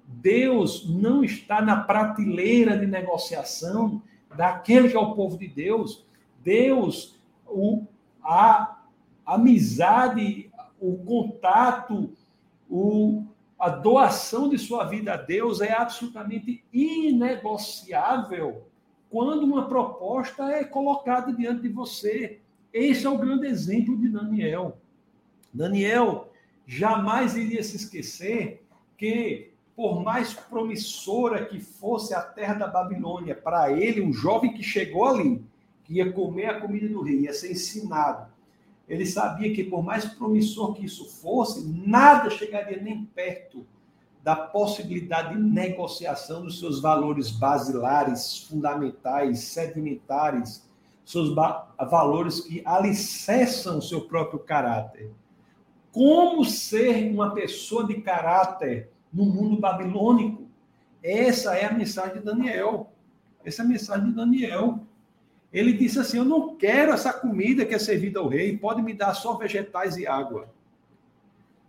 Deus 0.07 0.89
não 0.89 1.25
está 1.25 1.61
na 1.61 1.77
prateleira 1.83 2.79
de 2.79 2.87
negociação 2.87 4.03
daquele 4.37 4.89
que 4.89 4.97
é 4.97 5.01
o 5.01 5.15
povo 5.15 5.39
de 5.39 5.49
Deus. 5.49 6.05
Deus, 6.43 7.19
o, 7.47 7.85
a 8.23 8.83
amizade, 9.25 10.51
o 10.81 10.97
contato, 10.99 12.11
o, 12.69 13.25
a 13.59 13.69
doação 13.69 14.49
de 14.49 14.59
sua 14.59 14.85
vida 14.85 15.15
a 15.15 15.17
Deus 15.17 15.61
é 15.61 15.73
absolutamente 15.73 16.65
inegociável 16.73 18.65
quando 19.13 19.45
uma 19.45 19.69
proposta 19.69 20.51
é 20.51 20.65
colocada 20.65 21.33
diante 21.33 21.63
de 21.63 21.69
você. 21.69 22.41
Esse 22.73 23.07
é 23.07 23.11
o 23.11 23.19
grande 23.19 23.47
exemplo 23.47 23.95
de 23.97 24.09
Daniel. 24.09 24.79
Daniel 25.53 26.33
jamais 26.67 27.37
iria 27.37 27.63
se 27.63 27.77
esquecer 27.77 28.65
que 28.97 29.52
por 29.75 30.03
mais 30.03 30.35
promissora 30.35 31.47
que 31.47 31.61
fosse 31.61 32.15
a 32.15 32.21
terra 32.21 32.55
da 32.55 32.67
Babilônia, 32.67 33.35
para 33.35 33.73
ele, 33.73 34.03
um 34.03 34.13
jovem 34.13 34.53
que 34.53 34.63
chegou 34.63 35.05
ali, 35.05 35.45
que 35.85 35.95
ia 35.95 36.13
comer 36.13 36.47
a 36.47 36.61
comida 36.61 36.89
do 36.89 37.03
rei, 37.03 37.21
ia 37.21 37.33
ser 37.33 37.53
ensinado, 37.53 38.31
ele 38.89 39.07
sabia 39.07 39.55
que, 39.55 39.65
por 39.65 39.83
mais 39.83 40.05
promissor 40.05 40.75
que 40.75 40.85
isso 40.85 41.09
fosse, 41.09 41.67
nada 41.67 42.29
chegaria 42.29 42.81
nem 42.81 43.05
perto 43.05 43.67
da 44.23 44.37
possibilidade 44.37 45.35
de 45.35 45.41
negociação 45.41 46.43
dos 46.43 46.59
seus 46.59 46.81
valores 46.81 47.31
basilares, 47.31 48.47
fundamentais, 48.49 49.41
sedimentares, 49.41 50.69
seus 51.05 51.35
valores 51.35 52.41
que 52.41 52.63
alicerçam 52.65 53.79
o 53.79 53.83
seu 53.83 54.03
próprio 54.03 54.39
caráter. 54.39 55.11
Como 55.91 56.45
ser 56.45 57.11
uma 57.11 57.35
pessoa 57.35 57.87
de 57.87 57.95
caráter 58.01 58.91
no 59.13 59.25
mundo 59.25 59.61
babilônico? 59.61 60.47
Essa 61.03 61.55
é 61.57 61.67
a 61.67 61.73
mensagem 61.73 62.19
de 62.19 62.25
Daniel. 62.25 62.93
Essa 63.45 63.63
é 63.63 63.65
a 63.65 63.69
mensagem 63.69 64.07
de 64.07 64.13
Daniel. 64.13 64.81
Ele 65.53 65.73
disse 65.73 65.99
assim: 65.99 66.19
Eu 66.19 66.25
não 66.25 66.57
quero 66.57 66.93
essa 66.93 67.13
comida 67.13 67.67
que 67.67 67.75
é 67.75 67.79
servida 67.79 68.21
ao 68.21 68.29
rei, 68.29 68.57
pode 68.57 68.81
me 68.81 68.95
dar 68.95 69.15
só 69.15 69.35
vegetais 69.35 69.97
e 69.97 70.07
água. 70.07 70.49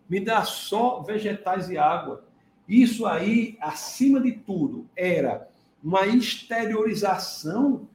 Me 0.10 0.20
dá 0.20 0.44
só 0.44 1.02
vegetais 1.02 1.70
e 1.70 1.78
água. 1.78 2.24
Isso 2.68 3.06
aí, 3.06 3.58
acima 3.60 4.22
de 4.22 4.32
tudo, 4.32 4.88
era 4.96 5.50
uma 5.84 6.06
exteriorização 6.08 7.88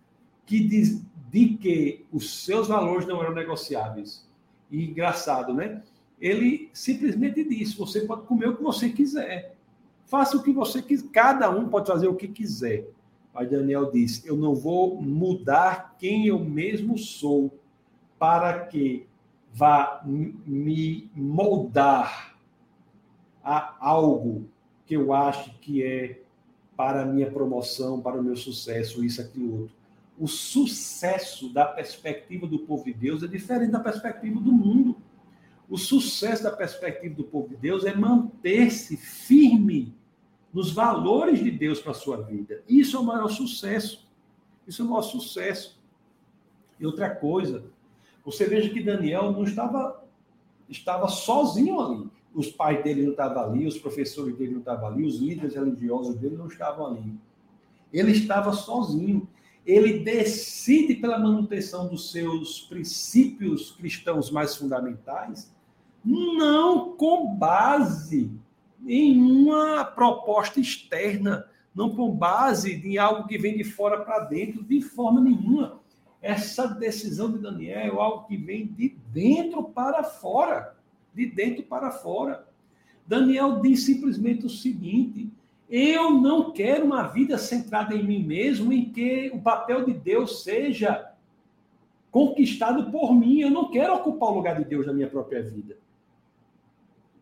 que 0.44 0.60
diz, 0.60 1.02
de 1.30 1.56
que 1.56 2.06
os 2.12 2.44
seus 2.44 2.68
valores 2.68 3.06
não 3.06 3.22
eram 3.22 3.34
negociáveis. 3.34 4.26
E 4.70 4.84
engraçado, 4.84 5.54
né? 5.54 5.82
Ele 6.20 6.70
simplesmente 6.72 7.44
disse: 7.44 7.76
você 7.76 8.02
pode 8.02 8.22
comer 8.22 8.48
o 8.48 8.56
que 8.56 8.62
você 8.62 8.88
quiser. 8.90 9.54
Faça 10.06 10.36
o 10.36 10.42
que 10.42 10.52
você 10.52 10.82
quiser. 10.82 11.08
Cada 11.08 11.50
um 11.50 11.68
pode 11.68 11.86
fazer 11.86 12.08
o 12.08 12.14
que 12.14 12.28
quiser. 12.28 12.88
Mas 13.32 13.50
Daniel 13.50 13.90
disse: 13.90 14.26
Eu 14.26 14.36
não 14.36 14.54
vou 14.54 15.00
mudar 15.00 15.96
quem 15.98 16.26
eu 16.26 16.38
mesmo 16.38 16.98
sou 16.98 17.52
para 18.18 18.66
que 18.66 19.06
vá 19.52 20.02
me 20.04 21.10
moldar 21.14 22.36
a 23.42 23.76
algo 23.80 24.48
que 24.84 24.94
eu 24.94 25.12
acho 25.12 25.54
que 25.60 25.82
é 25.82 26.20
para 26.76 27.02
a 27.02 27.06
minha 27.06 27.30
promoção, 27.30 28.00
para 28.00 28.20
o 28.20 28.22
meu 28.22 28.36
sucesso, 28.36 29.04
isso, 29.04 29.20
aquilo, 29.20 29.62
outro. 29.62 29.76
O 30.18 30.26
sucesso 30.26 31.52
da 31.52 31.64
perspectiva 31.64 32.46
do 32.46 32.60
povo 32.60 32.84
de 32.84 32.92
Deus 32.92 33.22
é 33.22 33.26
diferente 33.26 33.70
da 33.70 33.80
perspectiva 33.80 34.40
do 34.40 34.52
mundo. 34.52 34.96
O 35.68 35.76
sucesso 35.76 36.42
da 36.42 36.50
perspectiva 36.50 37.14
do 37.14 37.24
povo 37.24 37.48
de 37.48 37.56
Deus 37.56 37.84
é 37.84 37.94
manter-se 37.94 38.96
firme 38.96 39.94
nos 40.52 40.72
valores 40.72 41.42
de 41.42 41.50
Deus 41.50 41.80
para 41.80 41.92
a 41.92 41.94
sua 41.94 42.22
vida. 42.22 42.62
Isso 42.66 42.96
é 42.96 43.00
o 43.00 43.04
maior 43.04 43.28
sucesso. 43.28 44.08
Isso 44.66 44.80
é 44.80 44.84
o 44.84 44.88
maior 44.88 45.02
sucesso. 45.02 45.78
E 46.80 46.86
outra 46.86 47.14
coisa, 47.14 47.64
você 48.24 48.46
veja 48.46 48.70
que 48.70 48.82
Daniel 48.82 49.30
não 49.30 49.44
estava, 49.44 50.04
estava 50.68 51.08
sozinho 51.08 51.80
ali. 51.80 52.10
Os 52.34 52.50
pais 52.50 52.82
dele 52.82 53.02
não 53.02 53.10
estavam 53.10 53.42
ali, 53.42 53.66
os 53.66 53.78
professores 53.78 54.36
dele 54.36 54.52
não 54.52 54.60
estavam 54.60 54.88
ali, 54.88 55.04
os 55.04 55.18
líderes 55.18 55.54
religiosos 55.54 56.14
dele 56.16 56.36
não 56.36 56.46
estavam 56.46 56.86
ali. 56.86 57.14
Ele 57.92 58.12
estava 58.12 58.52
sozinho. 58.52 59.28
Ele 59.66 59.98
decide 59.98 60.94
pela 60.94 61.18
manutenção 61.18 61.88
dos 61.88 62.10
seus 62.10 62.62
princípios 62.62 63.72
cristãos 63.72 64.30
mais 64.30 64.56
fundamentais, 64.56 65.52
não 66.04 66.96
com 66.96 67.34
base 67.34 68.30
em 68.86 69.20
uma 69.20 69.84
proposta 69.84 70.60
externa, 70.60 71.46
não 71.74 71.94
com 71.94 72.10
base 72.10 72.74
em 72.74 72.98
algo 72.98 73.28
que 73.28 73.38
vem 73.38 73.56
de 73.56 73.64
fora 73.64 74.00
para 74.00 74.20
dentro, 74.20 74.62
de 74.62 74.80
forma 74.80 75.20
nenhuma. 75.20 75.80
Essa 76.20 76.66
decisão 76.66 77.30
de 77.30 77.38
Daniel 77.38 77.78
é 77.78 77.88
algo 77.88 78.26
que 78.26 78.36
vem 78.36 78.66
de 78.66 78.96
dentro 79.12 79.62
para 79.62 80.02
fora. 80.02 80.76
De 81.14 81.26
dentro 81.26 81.62
para 81.62 81.90
fora. 81.90 82.46
Daniel 83.06 83.60
diz 83.60 83.84
simplesmente 83.84 84.46
o 84.46 84.50
seguinte: 84.50 85.30
eu 85.70 86.10
não 86.10 86.50
quero 86.50 86.86
uma 86.86 87.02
vida 87.02 87.36
centrada 87.36 87.94
em 87.94 88.02
mim 88.02 88.22
mesmo, 88.22 88.72
em 88.72 88.90
que 88.90 89.30
o 89.34 89.40
papel 89.40 89.84
de 89.84 89.92
Deus 89.92 90.42
seja 90.42 91.12
conquistado 92.10 92.90
por 92.90 93.14
mim. 93.14 93.40
Eu 93.40 93.50
não 93.50 93.70
quero 93.70 93.94
ocupar 93.94 94.30
o 94.30 94.34
lugar 94.34 94.56
de 94.58 94.64
Deus 94.64 94.86
na 94.86 94.92
minha 94.92 95.08
própria 95.08 95.42
vida. 95.42 95.76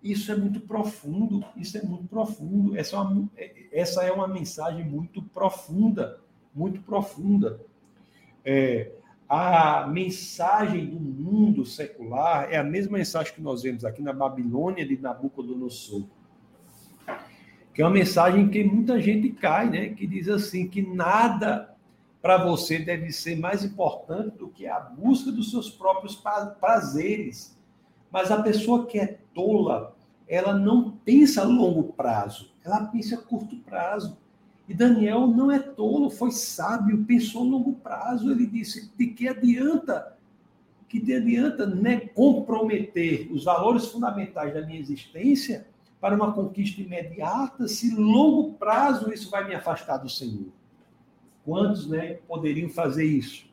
Isso 0.02 0.30
é 0.30 0.36
muito 0.36 0.60
profundo, 0.60 1.44
isso 1.56 1.76
é 1.78 1.82
muito 1.82 2.06
profundo. 2.06 2.76
Essa 2.76 2.96
é 2.96 3.00
uma, 3.00 3.30
essa 3.72 4.04
é 4.04 4.12
uma 4.12 4.28
mensagem 4.28 4.84
muito 4.84 5.22
profunda, 5.22 6.20
muito 6.54 6.80
profunda. 6.82 7.60
É, 8.44 8.92
a 9.28 9.86
mensagem 9.88 10.86
do 10.86 11.00
mundo 11.00 11.64
secular 11.64 12.48
é 12.50 12.56
a 12.56 12.64
mesma 12.64 12.98
mensagem 12.98 13.34
que 13.34 13.40
nós 13.40 13.62
vemos 13.62 13.84
aqui 13.84 14.00
na 14.00 14.12
Babilônia 14.12 14.86
de 14.86 14.96
Nabucodonosor. 14.96 16.04
Que 17.74 17.82
é 17.82 17.84
uma 17.84 17.90
mensagem 17.90 18.48
que 18.48 18.62
muita 18.64 19.00
gente 19.00 19.30
cai, 19.30 19.68
né? 19.68 19.88
Que 19.88 20.06
diz 20.06 20.28
assim 20.28 20.68
que 20.68 20.80
nada 20.80 21.74
para 22.22 22.38
você 22.38 22.78
deve 22.78 23.12
ser 23.12 23.36
mais 23.36 23.64
importante 23.64 24.38
do 24.38 24.48
que 24.48 24.66
a 24.66 24.80
busca 24.80 25.30
dos 25.30 25.50
seus 25.50 25.70
próprios 25.70 26.20
prazeres. 26.60 27.56
Mas 28.10 28.30
a 28.30 28.42
pessoa 28.42 28.86
que 28.86 28.98
é 28.98 29.18
tola 29.36 29.94
ela 30.28 30.58
não 30.58 30.90
pensa 30.90 31.42
a 31.42 31.44
longo 31.44 31.92
prazo, 31.92 32.50
ela 32.64 32.84
pensa 32.86 33.14
a 33.14 33.22
curto 33.22 33.56
prazo. 33.58 34.16
E 34.68 34.74
Daniel 34.74 35.28
não 35.28 35.52
é 35.52 35.60
tolo, 35.60 36.10
foi 36.10 36.32
sábio, 36.32 37.04
pensou 37.04 37.42
a 37.42 37.46
longo 37.46 37.74
prazo. 37.74 38.30
Ele 38.30 38.46
disse: 38.46 38.90
de 38.98 39.06
que 39.08 39.28
adianta? 39.28 40.16
Que 40.88 40.98
adianta 41.14 41.66
né, 41.66 42.00
comprometer 42.00 43.30
os 43.32 43.44
valores 43.44 43.86
fundamentais 43.86 44.52
da 44.52 44.62
minha 44.62 44.80
existência 44.80 45.68
para 46.00 46.14
uma 46.16 46.32
conquista 46.32 46.80
imediata, 46.80 47.68
se 47.68 47.94
longo 47.94 48.54
prazo 48.54 49.12
isso 49.12 49.30
vai 49.30 49.46
me 49.46 49.54
afastar 49.54 49.98
do 49.98 50.08
Senhor? 50.08 50.48
Quantos 51.44 51.88
né, 51.88 52.14
poderiam 52.26 52.68
fazer 52.68 53.04
isso? 53.04 53.46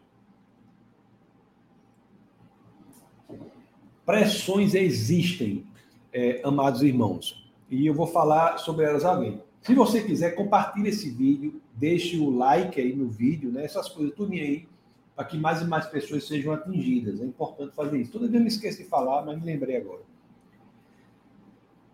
Pressões 4.05 4.73
existem 4.73 5.65
é, 6.13 6.41
amados 6.43 6.83
irmãos. 6.83 7.43
E 7.69 7.87
eu 7.87 7.93
vou 7.93 8.07
falar 8.07 8.57
sobre 8.59 8.85
elas 8.85 9.03
além. 9.03 9.41
Se 9.61 9.73
você 9.73 10.03
quiser, 10.03 10.35
compartilhe 10.35 10.89
esse 10.89 11.09
vídeo, 11.09 11.61
deixe 11.73 12.17
o 12.17 12.29
like 12.29 12.79
aí 12.79 12.93
no 12.93 13.09
vídeo, 13.09 13.51
né? 13.51 13.65
Essas 13.65 13.89
coisas, 13.89 14.13
tudo 14.13 14.33
aí, 14.33 14.67
para 15.15 15.25
que 15.25 15.37
mais 15.37 15.61
e 15.61 15.65
mais 15.65 15.85
pessoas 15.87 16.27
sejam 16.27 16.53
atingidas. 16.53 17.21
É 17.21 17.25
importante 17.25 17.73
fazer 17.73 17.99
isso. 17.99 18.11
Toda 18.11 18.25
vez 18.25 18.35
eu 18.35 18.41
me 18.41 18.47
esqueço 18.47 18.83
de 18.83 18.89
falar, 18.89 19.25
mas 19.25 19.39
me 19.39 19.45
lembrei 19.45 19.77
agora. 19.77 20.01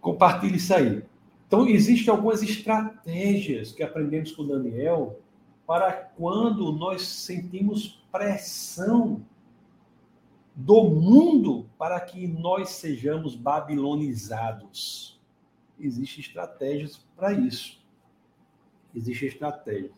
Compartilhe 0.02 0.58
isso 0.58 0.74
aí. 0.74 1.04
Então, 1.48 1.68
existem 1.68 2.12
algumas 2.12 2.44
estratégias 2.44 3.72
que 3.72 3.84
aprendemos 3.84 4.32
com 4.32 4.46
Daniel 4.46 5.20
para 5.66 5.92
quando 5.92 6.72
nós 6.72 7.04
sentimos 7.08 8.04
pressão 8.12 9.22
do 10.60 10.84
mundo 10.84 11.70
para 11.78 11.98
que 12.02 12.28
nós 12.28 12.72
sejamos 12.72 13.34
babilonizados. 13.34 15.18
Existem 15.80 16.20
estratégias 16.20 16.98
para 17.16 17.32
isso. 17.32 17.82
Existe 18.94 19.28
estratégia. 19.28 19.92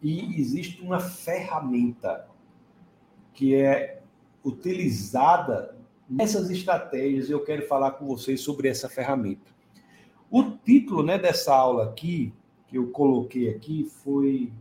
E 0.00 0.40
existe 0.40 0.80
uma 0.80 1.00
ferramenta 1.00 2.28
que 3.32 3.56
é 3.56 4.02
utilizada 4.44 5.76
nessas 6.08 6.48
estratégias. 6.48 7.28
Eu 7.28 7.42
quero 7.42 7.66
falar 7.66 7.90
com 7.92 8.06
vocês 8.06 8.40
sobre 8.40 8.68
essa 8.68 8.88
ferramenta. 8.88 9.52
O 10.30 10.44
título 10.44 11.02
né, 11.02 11.18
dessa 11.18 11.52
aula 11.52 11.86
aqui, 11.86 12.32
que 12.68 12.78
eu 12.78 12.92
coloquei 12.92 13.50
aqui, 13.50 13.84
foi 14.04 14.52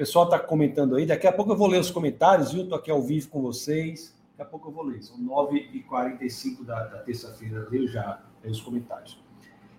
pessoal 0.00 0.24
está 0.24 0.38
comentando 0.38 0.96
aí. 0.96 1.04
Daqui 1.04 1.26
a 1.26 1.32
pouco 1.32 1.52
eu 1.52 1.56
vou 1.56 1.66
ler 1.66 1.78
os 1.78 1.90
comentários, 1.90 2.52
viu? 2.52 2.62
Estou 2.62 2.78
aqui 2.78 2.90
ao 2.90 3.02
vivo 3.02 3.28
com 3.28 3.42
vocês. 3.42 4.16
Daqui 4.30 4.48
a 4.48 4.50
pouco 4.50 4.68
eu 4.68 4.72
vou 4.72 4.82
ler. 4.82 5.02
São 5.02 5.18
9h45 5.18 6.64
da, 6.64 6.86
da 6.86 6.98
terça-feira. 7.00 7.68
Leio 7.70 7.86
já 7.86 8.18
leio 8.42 8.54
os 8.54 8.62
comentários. 8.62 9.22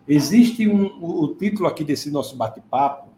Existe 0.08 0.68
um, 0.68 0.86
o, 1.02 1.24
o 1.24 1.36
título 1.36 1.68
aqui 1.68 1.84
desse 1.84 2.12
nosso 2.12 2.36
bate-papo. 2.36 3.10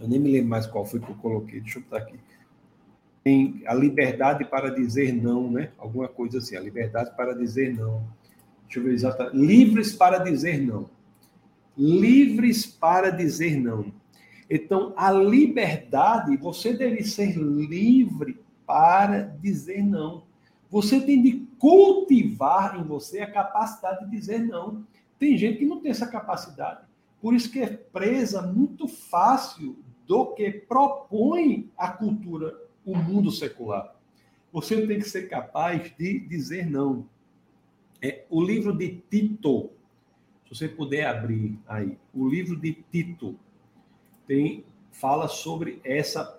Eu 0.00 0.08
nem 0.08 0.18
me 0.18 0.32
lembro 0.32 0.48
mais 0.48 0.66
qual 0.66 0.86
foi 0.86 1.00
que 1.00 1.10
eu 1.10 1.16
coloquei. 1.16 1.60
Deixa 1.60 1.80
eu 1.80 1.82
botar 1.82 1.98
aqui. 1.98 2.18
Tem 3.22 3.62
a 3.66 3.74
liberdade 3.74 4.46
para 4.46 4.70
dizer 4.70 5.12
não, 5.12 5.50
né? 5.50 5.72
Alguma 5.76 6.08
coisa 6.08 6.38
assim. 6.38 6.56
A 6.56 6.60
liberdade 6.60 7.14
para 7.14 7.34
dizer 7.34 7.76
não. 7.76 8.02
Deixa 8.64 8.80
eu 8.80 8.84
ver 8.84 8.94
exatamente. 8.94 9.36
Livres 9.36 9.92
para 9.94 10.16
dizer 10.16 10.62
não. 10.62 10.88
Livres 11.76 12.64
para 12.64 13.10
dizer 13.10 13.60
não. 13.60 13.92
Então, 14.50 14.94
a 14.96 15.12
liberdade, 15.12 16.36
você 16.36 16.72
deve 16.72 17.04
ser 17.04 17.36
livre 17.36 18.40
para 18.66 19.22
dizer 19.22 19.82
não. 19.82 20.24
Você 20.70 21.00
tem 21.00 21.22
de 21.22 21.46
cultivar 21.58 22.78
em 22.78 22.82
você 22.82 23.20
a 23.20 23.30
capacidade 23.30 24.04
de 24.04 24.10
dizer 24.10 24.40
não. 24.40 24.84
Tem 25.18 25.36
gente 25.36 25.58
que 25.58 25.66
não 25.66 25.80
tem 25.80 25.90
essa 25.90 26.06
capacidade. 26.06 26.80
Por 27.20 27.34
isso 27.34 27.50
que 27.50 27.60
é 27.60 27.66
presa 27.66 28.42
muito 28.42 28.86
fácil 28.86 29.76
do 30.06 30.34
que 30.34 30.50
propõe 30.50 31.70
a 31.76 31.90
cultura, 31.90 32.54
o 32.84 32.96
mundo 32.96 33.30
secular. 33.30 33.94
Você 34.52 34.86
tem 34.86 34.98
que 34.98 35.08
ser 35.08 35.28
capaz 35.28 35.92
de 35.98 36.20
dizer 36.20 36.70
não. 36.70 37.06
É, 38.00 38.24
o 38.30 38.42
livro 38.42 38.72
de 38.72 39.02
Tito, 39.10 39.70
se 40.44 40.54
você 40.54 40.68
puder 40.68 41.06
abrir 41.06 41.58
aí, 41.66 41.98
o 42.14 42.26
livro 42.28 42.56
de 42.56 42.72
Tito 42.90 43.38
tem 44.28 44.64
fala 44.92 45.26
sobre 45.26 45.80
essa 45.82 46.38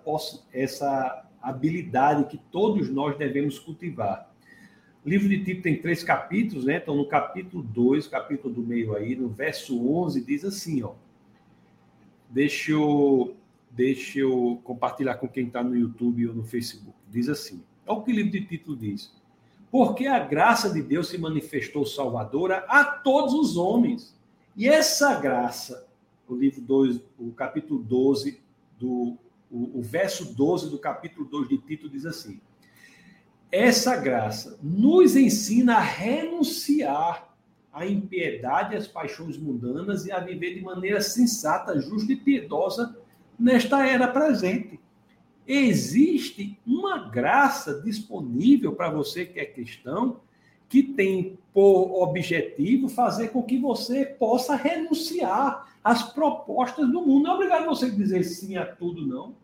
essa 0.52 1.26
habilidade 1.42 2.24
que 2.24 2.38
todos 2.50 2.88
nós 2.88 3.16
devemos 3.18 3.58
cultivar. 3.58 4.30
O 5.04 5.08
livro 5.08 5.28
de 5.28 5.42
Tito 5.42 5.62
tem 5.62 5.80
três 5.80 6.04
capítulos, 6.04 6.66
né? 6.66 6.76
Então, 6.76 6.94
no 6.94 7.06
capítulo 7.06 7.62
2, 7.62 8.06
capítulo 8.06 8.52
do 8.52 8.62
meio 8.62 8.94
aí, 8.94 9.16
no 9.16 9.28
verso 9.28 9.88
11, 9.88 10.20
diz 10.22 10.44
assim, 10.44 10.82
ó. 10.82 10.92
Deixa 12.28 12.72
eu, 12.72 13.34
deixa 13.70 14.20
eu 14.20 14.60
compartilhar 14.62 15.14
com 15.14 15.26
quem 15.26 15.46
está 15.46 15.64
no 15.64 15.74
YouTube 15.74 16.28
ou 16.28 16.34
no 16.34 16.44
Facebook. 16.44 16.96
Diz 17.08 17.30
assim, 17.30 17.62
olha 17.86 17.98
o 17.98 18.02
que 18.02 18.12
o 18.12 18.14
livro 18.14 18.30
de 18.30 18.44
Tito 18.44 18.76
diz. 18.76 19.10
Porque 19.70 20.06
a 20.06 20.18
graça 20.18 20.70
de 20.70 20.82
Deus 20.82 21.08
se 21.08 21.16
manifestou 21.16 21.86
salvadora 21.86 22.58
a 22.68 22.84
todos 22.84 23.32
os 23.32 23.56
homens. 23.56 24.14
E 24.54 24.68
essa 24.68 25.18
graça, 25.18 25.88
o 26.34 26.36
livro 26.36 26.60
2, 26.60 27.00
o 27.18 27.32
capítulo 27.32 27.82
12, 27.82 28.40
do, 28.78 29.18
o, 29.50 29.78
o 29.78 29.82
verso 29.82 30.34
12 30.34 30.70
do 30.70 30.78
capítulo 30.78 31.26
2 31.26 31.48
de 31.48 31.58
Tito 31.58 31.88
diz 31.88 32.06
assim, 32.06 32.40
essa 33.50 33.96
graça 33.96 34.58
nos 34.62 35.16
ensina 35.16 35.76
a 35.76 35.80
renunciar 35.80 37.34
à 37.72 37.86
impiedade 37.86 38.76
às 38.76 38.86
paixões 38.86 39.36
mundanas 39.36 40.06
e 40.06 40.12
a 40.12 40.20
viver 40.20 40.54
de 40.54 40.62
maneira 40.62 41.00
sensata, 41.00 41.80
justa 41.80 42.12
e 42.12 42.16
piedosa 42.16 42.96
nesta 43.38 43.86
era 43.86 44.06
presente. 44.06 44.78
Existe 45.46 46.58
uma 46.64 47.08
graça 47.08 47.80
disponível 47.80 48.72
para 48.74 48.90
você 48.90 49.24
que 49.26 49.40
é 49.40 49.44
cristão, 49.44 50.20
que 50.70 50.84
tem 50.84 51.36
por 51.52 52.00
objetivo 52.00 52.88
fazer 52.88 53.28
com 53.28 53.42
que 53.42 53.58
você 53.58 54.06
possa 54.06 54.54
renunciar 54.54 55.68
às 55.82 56.12
propostas 56.12 56.88
do 56.88 57.02
mundo. 57.04 57.24
Não 57.24 57.32
é 57.32 57.34
obrigado 57.34 57.66
você 57.66 57.90
dizer 57.90 58.22
sim 58.22 58.56
a 58.56 58.64
tudo, 58.64 59.04
não. 59.04 59.34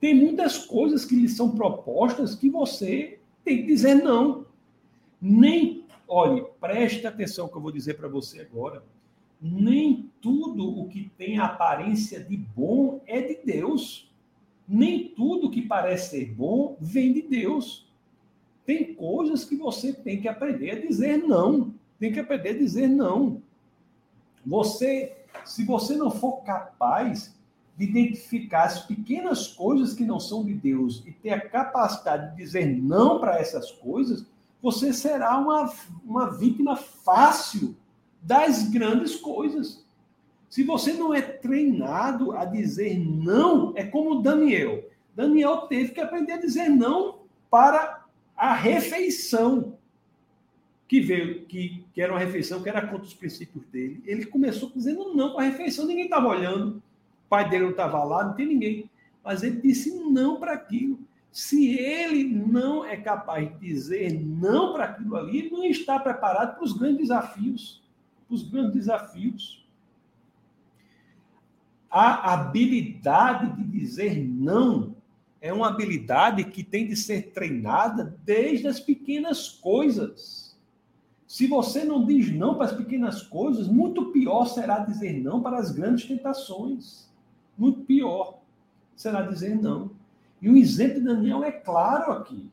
Tem 0.00 0.14
muitas 0.14 0.56
coisas 0.56 1.04
que 1.04 1.16
lhe 1.16 1.28
são 1.28 1.50
propostas 1.50 2.36
que 2.36 2.48
você 2.48 3.18
tem 3.44 3.58
que 3.58 3.66
dizer 3.66 3.96
não. 3.96 4.46
Nem, 5.20 5.84
olhe, 6.06 6.46
preste 6.60 7.04
atenção 7.04 7.48
que 7.48 7.56
eu 7.56 7.60
vou 7.60 7.72
dizer 7.72 7.94
para 7.94 8.06
você 8.06 8.40
agora. 8.40 8.84
Nem 9.42 10.08
tudo 10.20 10.80
o 10.80 10.88
que 10.88 11.10
tem 11.18 11.40
aparência 11.40 12.20
de 12.20 12.36
bom 12.36 13.00
é 13.08 13.20
de 13.20 13.40
Deus. 13.44 14.08
Nem 14.68 15.08
tudo 15.08 15.50
que 15.50 15.62
parece 15.62 16.10
ser 16.10 16.32
bom 16.32 16.76
vem 16.80 17.12
de 17.12 17.22
Deus. 17.22 17.87
Tem 18.68 18.92
coisas 18.92 19.46
que 19.46 19.56
você 19.56 19.94
tem 19.94 20.20
que 20.20 20.28
aprender 20.28 20.72
a 20.72 20.78
dizer 20.78 21.16
não. 21.16 21.72
Tem 21.98 22.12
que 22.12 22.20
aprender 22.20 22.50
a 22.50 22.58
dizer 22.58 22.86
não. 22.86 23.40
Você, 24.44 25.16
se 25.42 25.64
você 25.64 25.96
não 25.96 26.10
for 26.10 26.42
capaz 26.42 27.34
de 27.78 27.86
identificar 27.86 28.64
as 28.64 28.84
pequenas 28.84 29.46
coisas 29.46 29.94
que 29.94 30.04
não 30.04 30.20
são 30.20 30.44
de 30.44 30.52
Deus 30.52 31.02
e 31.06 31.12
ter 31.12 31.30
a 31.30 31.40
capacidade 31.40 32.32
de 32.32 32.36
dizer 32.36 32.66
não 32.66 33.18
para 33.18 33.38
essas 33.40 33.70
coisas, 33.70 34.26
você 34.62 34.92
será 34.92 35.38
uma, 35.38 35.72
uma 36.04 36.36
vítima 36.36 36.76
fácil 36.76 37.74
das 38.20 38.68
grandes 38.68 39.16
coisas. 39.16 39.82
Se 40.50 40.62
você 40.62 40.92
não 40.92 41.14
é 41.14 41.22
treinado 41.22 42.32
a 42.32 42.44
dizer 42.44 42.98
não, 42.98 43.72
é 43.74 43.84
como 43.84 44.20
Daniel. 44.20 44.84
Daniel 45.16 45.62
teve 45.68 45.92
que 45.92 46.02
aprender 46.02 46.34
a 46.34 46.40
dizer 46.40 46.68
não 46.68 47.20
para 47.50 47.97
a 48.38 48.54
refeição 48.54 49.76
que 50.86 51.00
veio, 51.00 51.44
que, 51.44 51.84
que 51.92 52.00
era 52.00 52.12
uma 52.12 52.18
refeição 52.18 52.62
que 52.62 52.68
era 52.68 52.80
contra 52.86 53.06
os 53.06 53.14
princípios 53.14 53.66
dele. 53.66 54.02
Ele 54.06 54.24
começou 54.24 54.70
dizendo 54.74 55.14
não 55.14 55.34
para 55.34 55.44
a 55.44 55.48
refeição, 55.48 55.86
ninguém 55.86 56.04
estava 56.04 56.28
olhando 56.28 56.82
pai 57.28 57.48
dele 57.48 57.64
não 57.64 57.70
estava 57.70 58.02
lá, 58.02 58.24
não 58.24 58.34
tem 58.34 58.46
ninguém. 58.46 58.90
Mas 59.22 59.42
ele 59.42 59.60
disse 59.60 59.94
não 60.10 60.40
para 60.40 60.54
aquilo. 60.54 60.98
Se 61.30 61.78
ele 61.78 62.24
não 62.24 62.84
é 62.84 62.96
capaz 62.96 63.48
de 63.48 63.68
dizer 63.68 64.18
não 64.24 64.72
para 64.72 64.84
aquilo 64.84 65.16
ali, 65.16 65.38
ele 65.38 65.50
não 65.50 65.64
está 65.64 65.98
preparado 65.98 66.56
para 66.56 66.64
os 66.64 66.72
grandes 66.72 67.08
desafios. 67.08 67.82
Os 68.28 68.42
grandes 68.42 68.72
desafios. 68.72 69.66
A 71.90 72.32
habilidade 72.32 73.56
de 73.56 73.64
dizer 73.64 74.18
não 74.18 74.94
é 75.40 75.52
uma 75.52 75.68
habilidade 75.68 76.44
que 76.44 76.64
tem 76.64 76.86
de 76.86 76.96
ser 76.96 77.30
treinada 77.32 78.16
desde 78.24 78.66
as 78.66 78.80
pequenas 78.80 79.48
coisas. 79.48 80.56
Se 81.26 81.46
você 81.46 81.84
não 81.84 82.04
diz 82.04 82.32
não 82.32 82.54
para 82.54 82.66
as 82.66 82.72
pequenas 82.72 83.22
coisas, 83.22 83.68
muito 83.68 84.06
pior 84.06 84.46
será 84.46 84.80
dizer 84.80 85.22
não 85.22 85.42
para 85.42 85.58
as 85.58 85.70
grandes 85.70 86.06
tentações 86.06 87.08
muito 87.58 87.80
pior 87.80 88.38
será 88.94 89.22
dizer 89.22 89.60
não. 89.60 89.90
E 90.40 90.48
o 90.48 90.56
exemplo 90.56 91.00
de 91.00 91.06
Daniel 91.06 91.42
é 91.42 91.50
claro 91.50 92.12
aqui. 92.12 92.48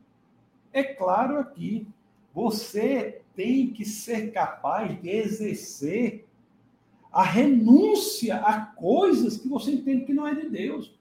É 0.73 0.83
claro 0.83 1.37
aqui. 1.37 1.87
Você 2.33 3.21
tem 3.35 3.71
que 3.71 3.85
ser 3.85 4.31
capaz 4.31 4.99
de 4.99 5.09
exercer 5.09 6.25
a 7.13 7.23
renúncia 7.23 8.37
a 8.37 8.59
coisas 8.59 9.37
que 9.37 9.47
você 9.47 9.71
entende 9.71 10.05
que 10.05 10.13
não 10.13 10.27
é 10.27 10.33
de 10.33 10.49
Deus, 10.49 10.93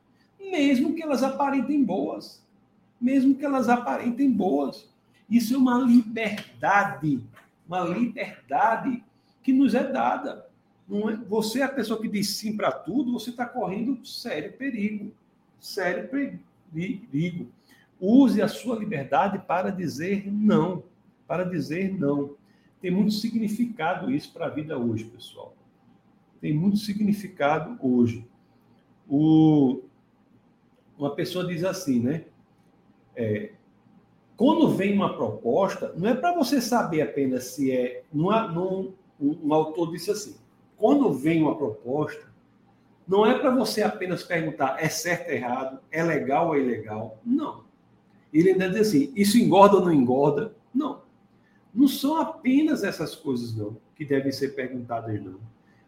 mesmo 0.50 0.94
que 0.94 1.02
elas 1.02 1.22
aparentem 1.22 1.82
boas. 1.82 2.42
Mesmo 3.00 3.34
que 3.34 3.44
elas 3.44 3.68
aparentem 3.68 4.30
boas. 4.30 4.88
Isso 5.28 5.54
é 5.54 5.58
uma 5.58 5.78
liberdade, 5.78 7.20
uma 7.66 7.80
liberdade 7.80 9.02
que 9.42 9.52
nos 9.52 9.74
é 9.74 9.90
dada. 9.90 10.46
É, 10.90 11.16
você 11.28 11.60
é 11.60 11.64
a 11.64 11.68
pessoa 11.68 12.00
que 12.00 12.08
diz 12.08 12.28
sim 12.30 12.56
para 12.56 12.70
tudo, 12.70 13.12
você 13.12 13.30
está 13.30 13.46
correndo 13.46 14.04
sério 14.04 14.52
perigo. 14.52 15.12
Sério 15.60 16.08
perigo. 16.08 17.48
Use 18.00 18.42
a 18.42 18.48
sua 18.48 18.76
liberdade 18.76 19.38
para 19.38 19.70
dizer 19.70 20.30
não. 20.30 20.82
Para 21.26 21.44
dizer 21.44 21.98
não. 21.98 22.36
Tem 22.80 22.90
muito 22.90 23.12
significado 23.12 24.10
isso 24.10 24.30
para 24.32 24.46
a 24.46 24.50
vida 24.50 24.76
hoje, 24.76 25.04
pessoal. 25.04 25.56
Tem 26.38 26.52
muito 26.52 26.76
significado 26.76 27.78
hoje. 27.80 28.26
O, 29.08 29.80
uma 30.98 31.14
pessoa 31.14 31.46
diz 31.46 31.64
assim, 31.64 32.00
né? 32.00 32.24
É, 33.16 33.52
quando 34.36 34.68
vem 34.70 34.94
uma 34.94 35.16
proposta, 35.16 35.92
não 35.96 36.08
é 36.08 36.14
para 36.14 36.34
você 36.34 36.60
saber 36.60 37.02
apenas 37.02 37.44
se 37.44 37.70
é. 37.70 38.02
Não, 38.12 38.52
não, 38.52 38.94
um, 39.20 39.48
um 39.48 39.54
autor 39.54 39.90
disse 39.92 40.10
assim: 40.10 40.36
quando 40.76 41.12
vem 41.12 41.42
uma 41.42 41.56
proposta, 41.56 42.32
não 43.06 43.24
é 43.24 43.38
para 43.38 43.54
você 43.54 43.82
apenas 43.82 44.22
perguntar 44.22 44.82
é 44.82 44.88
certo 44.88 45.28
ou 45.28 45.34
errado, 45.34 45.80
é 45.90 46.02
legal 46.02 46.48
ou 46.48 46.56
é 46.56 46.60
ilegal. 46.60 47.18
Não. 47.24 47.64
Ele 48.32 48.50
ainda 48.50 48.68
diz 48.68 48.88
assim: 48.88 49.12
isso 49.14 49.38
engorda 49.38 49.76
ou 49.76 49.84
não 49.84 49.92
engorda? 49.92 50.54
Não. 50.74 51.02
Não 51.72 51.88
são 51.88 52.20
apenas 52.20 52.84
essas 52.84 53.14
coisas, 53.14 53.54
não, 53.54 53.76
que 53.96 54.04
devem 54.04 54.32
ser 54.32 54.54
perguntadas, 54.54 55.20
não. 55.22 55.38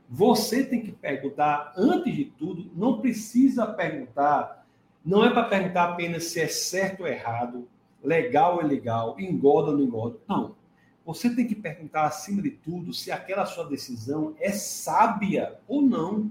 Você 0.08 0.64
tem 0.64 0.82
que 0.82 0.92
perguntar, 0.92 1.72
antes 1.76 2.14
de 2.14 2.24
tudo, 2.24 2.70
não 2.76 3.00
precisa 3.00 3.66
perguntar, 3.66 4.65
não 5.06 5.24
é 5.24 5.30
para 5.30 5.44
perguntar 5.44 5.92
apenas 5.92 6.24
se 6.24 6.40
é 6.40 6.48
certo 6.48 7.02
ou 7.02 7.06
errado, 7.06 7.68
legal 8.02 8.56
ou 8.56 8.62
ilegal, 8.62 9.14
engorda 9.20 9.70
ou 9.70 9.78
não 9.78 9.84
engorda. 9.84 10.18
Não. 10.28 10.56
Você 11.04 11.32
tem 11.32 11.46
que 11.46 11.54
perguntar, 11.54 12.06
acima 12.06 12.42
de 12.42 12.50
tudo, 12.50 12.92
se 12.92 13.12
aquela 13.12 13.46
sua 13.46 13.68
decisão 13.68 14.34
é 14.40 14.50
sábia 14.50 15.60
ou 15.68 15.80
não. 15.80 16.28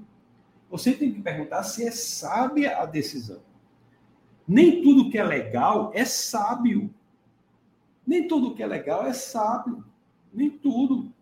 Você 0.69 0.91
tem 0.91 1.13
que 1.13 1.21
perguntar 1.21 1.63
se 1.63 1.87
é 1.87 1.91
sábia 1.91 2.77
a 2.77 2.85
decisão. 2.85 3.39
Nem 4.45 4.81
tudo 4.83 5.09
que 5.09 5.17
é 5.17 5.23
legal 5.23 5.91
é 5.93 6.03
sábio. 6.03 6.93
Nem 8.05 8.27
tudo 8.27 8.53
que 8.53 8.61
é 8.61 8.67
legal 8.67 9.05
é 9.05 9.13
sábio. 9.13 9.85
Nem 10.33 10.49
tudo. 10.49 11.13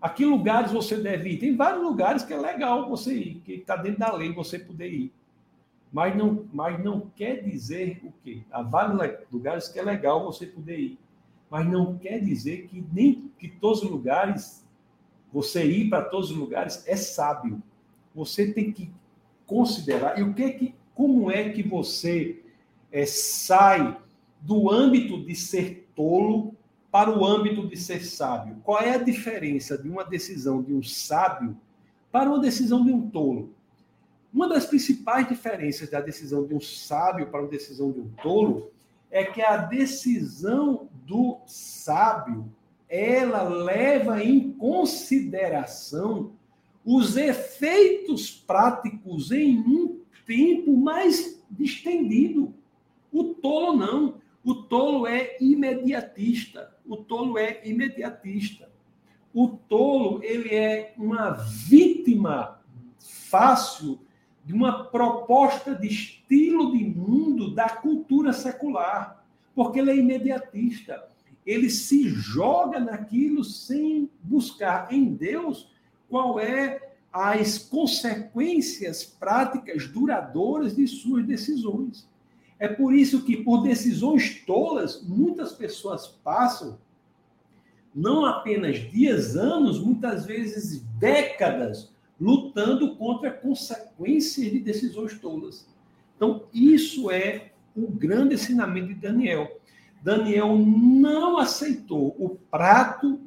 A 0.00 0.08
que 0.08 0.24
lugares 0.24 0.70
você 0.70 0.96
deve 0.96 1.30
ir? 1.30 1.38
Tem 1.38 1.56
vários 1.56 1.82
lugares 1.82 2.22
que 2.22 2.32
é 2.32 2.38
legal 2.38 2.88
você 2.88 3.12
ir, 3.12 3.40
que 3.40 3.54
está 3.54 3.74
dentro 3.74 3.98
da 3.98 4.12
lei 4.12 4.32
você 4.32 4.56
poder 4.56 4.92
ir. 4.92 5.12
Mas 5.94 6.14
não, 6.14 6.44
mas 6.52 6.84
não 6.84 7.08
quer 7.16 7.42
dizer 7.42 8.02
o 8.04 8.12
quê? 8.22 8.42
Há 8.50 8.62
vários 8.62 9.18
lugares 9.32 9.68
que 9.68 9.78
é 9.78 9.82
legal 9.82 10.22
você 10.24 10.44
poder 10.44 10.78
ir 10.78 10.98
mas 11.54 11.70
não 11.70 11.96
quer 11.96 12.18
dizer 12.18 12.66
que 12.66 12.84
nem 12.92 13.30
que 13.38 13.46
todos 13.46 13.84
os 13.84 13.88
lugares, 13.88 14.66
você 15.32 15.64
ir 15.64 15.88
para 15.88 16.02
todos 16.02 16.32
os 16.32 16.36
lugares 16.36 16.82
é 16.84 16.96
sábio. 16.96 17.62
Você 18.12 18.52
tem 18.52 18.72
que 18.72 18.90
considerar. 19.46 20.18
E 20.18 20.24
o 20.24 20.34
que 20.34 20.42
é 20.42 20.50
que, 20.50 20.74
como 20.96 21.30
é 21.30 21.50
que 21.50 21.62
você 21.62 22.42
é, 22.90 23.06
sai 23.06 23.96
do 24.40 24.68
âmbito 24.68 25.24
de 25.24 25.36
ser 25.36 25.88
tolo 25.94 26.56
para 26.90 27.16
o 27.16 27.24
âmbito 27.24 27.68
de 27.68 27.76
ser 27.76 28.04
sábio. 28.04 28.56
Qual 28.64 28.80
é 28.80 28.90
a 28.90 28.98
diferença 28.98 29.78
de 29.78 29.88
uma 29.88 30.02
decisão 30.02 30.60
de 30.60 30.74
um 30.74 30.82
sábio 30.82 31.56
para 32.10 32.28
uma 32.28 32.40
decisão 32.40 32.84
de 32.84 32.90
um 32.90 33.08
tolo? 33.10 33.53
Uma 34.34 34.48
das 34.48 34.66
principais 34.66 35.28
diferenças 35.28 35.88
da 35.88 36.00
decisão 36.00 36.44
de 36.44 36.54
um 36.54 36.60
sábio 36.60 37.28
para 37.28 37.40
uma 37.40 37.48
decisão 37.48 37.92
de 37.92 38.00
um 38.00 38.10
tolo 38.20 38.72
é 39.08 39.22
que 39.22 39.40
a 39.40 39.56
decisão 39.56 40.88
do 41.06 41.38
sábio 41.46 42.52
ela 42.88 43.44
leva 43.44 44.24
em 44.24 44.50
consideração 44.54 46.32
os 46.84 47.16
efeitos 47.16 48.28
práticos 48.28 49.30
em 49.30 49.56
um 49.60 50.00
tempo 50.26 50.76
mais 50.76 51.40
estendido. 51.60 52.52
O 53.12 53.34
tolo 53.34 53.76
não. 53.76 54.20
O 54.42 54.54
tolo 54.54 55.06
é 55.06 55.36
imediatista. 55.40 56.76
O 56.84 56.96
tolo 56.96 57.38
é 57.38 57.60
imediatista. 57.64 58.68
O 59.32 59.46
tolo, 59.48 60.24
ele 60.24 60.52
é 60.52 60.92
uma 60.98 61.30
vítima 61.30 62.60
fácil 62.98 64.03
de 64.44 64.52
uma 64.52 64.84
proposta 64.84 65.74
de 65.74 65.86
estilo 65.86 66.76
de 66.76 66.84
mundo 66.84 67.54
da 67.54 67.68
cultura 67.68 68.32
secular, 68.32 69.24
porque 69.54 69.78
ele 69.78 69.90
é 69.90 69.96
imediatista. 69.96 71.08
Ele 71.46 71.70
se 71.70 72.08
joga 72.08 72.78
naquilo 72.78 73.42
sem 73.42 74.10
buscar 74.22 74.92
em 74.92 75.04
Deus 75.14 75.70
qual 76.08 76.38
é 76.38 76.92
as 77.12 77.58
consequências 77.58 79.04
práticas 79.04 79.86
duradouras 79.86 80.74
de 80.74 80.86
suas 80.86 81.24
decisões. 81.24 82.08
É 82.58 82.68
por 82.68 82.94
isso 82.94 83.24
que, 83.24 83.36
por 83.36 83.62
decisões 83.62 84.42
tolas, 84.44 85.02
muitas 85.02 85.52
pessoas 85.52 86.06
passam 86.06 86.78
não 87.94 88.26
apenas 88.26 88.78
dias, 88.90 89.36
anos, 89.36 89.78
muitas 89.78 90.26
vezes 90.26 90.80
décadas, 90.98 91.93
lutando 92.20 92.96
contra 92.96 93.30
consequências 93.30 94.50
de 94.50 94.60
decisões 94.60 95.18
tolas. 95.18 95.66
Então, 96.16 96.44
isso 96.52 97.10
é 97.10 97.52
o 97.76 97.88
grande 97.88 98.34
ensinamento 98.34 98.88
de 98.88 98.94
Daniel. 98.94 99.60
Daniel 100.02 100.56
não 100.56 101.38
aceitou 101.38 102.14
o 102.18 102.38
prato 102.50 103.20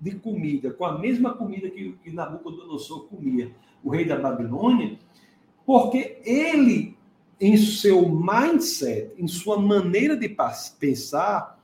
de 0.00 0.12
comida 0.16 0.70
com 0.72 0.84
a 0.84 0.98
mesma 0.98 1.34
comida 1.34 1.70
que 1.70 1.96
Nabucodonosor 2.06 3.06
comia, 3.06 3.52
o 3.84 3.90
rei 3.90 4.04
da 4.04 4.16
Babilônia, 4.16 4.98
porque 5.64 6.20
ele 6.24 6.96
em 7.40 7.56
seu 7.56 8.08
mindset, 8.08 9.12
em 9.18 9.26
sua 9.26 9.58
maneira 9.60 10.16
de 10.16 10.32
pensar, 10.78 11.60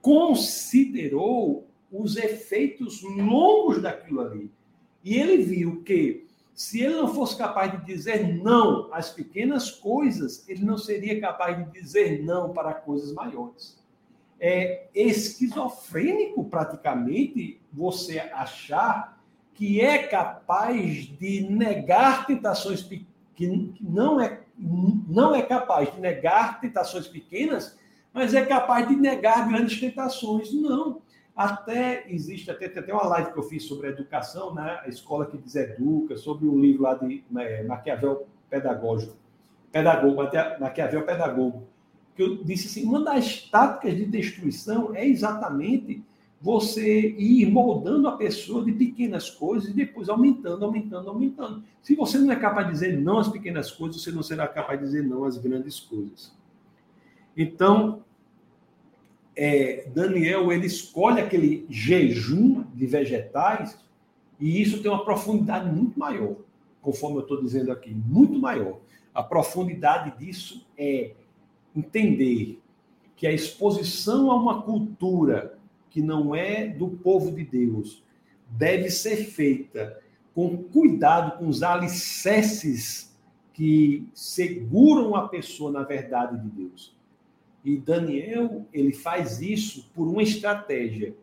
considerou 0.00 1.66
os 1.92 2.16
efeitos 2.16 3.02
longos 3.02 3.82
daquilo 3.82 4.22
ali. 4.22 4.50
E 5.02 5.16
ele 5.16 5.42
viu 5.42 5.82
que 5.82 6.26
se 6.54 6.82
ele 6.82 6.94
não 6.96 7.14
fosse 7.14 7.36
capaz 7.36 7.72
de 7.72 7.84
dizer 7.86 8.36
não 8.42 8.92
às 8.92 9.10
pequenas 9.10 9.70
coisas, 9.70 10.46
ele 10.48 10.64
não 10.64 10.76
seria 10.76 11.20
capaz 11.20 11.56
de 11.56 11.70
dizer 11.72 12.22
não 12.22 12.52
para 12.52 12.74
coisas 12.74 13.12
maiores. 13.12 13.78
É 14.38 14.86
esquizofrênico, 14.94 16.44
praticamente, 16.44 17.60
você 17.72 18.18
achar 18.18 19.18
que 19.54 19.80
é 19.80 20.02
capaz 20.02 21.06
de 21.18 21.48
negar 21.50 22.26
tentações 22.26 22.82
que 22.82 23.06
não 23.80 24.20
é 24.20 24.40
não 24.58 25.34
é 25.34 25.40
capaz 25.40 25.92
de 25.94 26.00
negar 26.00 26.60
tentações 26.60 27.08
pequenas, 27.08 27.78
mas 28.12 28.34
é 28.34 28.44
capaz 28.44 28.86
de 28.86 28.94
negar 28.94 29.48
grandes 29.48 29.80
tentações. 29.80 30.52
Não. 30.52 31.00
Até 31.40 32.04
existe, 32.12 32.50
até 32.50 32.68
tem 32.68 32.82
até 32.82 32.92
uma 32.92 33.06
live 33.06 33.32
que 33.32 33.38
eu 33.38 33.42
fiz 33.42 33.62
sobre 33.62 33.88
educação, 33.88 34.52
né? 34.54 34.78
a 34.84 34.88
escola 34.90 35.24
que 35.24 35.38
deseduca, 35.38 36.14
sobre 36.18 36.46
um 36.46 36.60
livro 36.60 36.82
lá 36.82 36.92
de 36.92 37.24
é, 37.34 37.62
Maquiavel 37.62 38.26
Pedagógico, 38.50 39.16
Pedagogo, 39.72 40.22
Maquiavel 40.60 41.02
Pedagogo, 41.06 41.62
que 42.14 42.22
eu 42.22 42.44
disse 42.44 42.66
assim, 42.66 42.86
uma 42.86 43.02
das 43.02 43.40
táticas 43.48 43.96
de 43.96 44.04
destruição 44.04 44.94
é 44.94 45.08
exatamente 45.08 46.04
você 46.42 47.08
ir 47.08 47.50
moldando 47.50 48.06
a 48.06 48.18
pessoa 48.18 48.62
de 48.62 48.72
pequenas 48.72 49.30
coisas 49.30 49.70
e 49.70 49.72
depois 49.72 50.10
aumentando, 50.10 50.62
aumentando, 50.62 51.08
aumentando. 51.08 51.64
Se 51.80 51.96
você 51.96 52.18
não 52.18 52.30
é 52.30 52.36
capaz 52.36 52.66
de 52.66 52.74
dizer 52.74 53.00
não 53.00 53.18
às 53.18 53.28
pequenas 53.28 53.70
coisas, 53.70 54.02
você 54.02 54.12
não 54.12 54.22
será 54.22 54.46
capaz 54.46 54.78
de 54.78 54.84
dizer 54.84 55.04
não 55.04 55.24
às 55.24 55.38
grandes 55.38 55.80
coisas. 55.80 56.36
Então, 57.34 58.04
é, 59.36 59.88
Daniel 59.94 60.52
ele 60.52 60.66
escolhe 60.66 61.20
aquele 61.20 61.66
jejum 61.68 62.64
de 62.74 62.86
vegetais 62.86 63.78
e 64.38 64.60
isso 64.60 64.82
tem 64.82 64.90
uma 64.90 65.04
profundidade 65.04 65.70
muito 65.70 65.98
maior, 65.98 66.36
conforme 66.80 67.18
eu 67.18 67.22
estou 67.22 67.40
dizendo 67.40 67.70
aqui, 67.70 67.94
muito 67.94 68.38
maior. 68.38 68.80
A 69.14 69.22
profundidade 69.22 70.18
disso 70.18 70.66
é 70.76 71.12
entender 71.76 72.60
que 73.16 73.26
a 73.26 73.32
exposição 73.32 74.30
a 74.30 74.34
uma 74.34 74.62
cultura 74.62 75.58
que 75.90 76.00
não 76.00 76.34
é 76.34 76.66
do 76.66 76.88
povo 76.88 77.30
de 77.32 77.44
Deus 77.44 78.02
deve 78.48 78.90
ser 78.90 79.16
feita 79.16 80.00
com 80.34 80.56
cuidado 80.56 81.38
com 81.38 81.48
os 81.48 81.62
alicerces 81.62 83.14
que 83.52 84.08
seguram 84.14 85.14
a 85.14 85.28
pessoa 85.28 85.70
na 85.70 85.82
verdade 85.82 86.40
de 86.40 86.48
Deus. 86.48 86.96
E 87.64 87.76
Daniel, 87.76 88.66
ele 88.72 88.92
faz 88.92 89.40
isso 89.40 89.90
por 89.94 90.08
uma 90.08 90.22
estratégia 90.22 91.14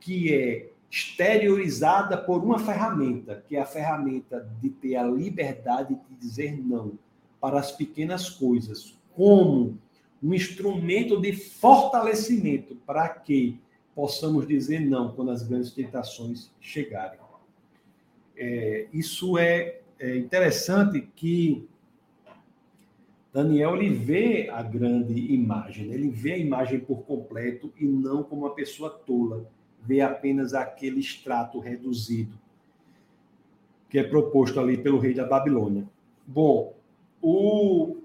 que 0.00 0.32
é 0.34 0.70
exteriorizada 0.90 2.16
por 2.16 2.42
uma 2.42 2.58
ferramenta, 2.58 3.42
que 3.46 3.56
é 3.56 3.60
a 3.60 3.66
ferramenta 3.66 4.48
de 4.60 4.70
ter 4.70 4.96
a 4.96 5.04
liberdade 5.04 5.94
de 5.94 6.16
dizer 6.16 6.58
não 6.58 6.92
para 7.40 7.58
as 7.58 7.72
pequenas 7.72 8.30
coisas, 8.30 8.96
como 9.14 9.78
um 10.22 10.34
instrumento 10.34 11.20
de 11.20 11.32
fortalecimento 11.32 12.76
para 12.86 13.08
que 13.08 13.60
possamos 13.94 14.46
dizer 14.46 14.80
não 14.80 15.12
quando 15.12 15.30
as 15.30 15.42
grandes 15.42 15.72
tentações 15.72 16.50
chegarem. 16.60 17.18
É, 18.36 18.86
isso 18.92 19.36
é, 19.36 19.80
é, 19.98 20.16
interessante 20.16 21.08
que 21.16 21.68
Daniel 23.32 23.76
ele 23.76 23.90
vê 23.90 24.48
a 24.50 24.62
grande 24.62 25.32
imagem, 25.32 25.92
ele 25.92 26.08
vê 26.08 26.32
a 26.32 26.38
imagem 26.38 26.80
por 26.80 27.02
completo 27.02 27.72
e 27.78 27.84
não 27.84 28.22
como 28.22 28.46
uma 28.46 28.54
pessoa 28.54 28.90
tola, 28.90 29.46
vê 29.82 30.00
apenas 30.00 30.54
aquele 30.54 31.00
extrato 31.00 31.58
reduzido 31.58 32.38
que 33.88 33.98
é 33.98 34.04
proposto 34.04 34.60
ali 34.60 34.76
pelo 34.76 34.98
rei 34.98 35.14
da 35.14 35.26
Babilônia. 35.26 35.88
Bom, 36.26 36.74
o, 37.22 37.96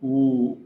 o 0.00 0.58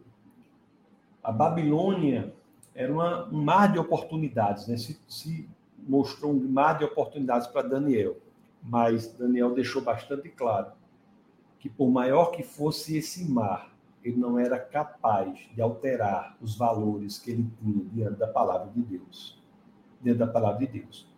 a 1.22 1.32
Babilônia 1.32 2.34
era 2.74 2.92
uma, 2.92 3.26
um 3.28 3.42
mar 3.42 3.72
de 3.72 3.78
oportunidades, 3.78 4.66
né? 4.66 4.76
Se, 4.76 5.00
se 5.08 5.48
mostrou 5.78 6.32
um 6.32 6.48
mar 6.48 6.78
de 6.78 6.84
oportunidades 6.84 7.46
para 7.46 7.66
Daniel, 7.66 8.18
mas 8.62 9.10
Daniel 9.14 9.54
deixou 9.54 9.80
bastante 9.80 10.28
claro 10.28 10.72
que 11.64 11.68
por 11.70 11.90
maior 11.90 12.26
que 12.26 12.42
fosse 12.42 12.98
esse 12.98 13.24
mar, 13.24 13.74
ele 14.04 14.18
não 14.18 14.38
era 14.38 14.58
capaz 14.58 15.48
de 15.54 15.62
alterar 15.62 16.36
os 16.38 16.54
valores 16.58 17.16
que 17.16 17.30
ele 17.30 17.50
tinha 17.58 17.86
diante 17.90 18.18
da 18.18 18.26
palavra 18.26 18.70
de 18.70 18.82
Deus, 18.82 19.42
diante 20.02 20.18
da 20.18 20.26
palavra 20.26 20.58
de 20.58 20.80
Deus. 20.80 21.08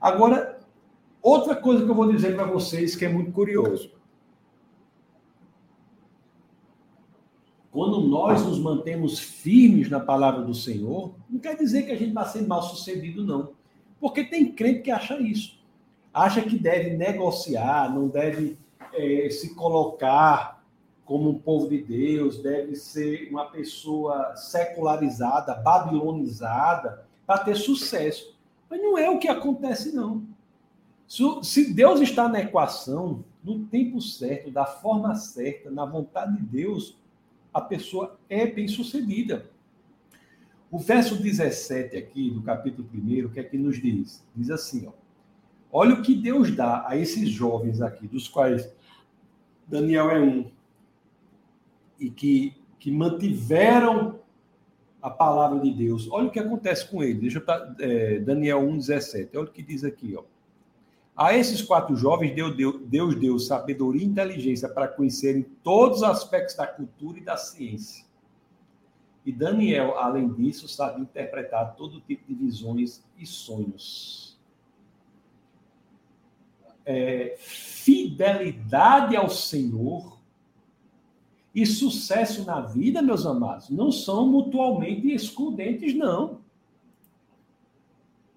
Agora, 0.00 0.58
outra 1.20 1.54
coisa 1.54 1.84
que 1.84 1.90
eu 1.90 1.94
vou 1.94 2.10
dizer 2.10 2.34
para 2.34 2.46
vocês 2.46 2.96
que 2.96 3.04
é 3.04 3.08
muito 3.10 3.32
curioso. 3.32 3.92
Quando 7.70 8.00
nós 8.00 8.46
nos 8.46 8.58
mantemos 8.58 9.18
firmes 9.18 9.90
na 9.90 10.00
palavra 10.00 10.40
do 10.40 10.54
Senhor, 10.54 11.14
não 11.28 11.38
quer 11.38 11.54
dizer 11.54 11.82
que 11.82 11.92
a 11.92 11.98
gente 11.98 12.14
vai 12.14 12.24
ser 12.24 12.46
mal 12.46 12.62
sucedido, 12.62 13.22
não. 13.22 13.52
Porque 14.00 14.24
tem 14.24 14.50
crente 14.50 14.80
que 14.80 14.90
acha 14.90 15.20
isso. 15.20 15.62
Acha 16.14 16.40
que 16.40 16.58
deve 16.58 16.96
negociar, 16.96 17.94
não 17.94 18.08
deve 18.08 18.56
é, 18.96 19.28
se 19.30 19.54
colocar 19.54 20.56
como 21.04 21.30
um 21.30 21.38
povo 21.38 21.68
de 21.68 21.78
Deus, 21.78 22.42
deve 22.42 22.74
ser 22.74 23.28
uma 23.30 23.44
pessoa 23.46 24.34
secularizada, 24.34 25.54
babilonizada, 25.54 27.06
para 27.24 27.44
ter 27.44 27.54
sucesso. 27.54 28.36
Mas 28.68 28.80
não 28.82 28.98
é 28.98 29.08
o 29.08 29.18
que 29.18 29.28
acontece, 29.28 29.94
não. 29.94 30.24
Se 31.42 31.72
Deus 31.72 32.00
está 32.00 32.28
na 32.28 32.40
equação, 32.40 33.24
no 33.42 33.64
tempo 33.66 34.00
certo, 34.00 34.50
da 34.50 34.66
forma 34.66 35.14
certa, 35.14 35.70
na 35.70 35.84
vontade 35.84 36.36
de 36.36 36.42
Deus, 36.42 36.98
a 37.54 37.60
pessoa 37.60 38.18
é 38.28 38.44
bem 38.44 38.66
sucedida. 38.66 39.48
O 40.68 40.78
verso 40.78 41.14
17 41.14 41.96
aqui, 41.96 42.30
do 42.30 42.42
capítulo 42.42 42.88
1, 42.92 43.26
o 43.26 43.30
que 43.30 43.38
é 43.38 43.44
que 43.44 43.56
nos 43.56 43.80
diz? 43.80 44.24
Diz 44.34 44.50
assim, 44.50 44.88
ó. 44.88 44.92
Olha 45.70 45.94
o 45.94 46.02
que 46.02 46.14
Deus 46.14 46.54
dá 46.54 46.84
a 46.88 46.96
esses 46.96 47.28
jovens 47.28 47.80
aqui, 47.80 48.08
dos 48.08 48.26
quais 48.26 48.68
Daniel 49.66 50.10
é 50.10 50.20
um, 50.20 50.50
e 51.98 52.10
que, 52.10 52.54
que 52.78 52.90
mantiveram 52.90 54.20
a 55.02 55.10
palavra 55.10 55.60
de 55.60 55.70
Deus. 55.70 56.08
Olha 56.10 56.28
o 56.28 56.30
que 56.30 56.38
acontece 56.38 56.88
com 56.88 57.02
ele. 57.02 57.20
Deixa 57.20 57.38
eu 57.38 57.44
é, 57.78 58.18
Daniel 58.18 58.60
1,17. 58.62 59.30
Olha 59.34 59.44
o 59.44 59.52
que 59.52 59.62
diz 59.62 59.84
aqui, 59.84 60.16
ó. 60.16 60.24
A 61.16 61.34
esses 61.34 61.62
quatro 61.62 61.96
jovens, 61.96 62.34
Deus 62.34 62.54
deu, 62.56 62.78
Deus 62.78 63.14
deu 63.14 63.38
sabedoria 63.38 64.02
e 64.02 64.06
inteligência 64.06 64.68
para 64.68 64.86
conhecerem 64.86 65.46
todos 65.62 65.98
os 65.98 66.02
aspectos 66.02 66.56
da 66.56 66.66
cultura 66.66 67.18
e 67.18 67.22
da 67.22 67.36
ciência. 67.36 68.04
E 69.24 69.32
Daniel, 69.32 69.96
além 69.98 70.28
disso, 70.28 70.68
sabe 70.68 71.00
interpretar 71.00 71.74
todo 71.74 72.00
tipo 72.02 72.22
de 72.28 72.34
visões 72.34 73.02
e 73.18 73.24
sonhos. 73.24 74.25
É, 76.86 77.36
fidelidade 77.38 79.16
ao 79.16 79.28
Senhor 79.28 80.16
e 81.54 81.66
sucesso 81.66 82.44
na 82.44 82.60
vida, 82.60 83.02
meus 83.02 83.26
amados, 83.26 83.70
não 83.70 83.90
são 83.90 84.28
mutualmente 84.28 85.10
excludentes, 85.10 85.94
não. 85.94 86.40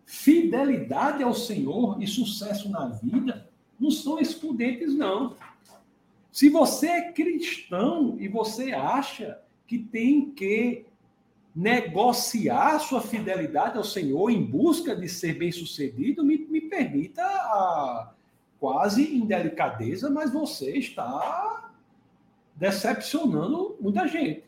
Fidelidade 0.06 1.22
ao 1.22 1.34
Senhor 1.34 2.02
e 2.02 2.08
sucesso 2.08 2.70
na 2.70 2.88
vida 2.88 3.48
não 3.80 3.92
são 3.92 4.20
excludentes, 4.20 4.96
não. 4.96 5.36
Se 6.32 6.50
você 6.50 6.88
é 6.88 7.12
cristão 7.12 8.16
e 8.20 8.28
você 8.28 8.72
acha 8.72 9.40
que 9.68 9.78
tem 9.78 10.32
que 10.32 10.86
negociar 11.56 12.80
sua 12.80 13.02
fidelidade 13.02 13.78
ao 13.78 13.84
Senhor 13.84 14.30
em 14.30 14.44
busca 14.44 14.96
de 14.96 15.10
ser 15.10 15.38
bem-sucedido, 15.38 16.24
me, 16.24 16.38
me 16.38 16.62
permita 16.62 17.22
a 17.24 18.14
quase 18.60 19.16
indelicadeza, 19.16 20.10
mas 20.10 20.32
você 20.32 20.78
está 20.78 21.72
decepcionando 22.56 23.78
muita 23.80 24.08
gente. 24.08 24.44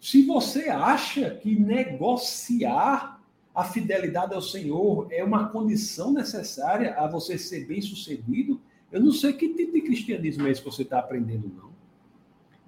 Se 0.00 0.24
você 0.26 0.68
acha 0.68 1.30
que 1.30 1.58
negociar 1.58 3.20
a 3.54 3.64
fidelidade 3.64 4.34
ao 4.34 4.40
Senhor 4.40 5.06
é 5.10 5.22
uma 5.22 5.48
condição 5.48 6.12
necessária 6.12 6.94
a 6.94 7.06
você 7.06 7.36
ser 7.36 7.66
bem 7.66 7.80
sucedido, 7.80 8.60
eu 8.90 9.00
não 9.00 9.12
sei 9.12 9.32
que 9.32 9.54
tipo 9.54 9.72
de 9.72 9.82
cristianismo 9.82 10.46
é 10.46 10.50
esse 10.50 10.62
que 10.62 10.70
você 10.70 10.82
está 10.82 10.98
aprendendo, 10.98 11.48
não. 11.48 11.70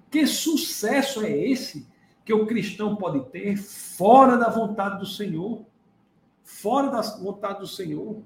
Que 0.09 0.27
sucesso 0.27 1.25
é 1.25 1.35
esse 1.35 1.87
que 2.23 2.33
o 2.33 2.45
cristão 2.45 2.95
pode 2.95 3.25
ter 3.31 3.57
fora 3.57 4.37
da 4.37 4.49
vontade 4.49 4.99
do 4.99 5.05
Senhor? 5.05 5.65
Fora 6.43 6.89
da 6.89 7.01
vontade 7.01 7.59
do 7.59 7.67
Senhor. 7.67 8.21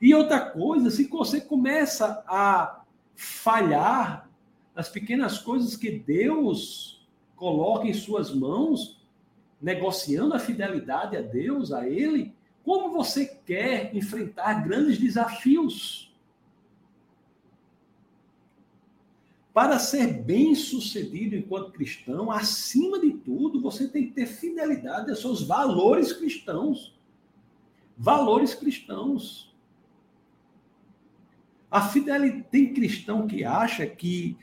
E 0.00 0.14
outra 0.14 0.40
coisa, 0.40 0.90
se 0.90 1.04
você 1.08 1.40
começa 1.40 2.24
a 2.26 2.82
falhar 3.14 4.30
nas 4.74 4.88
pequenas 4.88 5.38
coisas 5.38 5.76
que 5.76 5.90
Deus 5.90 7.06
coloca 7.36 7.86
em 7.86 7.92
suas 7.92 8.34
mãos, 8.34 8.98
negociando 9.60 10.34
a 10.34 10.38
fidelidade 10.38 11.16
a 11.16 11.20
Deus, 11.20 11.70
a 11.72 11.86
Ele, 11.86 12.34
como 12.64 12.90
você 12.90 13.26
quer 13.26 13.94
enfrentar 13.94 14.64
grandes 14.64 14.98
desafios? 14.98 16.10
Para 19.52 19.78
ser 19.78 20.22
bem 20.22 20.54
sucedido 20.54 21.34
enquanto 21.34 21.72
cristão, 21.72 22.30
acima 22.30 22.98
de 22.98 23.10
tudo, 23.12 23.60
você 23.60 23.88
tem 23.88 24.06
que 24.06 24.12
ter 24.12 24.26
fidelidade 24.26 25.10
aos 25.10 25.20
seus 25.20 25.42
valores 25.42 26.12
cristãos. 26.12 26.94
Valores 27.98 28.54
cristãos. 28.54 29.49
A 31.70 31.82
fidelidade 31.82 32.46
tem 32.50 32.74
cristão 32.74 33.26
que 33.26 33.44
acha 33.44 33.86
que 33.86 34.36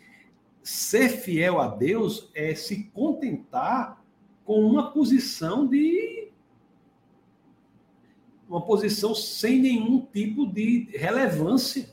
ser 0.63 1.09
fiel 1.09 1.59
a 1.59 1.67
Deus 1.67 2.29
é 2.33 2.55
se 2.55 2.85
contentar 2.85 4.01
com 4.45 4.65
uma 4.65 4.91
posição 4.91 5.67
de 5.67 6.29
uma 8.47 8.61
posição 8.61 9.13
sem 9.13 9.59
nenhum 9.59 9.99
tipo 10.05 10.45
de 10.45 10.87
relevância. 10.93 11.89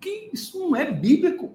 Que 0.00 0.30
isso 0.32 0.58
não 0.58 0.74
é 0.74 0.90
bíblico. 0.90 1.54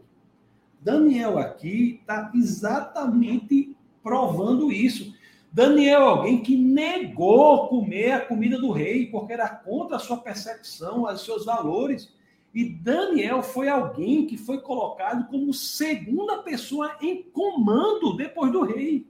Daniel 0.80 1.38
aqui 1.38 2.00
está 2.00 2.32
exatamente 2.34 3.76
provando 4.02 4.72
isso. 4.72 5.14
Daniel 5.52 6.02
é 6.02 6.06
alguém 6.06 6.42
que 6.42 6.56
negou 6.56 7.68
comer 7.68 8.14
a 8.14 8.26
comida 8.26 8.58
do 8.58 8.72
rei, 8.72 9.08
porque 9.08 9.34
era 9.34 9.50
contra 9.50 9.98
a 9.98 10.00
sua 10.00 10.18
percepção, 10.18 11.04
os 11.04 11.26
seus 11.26 11.46
valores. 11.46 12.14
E 12.54 12.68
Daniel 12.68 13.42
foi 13.42 13.70
alguém 13.70 14.28
que 14.28 14.38
foi 14.38 14.60
colocado 14.60 15.30
como 15.30 15.54
segunda 15.54 16.44
pessoa 16.44 16.98
em 17.02 17.24
comando 17.24 18.16
depois 18.16 18.52
do 18.52 18.64
rei. 18.64 19.08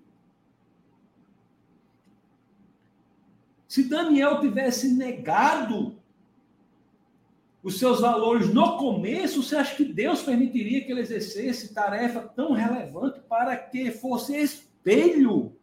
Se 3.68 3.84
Daniel 3.84 4.40
tivesse 4.42 4.94
negado 4.94 5.96
os 7.64 7.80
seus 7.80 8.02
valores 8.02 8.54
no 8.54 8.78
começo, 8.78 9.42
você 9.42 9.56
acha 9.56 9.76
que 9.76 9.86
Deus 9.86 10.22
permitiria 10.22 10.84
que 10.84 10.92
ele 10.92 11.02
exercesse 11.02 11.74
tarefa 11.74 12.22
tão 12.22 12.52
relevante 12.52 13.22
para 13.22 13.56
que 13.56 13.92
fosse 13.92 14.36
espelho 14.36 15.56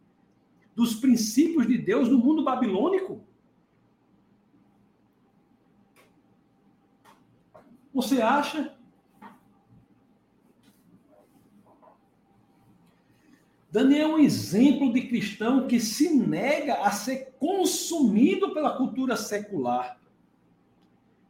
dos 0.75 0.95
princípios 0.95 1.67
de 1.67 1.77
Deus 1.77 2.09
no 2.09 2.17
mundo 2.17 2.43
babilônico? 2.43 3.21
Você 7.93 8.21
acha? 8.21 8.73
Daniel 13.71 14.11
é 14.11 14.13
um 14.15 14.19
exemplo 14.19 14.91
de 14.91 15.07
cristão 15.07 15.67
que 15.67 15.79
se 15.79 16.13
nega 16.15 16.81
a 16.81 16.91
ser 16.91 17.35
consumido 17.39 18.53
pela 18.53 18.75
cultura 18.75 19.15
secular. 19.15 19.99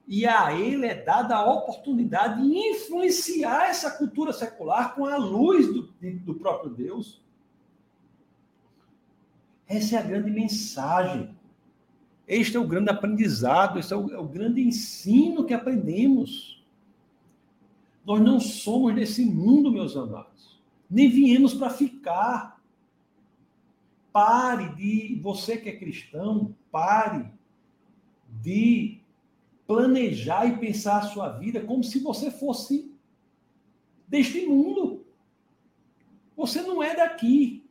E 0.07 0.25
a 0.25 0.53
ele 0.53 0.87
é 0.87 0.95
dada 0.95 1.35
a 1.35 1.51
oportunidade 1.51 2.41
de 2.41 2.57
influenciar 2.57 3.69
essa 3.69 3.91
cultura 3.91 4.33
secular 4.33 4.95
com 4.95 5.05
a 5.05 5.17
luz 5.17 5.67
do, 5.67 5.93
do 6.01 6.33
próprio 6.33 6.71
Deus. 6.71 7.21
Essa 9.67 9.97
é 9.97 9.99
a 9.99 10.03
grande 10.03 10.31
mensagem. 10.31 11.37
Este 12.29 12.55
é 12.55 12.59
o 12.59 12.67
grande 12.67 12.89
aprendizado, 12.89 13.77
este 13.77 13.93
é 13.93 13.97
o, 13.97 14.09
é 14.13 14.17
o 14.17 14.27
grande 14.27 14.61
ensino 14.61 15.43
que 15.43 15.53
aprendemos. 15.53 16.63
Nós 18.05 18.21
não 18.21 18.39
somos 18.39 18.95
desse 18.95 19.25
mundo, 19.25 19.69
meus 19.69 19.97
amados 19.97 20.39
nem 20.89 21.09
viemos 21.09 21.53
para 21.53 21.69
ficar. 21.69 22.59
Pare 24.11 24.75
de, 24.75 25.19
você 25.21 25.55
que 25.55 25.69
é 25.69 25.77
cristão, 25.77 26.55
pare 26.71 27.31
de 28.27 28.99
planejar 29.67 30.45
e 30.47 30.57
pensar 30.57 30.97
a 30.97 31.07
sua 31.07 31.29
vida 31.29 31.61
como 31.61 31.83
se 31.83 31.99
você 31.99 32.31
fosse 32.31 32.91
deste 34.07 34.47
mundo. 34.47 35.05
Você 36.35 36.61
não 36.63 36.81
é 36.81 36.95
daqui. 36.95 37.63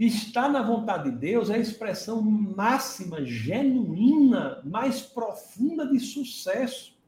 Estar 0.00 0.48
na 0.48 0.62
vontade 0.62 1.10
de 1.10 1.18
Deus 1.18 1.50
é 1.50 1.56
a 1.56 1.58
expressão 1.58 2.22
máxima, 2.22 3.22
genuína, 3.22 4.62
mais 4.64 5.02
profunda 5.02 5.86
de 5.86 6.00
sucesso. 6.00 6.98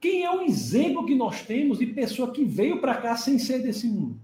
Quem 0.00 0.24
é 0.24 0.30
o 0.30 0.40
exemplo 0.40 1.04
que 1.04 1.14
nós 1.14 1.44
temos 1.44 1.80
de 1.80 1.88
pessoa 1.88 2.32
que 2.32 2.46
veio 2.46 2.80
para 2.80 2.96
cá 2.96 3.14
sem 3.14 3.38
ser 3.38 3.62
desse 3.62 3.86
mundo? 3.86 4.18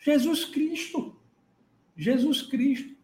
Jesus 0.00 0.44
Cristo. 0.44 1.14
Jesus 1.96 2.42
Cristo. 2.42 2.96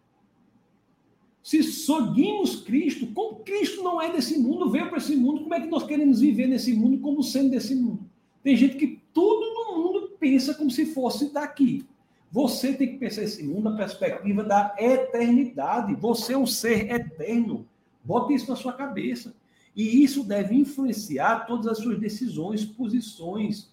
Se 1.41 1.63
seguimos 1.63 2.57
Cristo, 2.63 3.07
como 3.13 3.45
Cristo 3.45 3.81
não 3.81 4.03
é 4.03 4.11
desse 4.11 4.37
mundo, 4.41 4.71
veio 4.71 4.89
para 4.89 4.99
esse 4.99 5.15
mundo, 5.15 5.43
como 5.43 5.55
é 5.55 5.61
que 5.61 5.69
nós 5.69 5.87
queremos 5.87 6.19
viver 6.19 6.49
nesse 6.49 6.73
mundo 6.73 6.99
como 6.99 7.23
sendo 7.23 7.51
desse 7.51 7.77
mundo? 7.77 8.11
Tem 8.43 8.57
gente 8.57 8.77
que 8.77 8.96
pensa 10.27 10.53
como 10.55 10.71
se 10.73 10.87
fosse 10.87 11.33
daqui. 11.33 11.87
Você 12.33 12.73
tem 12.73 12.89
que 12.89 12.99
pensar 12.99 13.23
esse 13.23 13.45
mundo 13.45 13.71
na 13.71 13.77
perspectiva 13.77 14.43
da 14.43 14.75
eternidade. 14.77 15.95
Você 15.95 16.33
é 16.33 16.39
um 16.39 16.47
ser 16.47 16.91
eterno. 16.91 17.65
Bote 18.03 18.35
isso 18.35 18.51
na 18.51 18.57
sua 18.57 18.73
cabeça. 18.73 19.37
E 19.75 20.03
isso 20.03 20.25
deve 20.25 20.57
influenciar 20.57 21.47
todas 21.47 21.69
as 21.69 21.79
suas 21.79 22.01
decisões, 22.01 22.65
posições, 22.65 23.73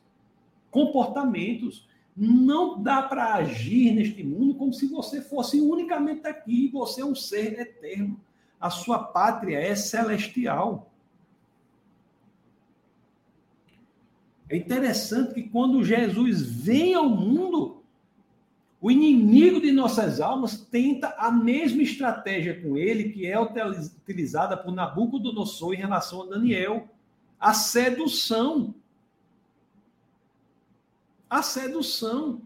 comportamentos. 0.69 1.87
Não 2.15 2.79
dá 2.79 3.01
para 3.01 3.33
agir 3.33 3.91
neste 3.95 4.23
mundo 4.23 4.53
como 4.53 4.71
se 4.71 4.85
você 4.85 5.21
fosse 5.21 5.59
unicamente 5.59 6.27
aqui. 6.27 6.69
Você 6.71 7.01
é 7.01 7.05
um 7.05 7.15
ser 7.15 7.59
eterno. 7.59 8.21
A 8.61 8.69
sua 8.69 8.99
pátria 8.99 9.57
é 9.57 9.73
celestial. 9.73 10.92
É 14.53 14.55
interessante 14.55 15.33
que 15.33 15.49
quando 15.49 15.83
Jesus 15.83 16.43
vem 16.43 16.93
ao 16.93 17.09
mundo, 17.09 17.81
o 18.79 18.91
inimigo 18.91 19.59
de 19.59 19.71
nossas 19.71 20.21
almas 20.21 20.55
tenta 20.69 21.07
a 21.17 21.31
mesma 21.31 21.81
estratégia 21.81 22.61
com 22.61 22.77
ele 22.77 23.09
que 23.09 23.25
é 23.25 23.35
utilizada 23.39 24.55
por 24.55 24.71
Nabucodonosor 24.71 25.73
em 25.73 25.77
relação 25.77 26.21
a 26.21 26.25
Daniel. 26.27 26.87
A 27.39 27.51
sedução. 27.51 28.75
A 31.27 31.41
sedução. 31.41 32.39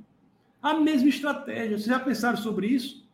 A 0.63 0.75
mesma 0.75 1.09
estratégia. 1.09 1.77
Vocês 1.77 1.87
já 1.87 1.99
pensaram 1.99 2.37
sobre 2.37 2.67
isso? 2.67 3.05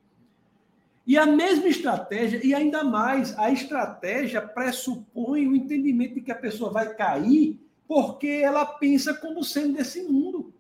E 1.08 1.18
a 1.18 1.26
mesma 1.26 1.68
estratégia, 1.68 2.46
e 2.46 2.54
ainda 2.54 2.84
mais, 2.84 3.36
a 3.40 3.50
estratégia 3.50 4.40
pressupõe 4.40 5.48
o 5.48 5.56
entendimento 5.56 6.14
de 6.14 6.22
que 6.22 6.32
a 6.32 6.36
pessoa 6.36 6.70
vai 6.70 6.94
cair 6.94 7.60
porque 7.94 8.28
ela 8.28 8.66
pensa 8.66 9.14
como 9.14 9.44
sendo 9.44 9.76
desse 9.76 10.02
mundo. 10.02 10.52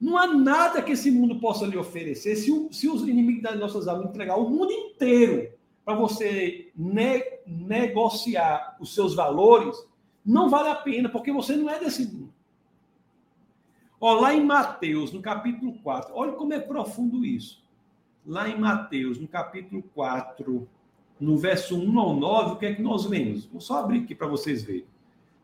Não 0.00 0.16
há 0.16 0.26
nada 0.26 0.80
que 0.80 0.92
esse 0.92 1.10
mundo 1.10 1.38
possa 1.38 1.66
lhe 1.66 1.76
oferecer. 1.76 2.36
Se, 2.36 2.50
o, 2.50 2.72
se 2.72 2.88
os 2.88 3.02
inimigos 3.02 3.42
das 3.42 3.60
nossas 3.60 3.86
almas 3.86 4.08
entregar 4.08 4.38
o 4.38 4.48
mundo 4.48 4.72
inteiro 4.72 5.52
para 5.84 5.94
você 5.94 6.72
ne, 6.74 7.22
negociar 7.46 8.78
os 8.80 8.94
seus 8.94 9.14
valores, 9.14 9.76
não 10.24 10.48
vale 10.48 10.70
a 10.70 10.74
pena, 10.74 11.10
porque 11.10 11.30
você 11.30 11.54
não 11.54 11.68
é 11.68 11.78
desse 11.78 12.06
mundo. 12.06 12.32
Ó, 14.00 14.14
lá 14.14 14.34
em 14.34 14.42
Mateus, 14.42 15.12
no 15.12 15.20
capítulo 15.20 15.78
4, 15.82 16.14
olha 16.14 16.32
como 16.32 16.54
é 16.54 16.60
profundo 16.60 17.26
isso 17.26 17.62
lá 18.26 18.48
em 18.48 18.58
Mateus, 18.58 19.20
no 19.20 19.28
capítulo 19.28 19.82
4, 19.94 20.66
no 21.20 21.36
verso 21.36 21.78
1 21.78 21.98
ao 21.98 22.16
9, 22.16 22.52
o 22.52 22.56
que 22.56 22.64
é 22.64 22.74
que 22.74 22.80
nós 22.80 23.04
vemos? 23.04 23.44
Vou 23.44 23.60
só 23.60 23.80
abrir 23.80 24.04
aqui 24.04 24.14
para 24.14 24.26
vocês 24.26 24.62
verem. 24.62 24.93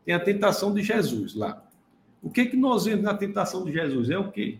Tem 0.05 0.13
a 0.13 0.19
tentação 0.19 0.73
de 0.73 0.81
Jesus 0.81 1.35
lá. 1.35 1.63
O 2.21 2.29
que 2.29 2.45
que 2.45 2.57
nós 2.57 2.85
vemos 2.85 3.03
na 3.03 3.13
tentação 3.13 3.63
de 3.63 3.71
Jesus? 3.71 4.09
É 4.09 4.17
o 4.17 4.31
quê? 4.31 4.59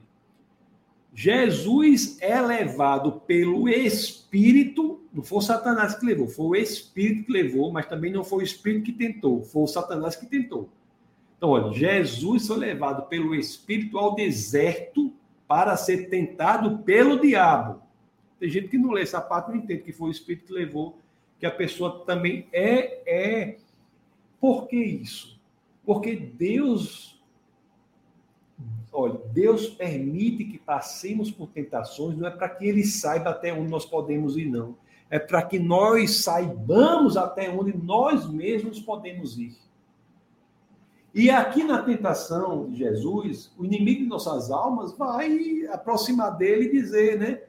Jesus 1.13 2.17
é 2.21 2.39
levado 2.41 3.21
pelo 3.27 3.67
Espírito, 3.67 5.01
não 5.13 5.23
foi 5.23 5.41
Satanás 5.41 5.93
que 5.93 6.05
levou, 6.05 6.27
foi 6.27 6.45
o 6.45 6.55
Espírito 6.55 7.25
que 7.25 7.31
levou, 7.31 7.71
mas 7.71 7.85
também 7.85 8.11
não 8.11 8.23
foi 8.23 8.39
o 8.39 8.43
Espírito 8.43 8.85
que 8.85 8.93
tentou, 8.93 9.43
foi 9.43 9.63
o 9.63 9.67
Satanás 9.67 10.15
que 10.15 10.25
tentou. 10.25 10.69
Então, 11.37 11.49
olha, 11.49 11.73
Jesus 11.73 12.47
foi 12.47 12.57
levado 12.57 13.07
pelo 13.09 13.35
Espírito 13.35 13.97
ao 13.97 14.15
deserto 14.15 15.11
para 15.47 15.75
ser 15.75 16.07
tentado 16.09 16.79
pelo 16.79 17.19
diabo. 17.19 17.81
Tem 18.39 18.49
gente 18.49 18.69
que 18.69 18.77
não 18.77 18.91
lê 18.91 19.01
essa 19.01 19.19
parte, 19.19 19.49
não 19.49 19.57
entende 19.57 19.81
que 19.81 19.91
foi 19.91 20.07
o 20.07 20.11
Espírito 20.11 20.45
que 20.45 20.53
levou, 20.53 20.97
que 21.39 21.45
a 21.45 21.51
pessoa 21.51 22.05
também 22.05 22.47
é. 22.53 23.01
é... 23.05 23.57
Por 24.41 24.67
que 24.67 24.75
isso? 24.75 25.39
Porque 25.85 26.15
Deus. 26.15 27.21
Olha, 28.91 29.21
Deus 29.31 29.67
permite 29.67 30.43
que 30.43 30.57
passemos 30.57 31.31
por 31.31 31.47
tentações, 31.47 32.17
não 32.17 32.27
é 32.27 32.31
para 32.31 32.49
que 32.49 32.65
Ele 32.65 32.83
saiba 32.83 33.29
até 33.29 33.53
onde 33.53 33.71
nós 33.71 33.85
podemos 33.85 34.35
ir, 34.35 34.47
não. 34.47 34.75
É 35.09 35.17
para 35.17 35.41
que 35.43 35.57
nós 35.57 36.23
saibamos 36.23 37.15
até 37.15 37.49
onde 37.49 37.77
nós 37.77 38.29
mesmos 38.29 38.81
podemos 38.81 39.39
ir. 39.39 39.55
E 41.13 41.29
aqui 41.29 41.63
na 41.63 41.81
tentação 41.83 42.69
de 42.69 42.77
Jesus, 42.77 43.53
o 43.57 43.63
inimigo 43.63 44.03
de 44.03 44.07
nossas 44.07 44.51
almas 44.51 44.97
vai 44.97 45.65
aproximar 45.71 46.37
dele 46.37 46.65
e 46.65 46.71
dizer, 46.71 47.17
né? 47.17 47.41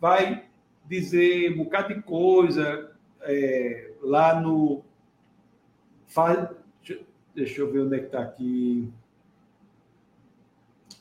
vai 0.00 0.44
dizer 0.88 1.52
um 1.52 1.64
bocado 1.64 1.94
de 1.94 2.02
coisa 2.02 2.90
é, 3.22 3.92
lá 4.02 4.40
no. 4.40 4.82
Faz, 6.10 6.48
deixa 7.32 7.60
eu 7.60 7.70
ver 7.70 7.82
onde 7.82 7.94
é 7.94 8.00
que 8.00 8.06
está 8.06 8.20
aqui. 8.20 8.92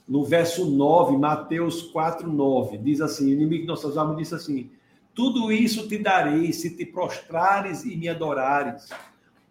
No 0.07 0.23
verso 0.23 0.69
9, 0.69 1.17
Mateus 1.17 1.81
4, 1.81 2.31
9, 2.31 2.77
diz 2.77 3.01
assim: 3.01 3.25
o 3.25 3.33
inimigo 3.33 3.63
de 3.63 3.67
nossas 3.67 3.97
almas 3.97 4.17
disse 4.17 4.35
assim: 4.35 4.69
Tudo 5.15 5.51
isso 5.51 5.87
te 5.87 5.97
darei 5.97 6.53
se 6.53 6.75
te 6.75 6.85
prostrares 6.85 7.83
e 7.85 7.95
me 7.95 8.07
adorares. 8.07 8.89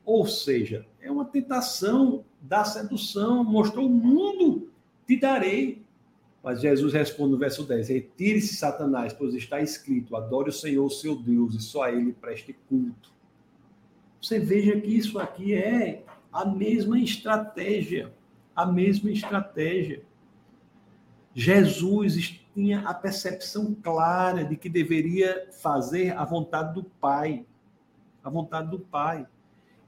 Ou 0.04 0.28
seja, 0.28 0.86
é 1.02 1.11
uma 1.11 1.24
tentação 1.24 2.24
da 2.40 2.64
sedução, 2.64 3.42
mostrou 3.42 3.86
o 3.86 3.90
mundo, 3.90 4.70
te 5.09 5.18
darei. 5.18 5.82
Mas 6.40 6.61
Jesus 6.61 6.92
responde 6.92 7.32
no 7.32 7.38
verso 7.38 7.64
10: 7.64 7.88
Retire-se, 7.88 8.54
Satanás, 8.54 9.12
pois 9.12 9.34
está 9.34 9.61
escrito: 9.61 10.14
adore 10.14 10.50
o 10.50 10.52
Senhor, 10.52 10.88
seu 10.90 11.16
Deus, 11.16 11.56
e 11.56 11.61
só 11.61 11.82
a 11.82 11.90
ele 11.90 12.12
preste 12.12 12.56
culto. 12.68 13.17
Você 14.20 14.38
veja 14.38 14.78
que 14.80 14.88
isso 14.88 15.18
aqui 15.18 15.54
é 15.54 16.04
a 16.32 16.44
mesma 16.44 16.98
estratégia. 16.98 18.12
A 18.54 18.66
mesma 18.66 19.10
estratégia. 19.10 20.02
Jesus 21.34 22.40
tinha 22.52 22.80
a 22.80 22.92
percepção 22.92 23.72
clara 23.74 24.44
de 24.44 24.56
que 24.56 24.68
deveria 24.68 25.48
fazer 25.62 26.16
a 26.16 26.24
vontade 26.24 26.74
do 26.74 26.82
Pai. 26.82 27.46
A 28.24 28.28
vontade 28.28 28.70
do 28.70 28.80
Pai. 28.80 29.26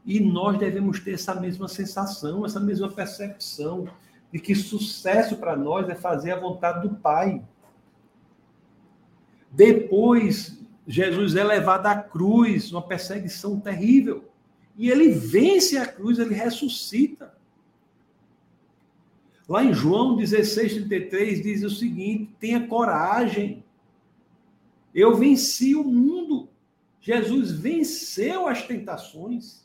E 0.04 0.20
nós 0.20 0.58
devemos 0.58 1.00
ter 1.00 1.14
essa 1.14 1.34
mesma 1.34 1.66
sensação, 1.66 2.46
essa 2.46 2.60
mesma 2.60 2.88
percepção 2.88 3.88
de 4.32 4.38
que 4.38 4.54
sucesso 4.54 5.36
para 5.36 5.56
nós 5.56 5.88
é 5.88 5.94
fazer 5.94 6.32
a 6.32 6.40
vontade 6.40 6.88
do 6.88 6.94
Pai. 6.94 7.42
Depois, 9.50 10.59
Jesus 10.90 11.36
é 11.36 11.44
levado 11.44 11.86
à 11.86 11.94
cruz, 11.94 12.72
uma 12.72 12.82
perseguição 12.82 13.60
terrível. 13.60 14.28
E 14.76 14.90
ele 14.90 15.10
vence 15.10 15.78
a 15.78 15.86
cruz, 15.86 16.18
ele 16.18 16.34
ressuscita. 16.34 17.32
Lá 19.48 19.62
em 19.62 19.72
João 19.72 20.16
16, 20.16 20.74
33, 20.74 21.42
diz 21.44 21.62
o 21.62 21.70
seguinte: 21.70 22.34
tenha 22.40 22.66
coragem. 22.66 23.62
Eu 24.92 25.16
venci 25.16 25.76
o 25.76 25.84
mundo. 25.84 26.48
Jesus 27.00 27.52
venceu 27.52 28.48
as 28.48 28.66
tentações. 28.66 29.64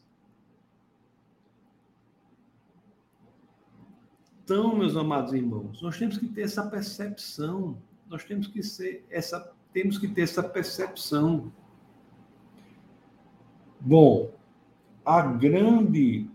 Então, 4.44 4.76
meus 4.76 4.96
amados 4.96 5.34
irmãos, 5.34 5.82
nós 5.82 5.98
temos 5.98 6.20
que 6.20 6.28
ter 6.28 6.44
essa 6.44 6.64
percepção, 6.68 7.82
nós 8.08 8.24
temos 8.24 8.46
que 8.46 8.62
ser 8.62 9.04
essa, 9.10 9.52
temos 9.76 9.98
que 9.98 10.08
ter 10.08 10.22
essa 10.22 10.42
percepção. 10.42 11.52
Bom, 13.78 14.32
a 15.04 15.22
grande 15.22 16.30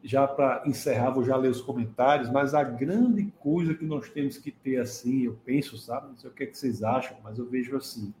já 0.00 0.28
para 0.28 0.62
encerrar, 0.68 1.10
vou 1.10 1.24
já 1.24 1.34
ler 1.36 1.50
os 1.50 1.60
comentários, 1.60 2.30
mas 2.30 2.54
a 2.54 2.62
grande 2.62 3.24
coisa 3.40 3.74
que 3.74 3.84
nós 3.84 4.08
temos 4.08 4.38
que 4.38 4.52
ter 4.52 4.76
assim, 4.76 5.22
eu 5.22 5.36
penso, 5.44 5.76
sabe? 5.76 6.10
Não 6.10 6.16
sei 6.16 6.30
o 6.30 6.32
que, 6.32 6.44
é 6.44 6.46
que 6.46 6.56
vocês 6.56 6.84
acham, 6.84 7.16
mas 7.24 7.40
eu 7.40 7.46
vejo 7.46 7.76
assim. 7.76 8.14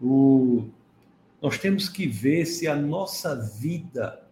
O, 0.00 0.70
nós 1.42 1.58
temos 1.58 1.86
que 1.86 2.06
ver 2.06 2.46
se 2.46 2.66
a 2.66 2.74
nossa 2.74 3.36
vida 3.36 4.26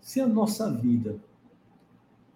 se 0.00 0.20
a 0.20 0.26
nossa 0.26 0.72
vida 0.72 1.20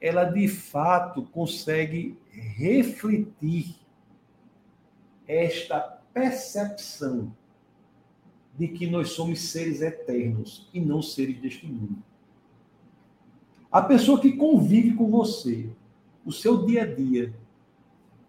ela 0.01 0.25
de 0.25 0.47
fato 0.47 1.25
consegue 1.25 2.17
refletir 2.31 3.82
esta 5.33 5.81
percepção 6.13 7.35
de 8.59 8.69
que 8.69 8.87
nós 8.87 9.11
somos 9.11 9.41
seres 9.41 9.81
eternos 9.81 10.69
e 10.73 10.81
não 10.81 11.01
seres 11.01 11.41
deste 11.41 11.67
mundo. 11.67 12.03
A 13.71 13.81
pessoa 13.81 14.21
que 14.21 14.33
convive 14.33 14.95
com 14.95 15.11
você, 15.11 15.71
o 16.25 16.31
seu 16.31 16.67
dia 16.67 16.83
a 16.83 16.87
dia, 16.87 17.35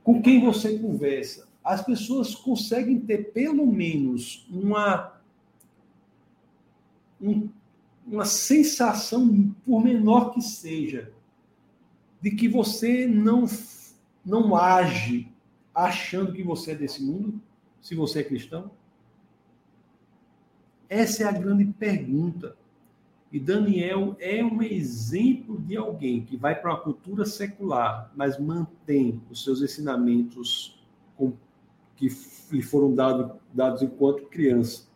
com 0.03 0.21
quem 0.21 0.43
você 0.43 0.79
conversa, 0.79 1.47
as 1.63 1.81
pessoas 1.81 2.33
conseguem 2.33 2.99
ter 2.99 3.31
pelo 3.31 3.65
menos 3.65 4.47
uma 4.49 5.21
um 7.21 7.49
uma 8.05 8.25
sensação, 8.25 9.53
por 9.65 9.83
menor 9.83 10.33
que 10.33 10.41
seja, 10.41 11.11
de 12.21 12.31
que 12.31 12.47
você 12.47 13.07
não, 13.07 13.45
não 14.25 14.55
age 14.55 15.31
achando 15.73 16.33
que 16.33 16.43
você 16.43 16.71
é 16.71 16.75
desse 16.75 17.03
mundo, 17.03 17.41
se 17.81 17.95
você 17.95 18.19
é 18.19 18.23
cristão? 18.23 18.71
Essa 20.89 21.23
é 21.23 21.25
a 21.25 21.31
grande 21.31 21.65
pergunta. 21.65 22.55
E 23.31 23.39
Daniel 23.39 24.15
é 24.19 24.45
um 24.45 24.61
exemplo 24.61 25.59
de 25.59 25.75
alguém 25.75 26.23
que 26.23 26.37
vai 26.37 26.53
para 26.53 26.71
uma 26.71 26.79
cultura 26.79 27.25
secular, 27.25 28.11
mas 28.15 28.39
mantém 28.39 29.19
os 29.31 29.43
seus 29.43 29.61
ensinamentos 29.61 30.79
que 31.95 32.09
lhe 32.51 32.61
foram 32.61 32.93
dados, 32.93 33.31
dados 33.53 33.81
enquanto 33.81 34.25
criança 34.25 34.87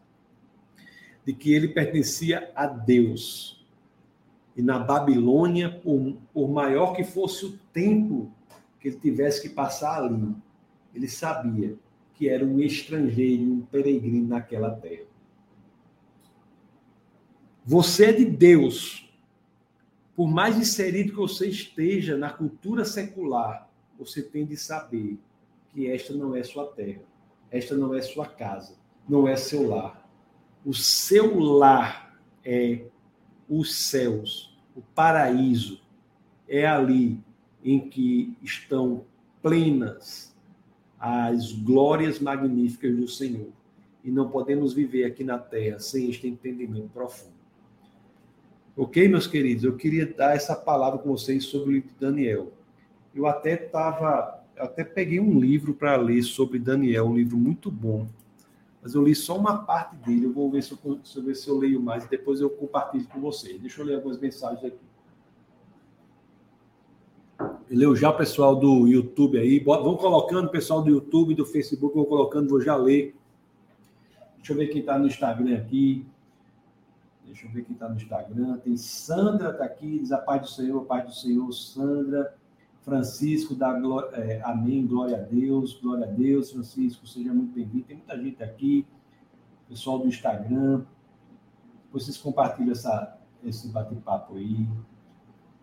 de 1.26 1.34
que 1.34 1.52
ele 1.52 1.70
pertencia 1.70 2.52
a 2.56 2.68
Deus. 2.68 3.66
E 4.56 4.62
na 4.62 4.80
Babilônia, 4.80 5.70
por, 5.70 6.16
por 6.34 6.50
maior 6.50 6.94
que 6.94 7.04
fosse 7.04 7.46
o 7.46 7.58
tempo 7.74 8.32
que 8.80 8.88
ele 8.88 8.98
tivesse 8.98 9.42
que 9.42 9.50
passar 9.50 10.04
ali, 10.04 10.34
ele 10.98 11.08
sabia 11.08 11.78
que 12.16 12.28
era 12.28 12.44
um 12.44 12.60
estrangeiro, 12.60 13.44
um 13.44 13.62
peregrino 13.62 14.28
naquela 14.28 14.72
terra. 14.72 15.06
Você 17.64 18.06
é 18.06 18.12
de 18.12 18.26
Deus. 18.26 19.08
Por 20.16 20.28
mais 20.28 20.58
inserido 20.58 21.12
que 21.12 21.18
você 21.18 21.48
esteja 21.48 22.18
na 22.18 22.32
cultura 22.32 22.84
secular, 22.84 23.70
você 24.00 24.24
tem 24.24 24.46
de 24.46 24.58
saber 24.58 25.20
que 25.70 25.88
esta 25.88 26.14
não 26.14 26.36
é 26.36 26.44
sua 26.44 26.66
terra, 26.66 27.04
esta 27.52 27.76
não 27.76 27.94
é 27.94 28.02
sua 28.02 28.26
casa, 28.26 28.76
não 29.08 29.28
é 29.28 29.36
seu 29.36 29.70
lar 29.70 30.10
O 30.66 30.74
seu 30.74 31.40
lar 31.40 32.20
é 32.44 32.86
os 33.48 33.76
céus, 33.76 34.58
o 34.76 34.82
paraíso. 34.82 35.80
É 36.48 36.66
ali 36.66 37.20
em 37.64 37.88
que 37.90 38.36
estão 38.42 39.06
plenas 39.42 40.36
as 41.00 41.52
glórias 41.52 42.20
magníficas 42.20 42.96
do 42.96 43.08
Senhor. 43.08 43.50
E 44.04 44.12
não 44.12 44.30
podemos 44.30 44.74
viver 44.74 45.06
aqui 45.06 45.24
na 45.24 45.38
terra 45.38 45.80
sem 45.80 46.10
este 46.10 46.28
entendimento 46.28 46.90
profundo. 46.90 47.38
Ok, 48.76 49.08
meus 49.08 49.28
queridos? 49.28 49.64
Eu 49.64 49.76
queria 49.76 50.06
dar 50.06 50.36
essa 50.36 50.56
palavra 50.56 51.00
com 51.00 51.10
vocês 51.10 51.46
sobre 51.46 51.70
o 51.70 51.74
livro 51.74 51.90
de 51.90 51.96
Daniel. 52.00 52.54
Eu 53.14 53.26
até 53.26 53.56
estava, 53.56 54.44
até 54.58 54.84
peguei 54.84 55.20
um 55.20 55.40
livro 55.40 55.74
para 55.74 55.96
ler 55.98 56.22
sobre 56.22 56.60
Daniel, 56.60 57.08
um 57.08 57.16
livro 57.16 57.38
muito 57.38 57.72
bom. 57.72 58.08
Mas 58.82 58.94
eu 58.94 59.04
li 59.04 59.16
só 59.16 59.38
uma 59.38 59.66
parte 59.66 59.96
dele. 59.98 60.26
Eu 60.26 60.32
vou 60.32 60.50
ver 60.50 60.64
se 60.64 60.72
eu, 60.72 61.00
se 61.04 61.18
eu, 61.18 61.24
ver 61.24 61.36
se 61.36 61.48
eu 61.48 61.58
leio 61.58 61.82
mais 61.82 62.06
e 62.06 62.10
depois 62.10 62.40
eu 62.40 62.50
compartilho 62.50 63.08
com 63.08 63.20
vocês. 63.20 63.60
Deixa 63.60 63.82
eu 63.82 63.86
ler 63.86 63.96
algumas 63.96 64.20
mensagens 64.20 64.64
aqui. 64.64 64.87
Leu 67.70 67.96
já 67.96 68.10
o 68.10 68.18
pessoal 68.18 68.56
do 68.56 68.88
YouTube 68.88 69.38
aí. 69.38 69.60
Vão 69.60 69.98
colocando 69.98 70.50
pessoal 70.50 70.82
do 70.82 70.90
YouTube, 70.90 71.36
do 71.36 71.46
Facebook, 71.46 71.94
vão 71.94 72.06
colocando, 72.06 72.50
vou 72.50 72.62
já 72.62 72.76
ler. 72.76 73.16
Deixa 74.38 74.54
eu 74.54 74.58
ver 74.58 74.68
quem 74.68 74.80
está 74.80 74.98
no 74.98 75.08
Instagram 75.08 75.58
aqui. 75.58 76.06
Deixa 77.26 77.46
eu 77.46 77.52
ver 77.52 77.66
quem 77.66 77.74
está 77.74 77.90
no 77.90 77.96
Instagram. 77.96 78.58
Tem 78.58 78.78
Sandra 78.78 79.52
está 79.52 79.66
aqui, 79.66 80.00
diz 80.00 80.12
a 80.12 80.18
paz 80.18 80.42
do 80.42 80.48
Senhor, 80.48 80.82
a 80.82 80.86
paz 80.86 81.06
do 81.06 81.14
Senhor, 81.14 81.52
Sandra. 81.52 82.34
Francisco, 82.88 83.54
da 83.54 83.78
é, 84.14 84.42
amém, 84.46 84.88
glória 84.88 85.18
a 85.18 85.20
Deus, 85.20 85.74
glória 85.74 86.06
a 86.06 86.10
Deus, 86.10 86.52
Francisco, 86.52 87.06
seja 87.06 87.34
muito 87.34 87.54
bem-vindo. 87.54 87.84
Tem 87.84 87.98
muita 87.98 88.18
gente 88.18 88.42
aqui, 88.42 88.88
pessoal 89.68 90.00
do 90.00 90.08
Instagram. 90.08 90.86
Vocês 91.92 92.18
compartilham 92.18 92.72
essa, 92.72 93.18
esse 93.44 93.68
bate-papo 93.68 94.38
aí. 94.38 94.66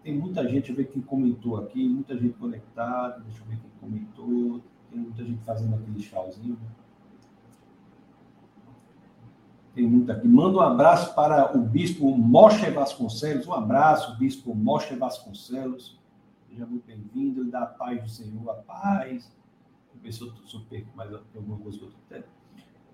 Tem 0.05 0.15
muita 0.15 0.47
gente, 0.47 0.69
eu 0.69 0.77
ver 0.77 0.85
quem 0.89 1.01
comentou 1.01 1.57
aqui, 1.57 1.89
muita 1.89 2.15
gente 2.15 2.35
conectada, 2.35 3.21
deixa 3.21 3.41
eu 3.41 3.47
ver 3.47 3.59
quem 3.59 3.71
comentou. 3.81 4.61
Tem 4.91 5.01
muita 5.01 5.25
gente 5.25 5.43
fazendo 5.45 5.75
aquele 5.75 6.03
chauzinho. 6.03 6.59
Tem 9.75 9.87
muita 9.87 10.13
aqui. 10.13 10.29
Manda 10.29 10.59
um 10.59 10.61
abraço 10.61 11.15
para 11.15 11.57
o 11.57 11.63
bispo 11.63 12.15
Moshe 12.15 12.71
Vasconcelos. 12.71 13.47
Um 13.49 13.55
abraço, 13.55 14.19
bispo 14.19 14.55
Moshe 14.55 14.95
Vasconcelos. 14.95 15.99
Seja 16.51 16.67
muito 16.67 16.87
bem-vindo. 16.87 17.43
E 17.43 17.51
da 17.51 17.65
paz 17.65 18.03
do 18.03 18.09
Senhor, 18.11 18.51
a 18.51 18.55
paz. 18.55 19.35
Eu 19.95 20.01
pensei 20.03 20.31
se 20.47 20.55
eu 20.55 20.61
perco 20.69 20.95
mais 20.95 21.11
alguma 21.35 21.57
coisa 21.57 21.79
que 21.79 21.85
eu 21.85 21.89
estou 21.89 22.31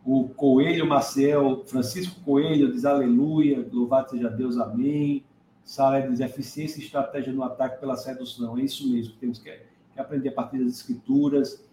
O 0.04 0.28
Coelho 0.28 0.86
Maciel, 0.86 1.64
Francisco 1.66 2.20
Coelho 2.20 2.72
diz 2.72 2.84
aleluia, 2.84 3.68
louvado 3.72 4.10
seja 4.10 4.30
Deus, 4.30 4.56
amém. 4.56 5.24
Sara 5.64 6.00
diz 6.08 6.20
eficiência 6.20 6.80
e 6.80 6.84
estratégia 6.84 7.32
no 7.32 7.42
ataque 7.42 7.80
pela 7.80 7.96
sedução. 7.96 8.58
É 8.58 8.62
isso 8.62 8.90
mesmo, 8.90 9.14
temos 9.14 9.38
que, 9.38 9.50
que 9.92 10.00
aprender 10.00 10.30
a 10.30 10.32
partir 10.32 10.58
das 10.58 10.74
escrituras. 10.74 11.64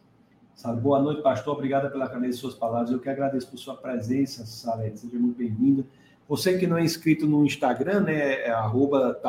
Sabe? 0.54 0.82
Boa 0.82 1.00
noite, 1.00 1.22
pastor. 1.22 1.54
Obrigada 1.54 1.90
pela 1.90 2.10
clareza 2.10 2.34
de 2.34 2.40
suas 2.40 2.56
palavras. 2.56 2.90
Eu 2.90 3.00
que 3.00 3.08
agradeço 3.08 3.48
por 3.48 3.60
sua 3.60 3.76
presença, 3.76 4.44
Salete. 4.44 5.02
Seja 5.02 5.20
muito 5.20 5.38
bem-vinda. 5.38 5.86
Você 6.28 6.58
que 6.58 6.66
não 6.66 6.78
é 6.78 6.84
inscrito 6.84 7.26
no 7.28 7.46
Instagram, 7.46 8.02
né, 8.02 8.42
é 8.42 8.50
arroba 8.50 9.22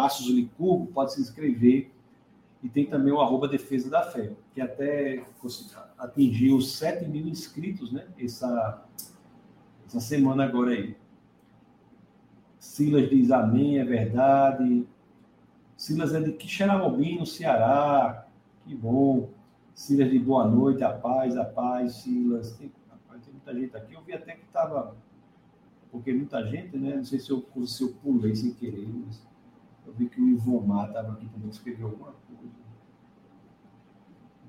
pode 0.92 1.12
se 1.12 1.20
inscrever. 1.20 1.90
E 2.62 2.68
tem 2.68 2.86
também 2.86 3.12
o 3.12 3.20
arroba 3.20 3.46
Defesa 3.46 3.88
da 3.88 4.02
Fé, 4.02 4.32
que 4.52 4.60
até 4.60 5.22
atingiu 5.96 6.60
7 6.60 7.04
mil 7.04 7.28
inscritos, 7.28 7.92
né? 7.92 8.06
Essa, 8.18 8.84
essa 9.86 10.00
semana 10.00 10.44
agora 10.44 10.72
aí. 10.72 10.96
Silas 12.78 13.10
diz 13.10 13.32
amém, 13.32 13.80
é 13.80 13.84
verdade. 13.84 14.86
Silas 15.76 16.14
é 16.14 16.20
de 16.20 16.30
Quixeramobim, 16.34 17.18
no 17.18 17.26
Ceará. 17.26 18.28
Que 18.64 18.72
bom. 18.72 19.30
Silas 19.74 20.08
de 20.08 20.16
boa 20.20 20.46
noite, 20.46 20.84
a 20.84 20.92
paz, 20.92 21.36
a 21.36 21.44
paz, 21.44 21.94
Silas. 21.94 22.52
Tem, 22.52 22.70
rapaz, 22.88 23.20
tem 23.24 23.32
muita 23.34 23.52
gente 23.52 23.76
aqui. 23.76 23.94
Eu 23.94 24.02
vi 24.02 24.12
até 24.12 24.36
que 24.36 24.44
estava. 24.44 24.96
Porque 25.90 26.12
muita 26.12 26.46
gente, 26.46 26.78
né? 26.78 26.94
Não 26.94 27.04
sei 27.04 27.18
se 27.18 27.30
eu, 27.32 27.44
se 27.66 27.82
eu 27.82 27.94
pulei 27.94 28.36
sem 28.36 28.54
querer, 28.54 28.86
mas 28.86 29.26
eu 29.84 29.92
vi 29.94 30.08
que 30.08 30.20
o 30.20 30.28
Ivomar 30.28 30.86
estava 30.86 31.14
aqui 31.14 31.26
também, 31.30 31.50
escreveu 31.50 31.88
alguma 31.88 32.12
coisa. 32.12 32.52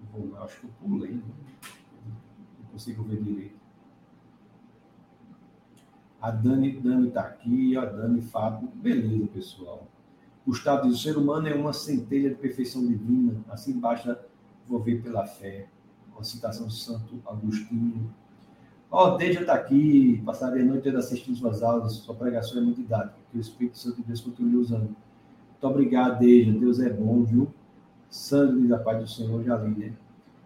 Ivomar, 0.04 0.44
acho 0.44 0.60
que 0.60 0.68
eu 0.68 0.72
pulei, 0.80 1.14
né? 1.14 1.24
não 2.60 2.70
consigo 2.74 3.02
ver 3.06 3.24
direito. 3.24 3.59
A 6.22 6.32
Dani 6.32 6.82
está 7.08 7.22
aqui, 7.22 7.78
a 7.78 7.86
Dani 7.86 8.22
Fábio. 8.22 8.70
Beleza, 8.76 9.28
pessoal. 9.28 9.88
Gustavo 10.46 10.88
diz: 10.88 10.98
o 10.98 11.02
ser 11.02 11.18
humano 11.18 11.48
é 11.48 11.54
uma 11.54 11.72
centelha 11.72 12.30
de 12.30 12.36
perfeição 12.36 12.86
divina, 12.86 13.40
assim 13.50 13.80
basta 13.80 14.20
envolver 14.66 15.02
pela 15.02 15.26
fé. 15.26 15.68
Uma 16.14 16.24
citação 16.24 16.68
do 16.68 16.74
Santo 16.74 17.22
Agostinho. 17.26 18.14
Ó, 18.92 19.14
oh, 19.14 19.18
Deja 19.18 19.42
está 19.42 19.54
aqui, 19.54 20.22
passaria 20.26 20.64
a 20.64 20.66
noite 20.66 20.84
toda 20.84 20.98
assistindo 20.98 21.38
suas 21.38 21.62
aulas, 21.62 21.94
sua 21.94 22.16
pregação 22.16 22.58
é 22.58 22.62
muito 22.62 22.82
didática, 22.82 23.16
que 23.32 23.38
o 23.38 23.42
Espírito 23.42 23.78
Santo 23.78 23.98
de 23.98 24.04
Deus 24.04 24.20
continue 24.20 24.58
usando. 24.58 24.88
Muito 24.90 25.64
obrigado, 25.64 26.20
Deja, 26.20 26.52
Deus 26.52 26.80
é 26.80 26.90
bom, 26.90 27.24
viu? 27.24 27.48
Sangue 28.10 28.68
da 28.68 28.80
paz 28.80 29.00
do 29.00 29.08
Senhor, 29.08 29.44
já 29.44 29.56
li, 29.58 29.76
né? 29.76 29.94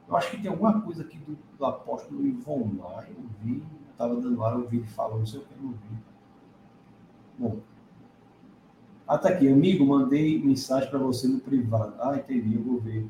Eu 0.07 0.17
acho 0.17 0.32
que 0.32 0.41
tem 0.41 0.51
alguma 0.51 0.82
coisa 0.82 1.03
aqui 1.03 1.17
do, 1.19 1.38
do 1.57 1.65
apóstolo 1.65 2.28
Ivon 2.28 2.71
lá, 2.78 3.05
eu 3.07 3.15
vi, 3.41 3.63
estava 3.94 4.16
dando 4.20 4.44
ar, 4.44 4.54
eu 4.54 4.68
vi 4.68 4.78
ele 4.78 4.88
falando, 4.88 5.20
não 5.20 5.26
sei 5.26 5.39
o 5.39 5.44
que, 5.44 5.54
não 5.62 5.72
vi. 5.72 6.04
Bom. 7.38 7.60
Ah, 9.08 9.18
tá 9.18 9.30
aqui, 9.30 9.48
amigo, 9.48 9.86
mandei 9.86 10.41
mensagem 10.41 10.89
para 10.89 11.00
você 11.00 11.28
no 11.28 11.39
privado. 11.39 11.96
Ah, 12.00 12.18
entendi, 12.18 12.56
eu 12.56 12.64
vou 12.64 12.80
ver. 12.80 13.06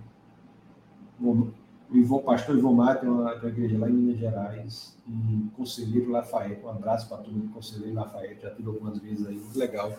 Bom, 1.20 1.50
o 1.90 1.98
Ivon, 1.98 2.20
pastor 2.20 2.58
Ivon 2.58 2.74
Mar 2.74 3.00
tem 3.00 3.10
uma, 3.10 3.36
uma, 3.36 3.50
igreja 3.50 3.78
lá 3.78 3.90
em 3.90 3.94
Minas 3.94 4.18
Gerais, 4.18 4.98
em 5.08 5.52
Conselheiro 5.56 6.10
Lafayette. 6.10 6.66
Um 6.66 6.70
abraço 6.70 7.08
para 7.08 7.18
todo 7.18 7.34
mundo 7.34 7.54
Conselheiro 7.54 7.96
Lafayette, 7.96 8.42
já 8.42 8.50
tive 8.50 8.68
algumas 8.68 8.98
vezes 8.98 9.28
aí, 9.28 9.36
muito 9.36 9.58
legal. 9.58 9.94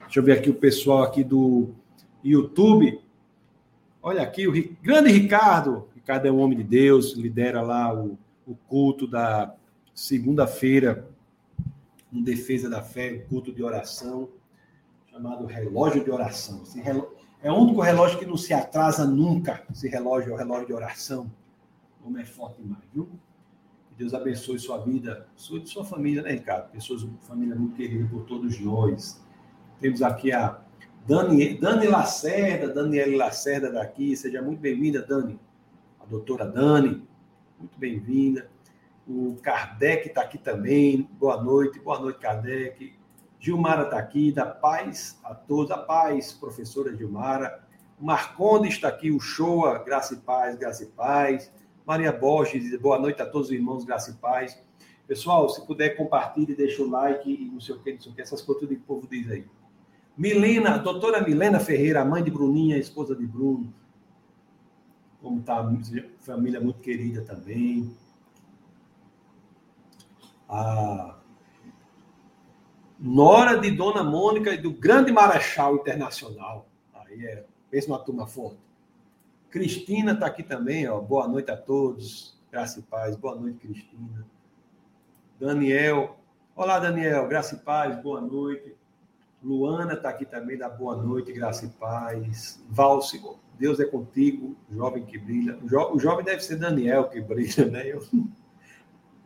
Deixa 0.00 0.20
eu 0.20 0.24
ver 0.24 0.38
aqui 0.38 0.50
o 0.50 0.54
pessoal 0.54 1.02
aqui 1.02 1.24
do 1.24 1.70
YouTube. 2.22 3.00
Olha 4.02 4.22
aqui, 4.22 4.46
o 4.46 4.52
grande 4.82 5.10
Ricardo. 5.10 5.88
Ricardo 5.94 6.26
é 6.26 6.32
um 6.32 6.40
homem 6.40 6.58
de 6.58 6.64
Deus, 6.64 7.14
lidera 7.14 7.62
lá 7.62 7.94
o, 7.94 8.18
o 8.46 8.54
culto 8.54 9.06
da 9.06 9.54
segunda-feira, 9.94 11.08
em 12.12 12.22
defesa 12.22 12.68
da 12.68 12.82
fé, 12.82 13.12
o 13.12 13.28
culto 13.28 13.52
de 13.52 13.62
oração, 13.62 14.28
chamado 15.10 15.46
relógio 15.46 16.04
de 16.04 16.10
oração. 16.10 16.62
É 17.42 17.50
o 17.50 17.54
único 17.54 17.80
relógio 17.80 18.18
que 18.18 18.26
não 18.26 18.36
se 18.36 18.54
atrasa 18.54 19.04
nunca. 19.04 19.64
Esse 19.70 19.88
relógio 19.88 20.30
é 20.30 20.34
o 20.34 20.36
relógio 20.36 20.66
de 20.66 20.72
oração. 20.72 21.30
O 22.02 22.08
homem 22.08 22.22
é 22.22 22.26
forte 22.26 22.62
demais, 22.62 22.84
viu? 22.92 23.08
Que 23.88 23.94
Deus 23.96 24.14
abençoe 24.14 24.58
sua 24.58 24.78
vida, 24.78 25.26
sua 25.34 25.64
sua 25.66 25.84
família, 25.84 26.22
né, 26.22 26.32
Ricardo? 26.32 26.70
Pessoas, 26.70 27.06
família 27.22 27.54
muito 27.54 27.76
querida 27.76 28.08
por 28.08 28.24
todos 28.24 28.58
nós. 28.60 29.20
Temos 29.80 30.02
aqui 30.02 30.32
a 30.32 30.60
Dani, 31.06 31.58
Dani 31.58 31.88
Lacerda, 31.88 32.72
Daniela 32.72 33.16
Lacerda 33.16 33.72
daqui. 33.72 34.16
Seja 34.16 34.40
muito 34.40 34.60
bem-vinda, 34.60 35.02
Dani. 35.02 35.38
A 36.00 36.04
doutora 36.06 36.46
Dani, 36.46 37.02
muito 37.58 37.78
bem-vinda. 37.78 38.48
O 39.06 39.36
Kardec 39.42 40.08
está 40.08 40.22
aqui 40.22 40.38
também. 40.38 41.08
Boa 41.18 41.42
noite, 41.42 41.80
boa 41.80 41.98
noite, 41.98 42.20
Kardec. 42.20 42.94
Gilmara 43.40 43.82
está 43.82 43.98
aqui, 43.98 44.30
da 44.30 44.46
paz 44.46 45.18
a 45.24 45.34
todos, 45.34 45.72
a 45.72 45.78
paz, 45.78 46.32
professora 46.32 46.96
Gilmara. 46.96 47.66
O 48.00 48.04
Marcondes 48.04 48.74
está 48.74 48.86
aqui, 48.86 49.10
o 49.10 49.18
Shoa, 49.18 49.82
graça 49.82 50.14
e 50.14 50.18
paz, 50.18 50.56
graça 50.56 50.84
e 50.84 50.86
paz. 50.86 51.52
Maria 51.84 52.12
Borges, 52.12 52.78
boa 52.80 52.98
noite 53.00 53.20
a 53.20 53.26
todos 53.26 53.48
os 53.48 53.52
irmãos, 53.52 53.84
graça 53.84 54.12
e 54.12 54.14
paz. 54.14 54.56
Pessoal, 55.08 55.48
se 55.48 55.66
puder, 55.66 55.96
compartilhe, 55.96 56.54
deixa 56.54 56.80
o 56.80 56.88
like 56.88 57.28
e 57.28 57.50
não 57.50 57.60
sei 57.60 57.74
o 57.74 57.80
que, 57.80 57.92
não 57.92 58.00
sei 58.00 58.12
o 58.12 58.14
que, 58.14 58.22
essas 58.22 58.40
coisas 58.40 58.68
que 58.68 58.74
o 58.76 58.80
povo 58.80 59.08
diz 59.10 59.28
aí. 59.28 59.44
Milena, 60.16 60.78
doutora 60.78 61.20
Milena 61.20 61.58
Ferreira, 61.58 62.04
mãe 62.04 62.22
de 62.22 62.30
Bruninha, 62.30 62.78
esposa 62.78 63.16
de 63.16 63.26
Bruno. 63.26 63.74
Como 65.20 65.40
está, 65.40 65.68
família 66.20 66.60
muito 66.60 66.78
querida 66.78 67.22
também. 67.22 67.92
A 70.52 71.16
nora 73.00 73.56
de 73.56 73.70
Dona 73.70 74.04
Mônica 74.04 74.50
e 74.50 74.58
do 74.58 74.70
grande 74.70 75.10
Marechal 75.10 75.76
Internacional. 75.76 76.68
Aí 76.92 77.24
é, 77.24 77.46
pensa 77.70 77.88
uma 77.88 77.98
turma 77.98 78.26
forte. 78.26 78.58
Cristina 79.48 80.12
está 80.12 80.26
aqui 80.26 80.42
também, 80.42 80.86
ó. 80.86 81.00
Boa 81.00 81.26
noite 81.26 81.50
a 81.50 81.56
todos. 81.56 82.38
Graça 82.50 82.80
e 82.80 82.82
paz. 82.82 83.16
Boa 83.16 83.34
noite, 83.34 83.60
Cristina. 83.60 84.26
Daniel. 85.40 86.18
Olá, 86.54 86.78
Daniel. 86.78 87.26
Graça 87.28 87.54
e 87.54 87.58
paz. 87.58 87.98
Boa 88.02 88.20
noite. 88.20 88.76
Luana 89.42 89.94
está 89.94 90.10
aqui 90.10 90.26
também, 90.26 90.58
da 90.58 90.68
boa 90.68 90.96
noite, 90.96 91.32
graça 91.32 91.64
e 91.64 91.68
paz. 91.70 92.62
Valse, 92.68 93.20
Deus 93.58 93.80
é 93.80 93.84
contigo, 93.84 94.54
jovem 94.70 95.04
que 95.04 95.18
brilha. 95.18 95.58
O, 95.60 95.68
jo, 95.68 95.94
o 95.94 95.98
jovem 95.98 96.24
deve 96.24 96.42
ser 96.42 96.56
Daniel 96.56 97.08
que 97.08 97.20
brilha, 97.20 97.66
né? 97.66 97.88
Eu, 97.88 98.02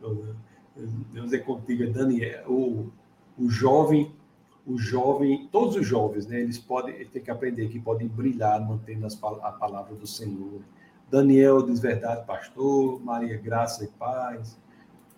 Deus 1.13 1.33
é 1.33 1.39
contigo, 1.39 1.91
Daniel. 1.91 2.43
O 2.51 2.91
o 3.37 3.49
jovem, 3.49 4.11
o 4.65 4.77
jovem, 4.77 5.47
todos 5.51 5.75
os 5.75 5.85
jovens, 5.85 6.25
né? 6.25 6.41
Eles 6.41 6.57
podem, 6.57 6.95
eles 6.95 7.09
têm 7.09 7.21
que 7.21 7.31
aprender 7.31 7.69
que 7.69 7.79
podem 7.79 8.07
brilhar 8.07 8.59
mantendo 8.65 9.05
as, 9.05 9.13
a 9.23 9.51
palavra 9.51 9.95
do 9.95 10.07
Senhor. 10.07 10.61
Daniel 11.09 11.61
diz 11.61 11.79
verdade, 11.79 12.25
pastor. 12.25 12.99
Maria 13.01 13.37
Graça 13.37 13.83
e 13.83 13.87
Paz. 13.87 14.57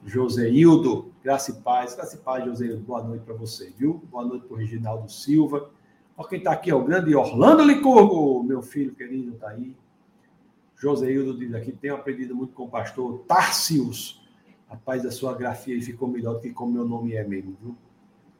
Joseildo, 0.06 1.12
graça 1.24 1.52
e 1.52 1.56
paz. 1.56 1.96
Graça 1.96 2.16
e 2.16 2.20
paz, 2.20 2.46
Joseildo. 2.46 2.84
Boa 2.84 3.04
noite 3.04 3.26
para 3.26 3.34
você, 3.34 3.74
viu? 3.78 4.02
Boa 4.10 4.24
noite 4.24 4.46
para 4.46 4.56
o 4.56 4.58
Reginaldo 4.58 5.12
Silva. 5.12 5.72
Olha 6.16 6.30
quem 6.30 6.38
está 6.38 6.52
aqui, 6.52 6.70
é 6.70 6.76
o 6.76 6.84
grande 6.84 7.16
Orlando 7.16 7.64
Licurgo, 7.64 8.44
meu 8.44 8.62
filho 8.62 8.94
querido, 8.94 9.34
está 9.34 9.50
aí. 9.50 9.76
Joseildo 10.76 11.38
diz 11.38 11.54
aqui, 11.54 11.72
tenho 11.72 11.96
aprendido 11.96 12.36
muito 12.36 12.54
com 12.54 12.64
o 12.64 12.70
pastor 12.70 13.20
Tarcius. 13.28 14.19
Rapaz, 14.70 15.04
a 15.06 15.12
sua 15.12 15.34
grafia 15.34 15.74
aí 15.74 15.82
ficou 15.82 16.08
melhor 16.08 16.36
do 16.36 16.42
que 16.42 16.52
como 16.52 16.74
meu 16.74 16.88
nome 16.88 17.16
é 17.16 17.24
mesmo, 17.24 17.58
viu? 17.60 17.76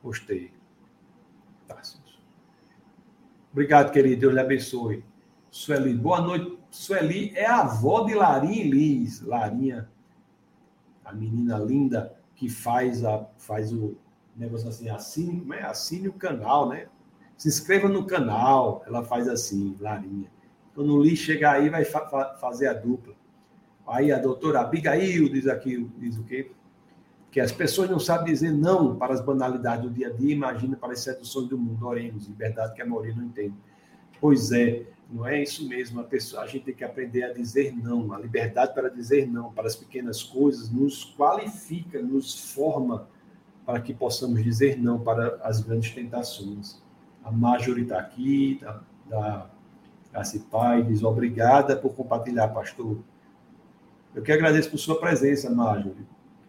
Gostei. 0.02 0.52
Tarcius. 1.66 2.20
Obrigado, 3.52 3.90
querido. 3.90 4.20
Deus 4.20 4.34
lhe 4.34 4.40
abençoe. 4.40 5.04
Sueli, 5.50 5.92
boa 5.92 6.20
noite. 6.20 6.56
Sueli 6.70 7.32
é 7.34 7.46
a 7.46 7.62
avó 7.62 8.04
de 8.04 8.14
Larinha 8.14 8.64
Liz. 8.64 9.20
Larinha, 9.22 9.90
a 11.04 11.12
menina 11.12 11.58
linda 11.58 12.16
que 12.36 12.48
faz, 12.48 13.04
a, 13.04 13.26
faz 13.36 13.72
o 13.72 13.96
negócio 14.36 14.68
assim, 14.68 14.88
assine, 14.88 15.40
como 15.40 15.54
é? 15.54 15.62
assine 15.62 16.08
o 16.08 16.12
canal, 16.12 16.68
né? 16.68 16.86
Se 17.36 17.48
inscreva 17.48 17.88
no 17.88 18.06
canal. 18.06 18.84
Ela 18.86 19.02
faz 19.02 19.28
assim, 19.28 19.76
Larinha. 19.80 20.30
Quando 20.74 20.94
o 20.94 21.02
Li 21.02 21.16
chegar 21.16 21.56
aí, 21.56 21.68
vai 21.68 21.84
fa 21.84 22.36
fazer 22.40 22.68
a 22.68 22.72
dupla. 22.72 23.14
Aí 23.86 24.12
a 24.12 24.18
doutora 24.18 24.60
Abigail 24.60 25.28
diz 25.28 25.46
aqui, 25.46 25.88
diz 25.98 26.16
o 26.16 26.24
quê? 26.24 26.50
Que 27.30 27.40
as 27.40 27.52
pessoas 27.52 27.88
não 27.88 27.98
sabem 27.98 28.32
dizer 28.32 28.52
não 28.52 28.96
para 28.96 29.14
as 29.14 29.20
banalidades 29.20 29.84
do 29.84 29.90
dia 29.90 30.08
a 30.08 30.10
dia, 30.10 30.32
imagina 30.32 30.76
para 30.76 30.92
as 30.92 31.00
seduções 31.00 31.48
do 31.48 31.58
mundo. 31.58 31.86
Oremos, 31.86 32.26
liberdade 32.26 32.74
que 32.74 32.82
a 32.82 32.86
maioria 32.86 33.14
não 33.14 33.24
entende. 33.24 33.54
Pois 34.20 34.52
é, 34.52 34.86
não 35.10 35.26
é 35.26 35.42
isso 35.42 35.66
mesmo. 35.68 36.00
A, 36.00 36.04
pessoa, 36.04 36.42
a 36.42 36.46
gente 36.46 36.64
tem 36.64 36.74
que 36.74 36.84
aprender 36.84 37.24
a 37.24 37.32
dizer 37.32 37.74
não. 37.76 38.12
A 38.12 38.18
liberdade 38.18 38.74
para 38.74 38.88
dizer 38.88 39.26
não 39.26 39.52
para 39.52 39.66
as 39.66 39.76
pequenas 39.76 40.22
coisas 40.22 40.70
nos 40.70 41.04
qualifica, 41.16 42.00
nos 42.00 42.52
forma 42.52 43.08
para 43.64 43.80
que 43.80 43.94
possamos 43.94 44.42
dizer 44.42 44.80
não 44.80 44.98
para 44.98 45.38
as 45.42 45.60
grandes 45.60 45.92
tentações. 45.92 46.82
A 47.22 47.30
Marjorie 47.30 47.82
está 47.82 47.98
aqui, 47.98 48.58
da, 48.60 48.82
da 49.08 49.50
Graça 50.12 50.36
e 50.36 50.40
Pai, 50.40 50.82
diz 50.82 51.02
obrigada 51.02 51.76
por 51.76 51.94
compartilhar, 51.94 52.48
pastor. 52.48 52.98
Eu 54.14 54.22
que 54.22 54.32
agradeço 54.32 54.70
por 54.70 54.78
sua 54.78 54.98
presença, 54.98 55.48
Marjorie. 55.50 56.06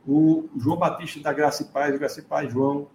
O 0.07 0.49
João 0.57 0.77
Batista 0.77 1.19
da 1.19 1.31
Graça 1.31 1.63
e 1.63 1.65
Paz, 1.67 1.97
Graça 1.97 2.19
e 2.19 2.23
Paz, 2.23 2.51
João. 2.51 2.87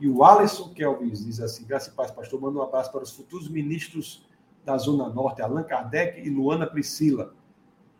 E 0.00 0.08
o 0.08 0.24
Alisson 0.24 0.70
Kelvis 0.70 1.24
diz 1.24 1.40
assim: 1.40 1.64
Graça 1.64 1.90
e 1.90 1.92
Paz, 1.92 2.10
pastor, 2.10 2.40
manda 2.40 2.58
um 2.58 2.62
abraço 2.62 2.90
para 2.90 3.02
os 3.02 3.12
futuros 3.12 3.48
ministros 3.48 4.26
da 4.64 4.76
Zona 4.76 5.08
Norte, 5.08 5.40
Allan 5.40 5.62
Kardec 5.62 6.20
e 6.20 6.28
Luana 6.28 6.66
Priscila. 6.66 7.32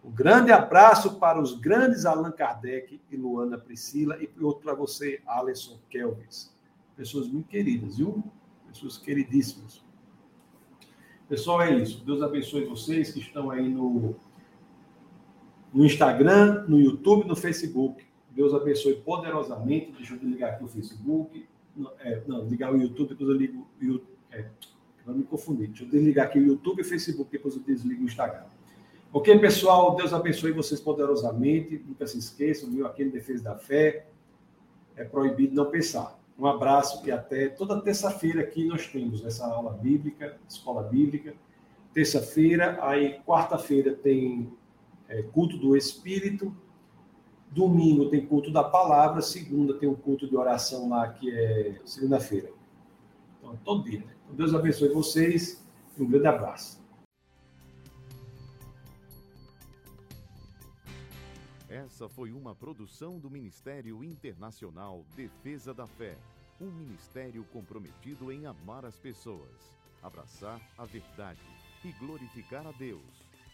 Um 0.05 0.11
grande 0.11 0.51
abraço 0.51 1.21
para 1.21 1.41
os 1.41 1.59
grandes 1.61 2.05
Allan 2.05 2.33
Kardec 2.33 3.01
e 3.09 3.17
Luana 3.17 3.57
Priscila 3.57 4.19
e 4.21 4.29
outro 4.43 4.63
para 4.63 4.75
você, 4.75 5.21
Alisson 5.25 5.79
Kelvis. 5.89 6.53
Pessoas 6.97 7.29
muito 7.29 7.49
queridas, 7.49 7.99
viu? 7.99 8.23
Pessoas 8.67 8.99
queridíssimas. 8.99 9.85
Pessoal, 11.29 11.63
é 11.63 11.77
isso. 11.77 12.05
Deus 12.05 12.21
abençoe 12.21 12.65
vocês 12.65 13.13
que 13.13 13.21
estão 13.21 13.51
aí 13.51 13.69
no, 13.69 14.17
no 15.73 15.85
Instagram, 15.85 16.65
no 16.69 16.81
YouTube, 16.81 17.27
no 17.27 17.35
Facebook. 17.35 18.05
Deus 18.31 18.55
abençoe 18.55 18.97
poderosamente. 18.97 19.93
Deixa 19.93 20.15
eu 20.15 20.19
desligar 20.19 20.55
aqui 20.55 20.65
o 20.65 20.69
Facebook. 20.69 21.47
Não, 21.77 21.91
é, 22.01 22.23
não 22.27 22.47
ligar 22.47 22.73
o 22.73 22.77
YouTube, 22.77 23.11
depois 23.11 23.29
eu 23.29 23.37
ligo 23.37 23.67
o 23.81 23.85
YouTube. 23.85 24.13
É, 24.31 24.45
não 25.07 25.15
me 25.15 25.25
confundir. 25.25 25.69
Deixa 25.69 25.85
eu 25.85 25.89
desligar 25.89 26.27
aqui 26.27 26.39
o 26.39 26.47
YouTube 26.47 26.79
e 26.79 26.83
o 26.83 26.85
Facebook, 26.85 27.31
depois 27.31 27.57
eu 27.57 27.63
desligo 27.63 28.03
o 28.03 28.05
Instagram. 28.05 28.45
Ok, 29.13 29.39
pessoal? 29.39 29.95
Deus 29.95 30.13
abençoe 30.13 30.53
vocês 30.53 30.81
poderosamente. 30.81 31.83
Nunca 31.87 32.07
se 32.07 32.19
esqueçam, 32.19 32.71
viu? 32.71 32.87
Aqui 32.87 33.03
em 33.03 33.11
Defesa 33.11 33.45
da 33.45 33.57
Fé 33.57 34.07
é 34.97 35.05
proibido 35.05 35.55
não 35.55 35.71
pensar. 35.71 36.19
Um 36.39 36.47
abraço 36.47 37.07
e 37.07 37.11
até 37.11 37.49
toda 37.49 37.81
terça-feira 37.81 38.41
aqui 38.41 38.65
nós 38.65 38.87
temos 38.87 39.25
essa 39.25 39.47
aula 39.47 39.73
bíblica, 39.73 40.39
escola 40.49 40.83
bíblica. 40.83 41.35
Terça-feira, 41.93 42.79
aí 42.83 43.21
quarta-feira 43.27 43.93
tem 43.93 44.51
é, 45.13 45.23
culto 45.23 45.59
do 45.59 45.77
Espírito, 45.77 46.57
domingo 47.51 48.09
tem 48.09 48.25
culto 48.25 48.51
da 48.51 48.65
palavra, 48.65 49.21
segunda 49.21 49.75
tem 49.75 49.87
um 49.89 49.95
culto 49.95 50.27
de 50.27 50.35
oração 50.35 50.89
lá 50.89 51.09
que 51.13 51.31
é 51.31 51.81
segunda-feira. 51.85 52.51
Então, 53.39 53.55
todo 53.63 53.85
dia. 53.85 54.01
Né? 54.01 54.17
Então, 54.25 54.35
Deus 54.35 54.55
abençoe 54.55 54.89
vocês 54.89 55.63
e 55.99 56.03
um 56.03 56.09
grande 56.09 56.27
abraço. 56.27 56.81
Essa 61.69 62.09
foi 62.09 62.33
uma 62.33 62.55
produção 62.55 63.19
do 63.19 63.31
Ministério 63.31 64.03
Internacional 64.03 65.05
Defesa 65.15 65.75
da 65.75 65.87
Fé, 65.87 66.17
um 66.59 66.71
ministério 66.71 67.45
comprometido 67.53 68.33
em 68.33 68.47
amar 68.47 68.87
as 68.87 68.99
pessoas, 68.99 69.77
abraçar 70.03 70.61
a 70.79 70.87
verdade 70.87 71.41
e 71.85 71.93
glorificar 71.93 72.67
a 72.67 72.73
Deus. 72.73 73.22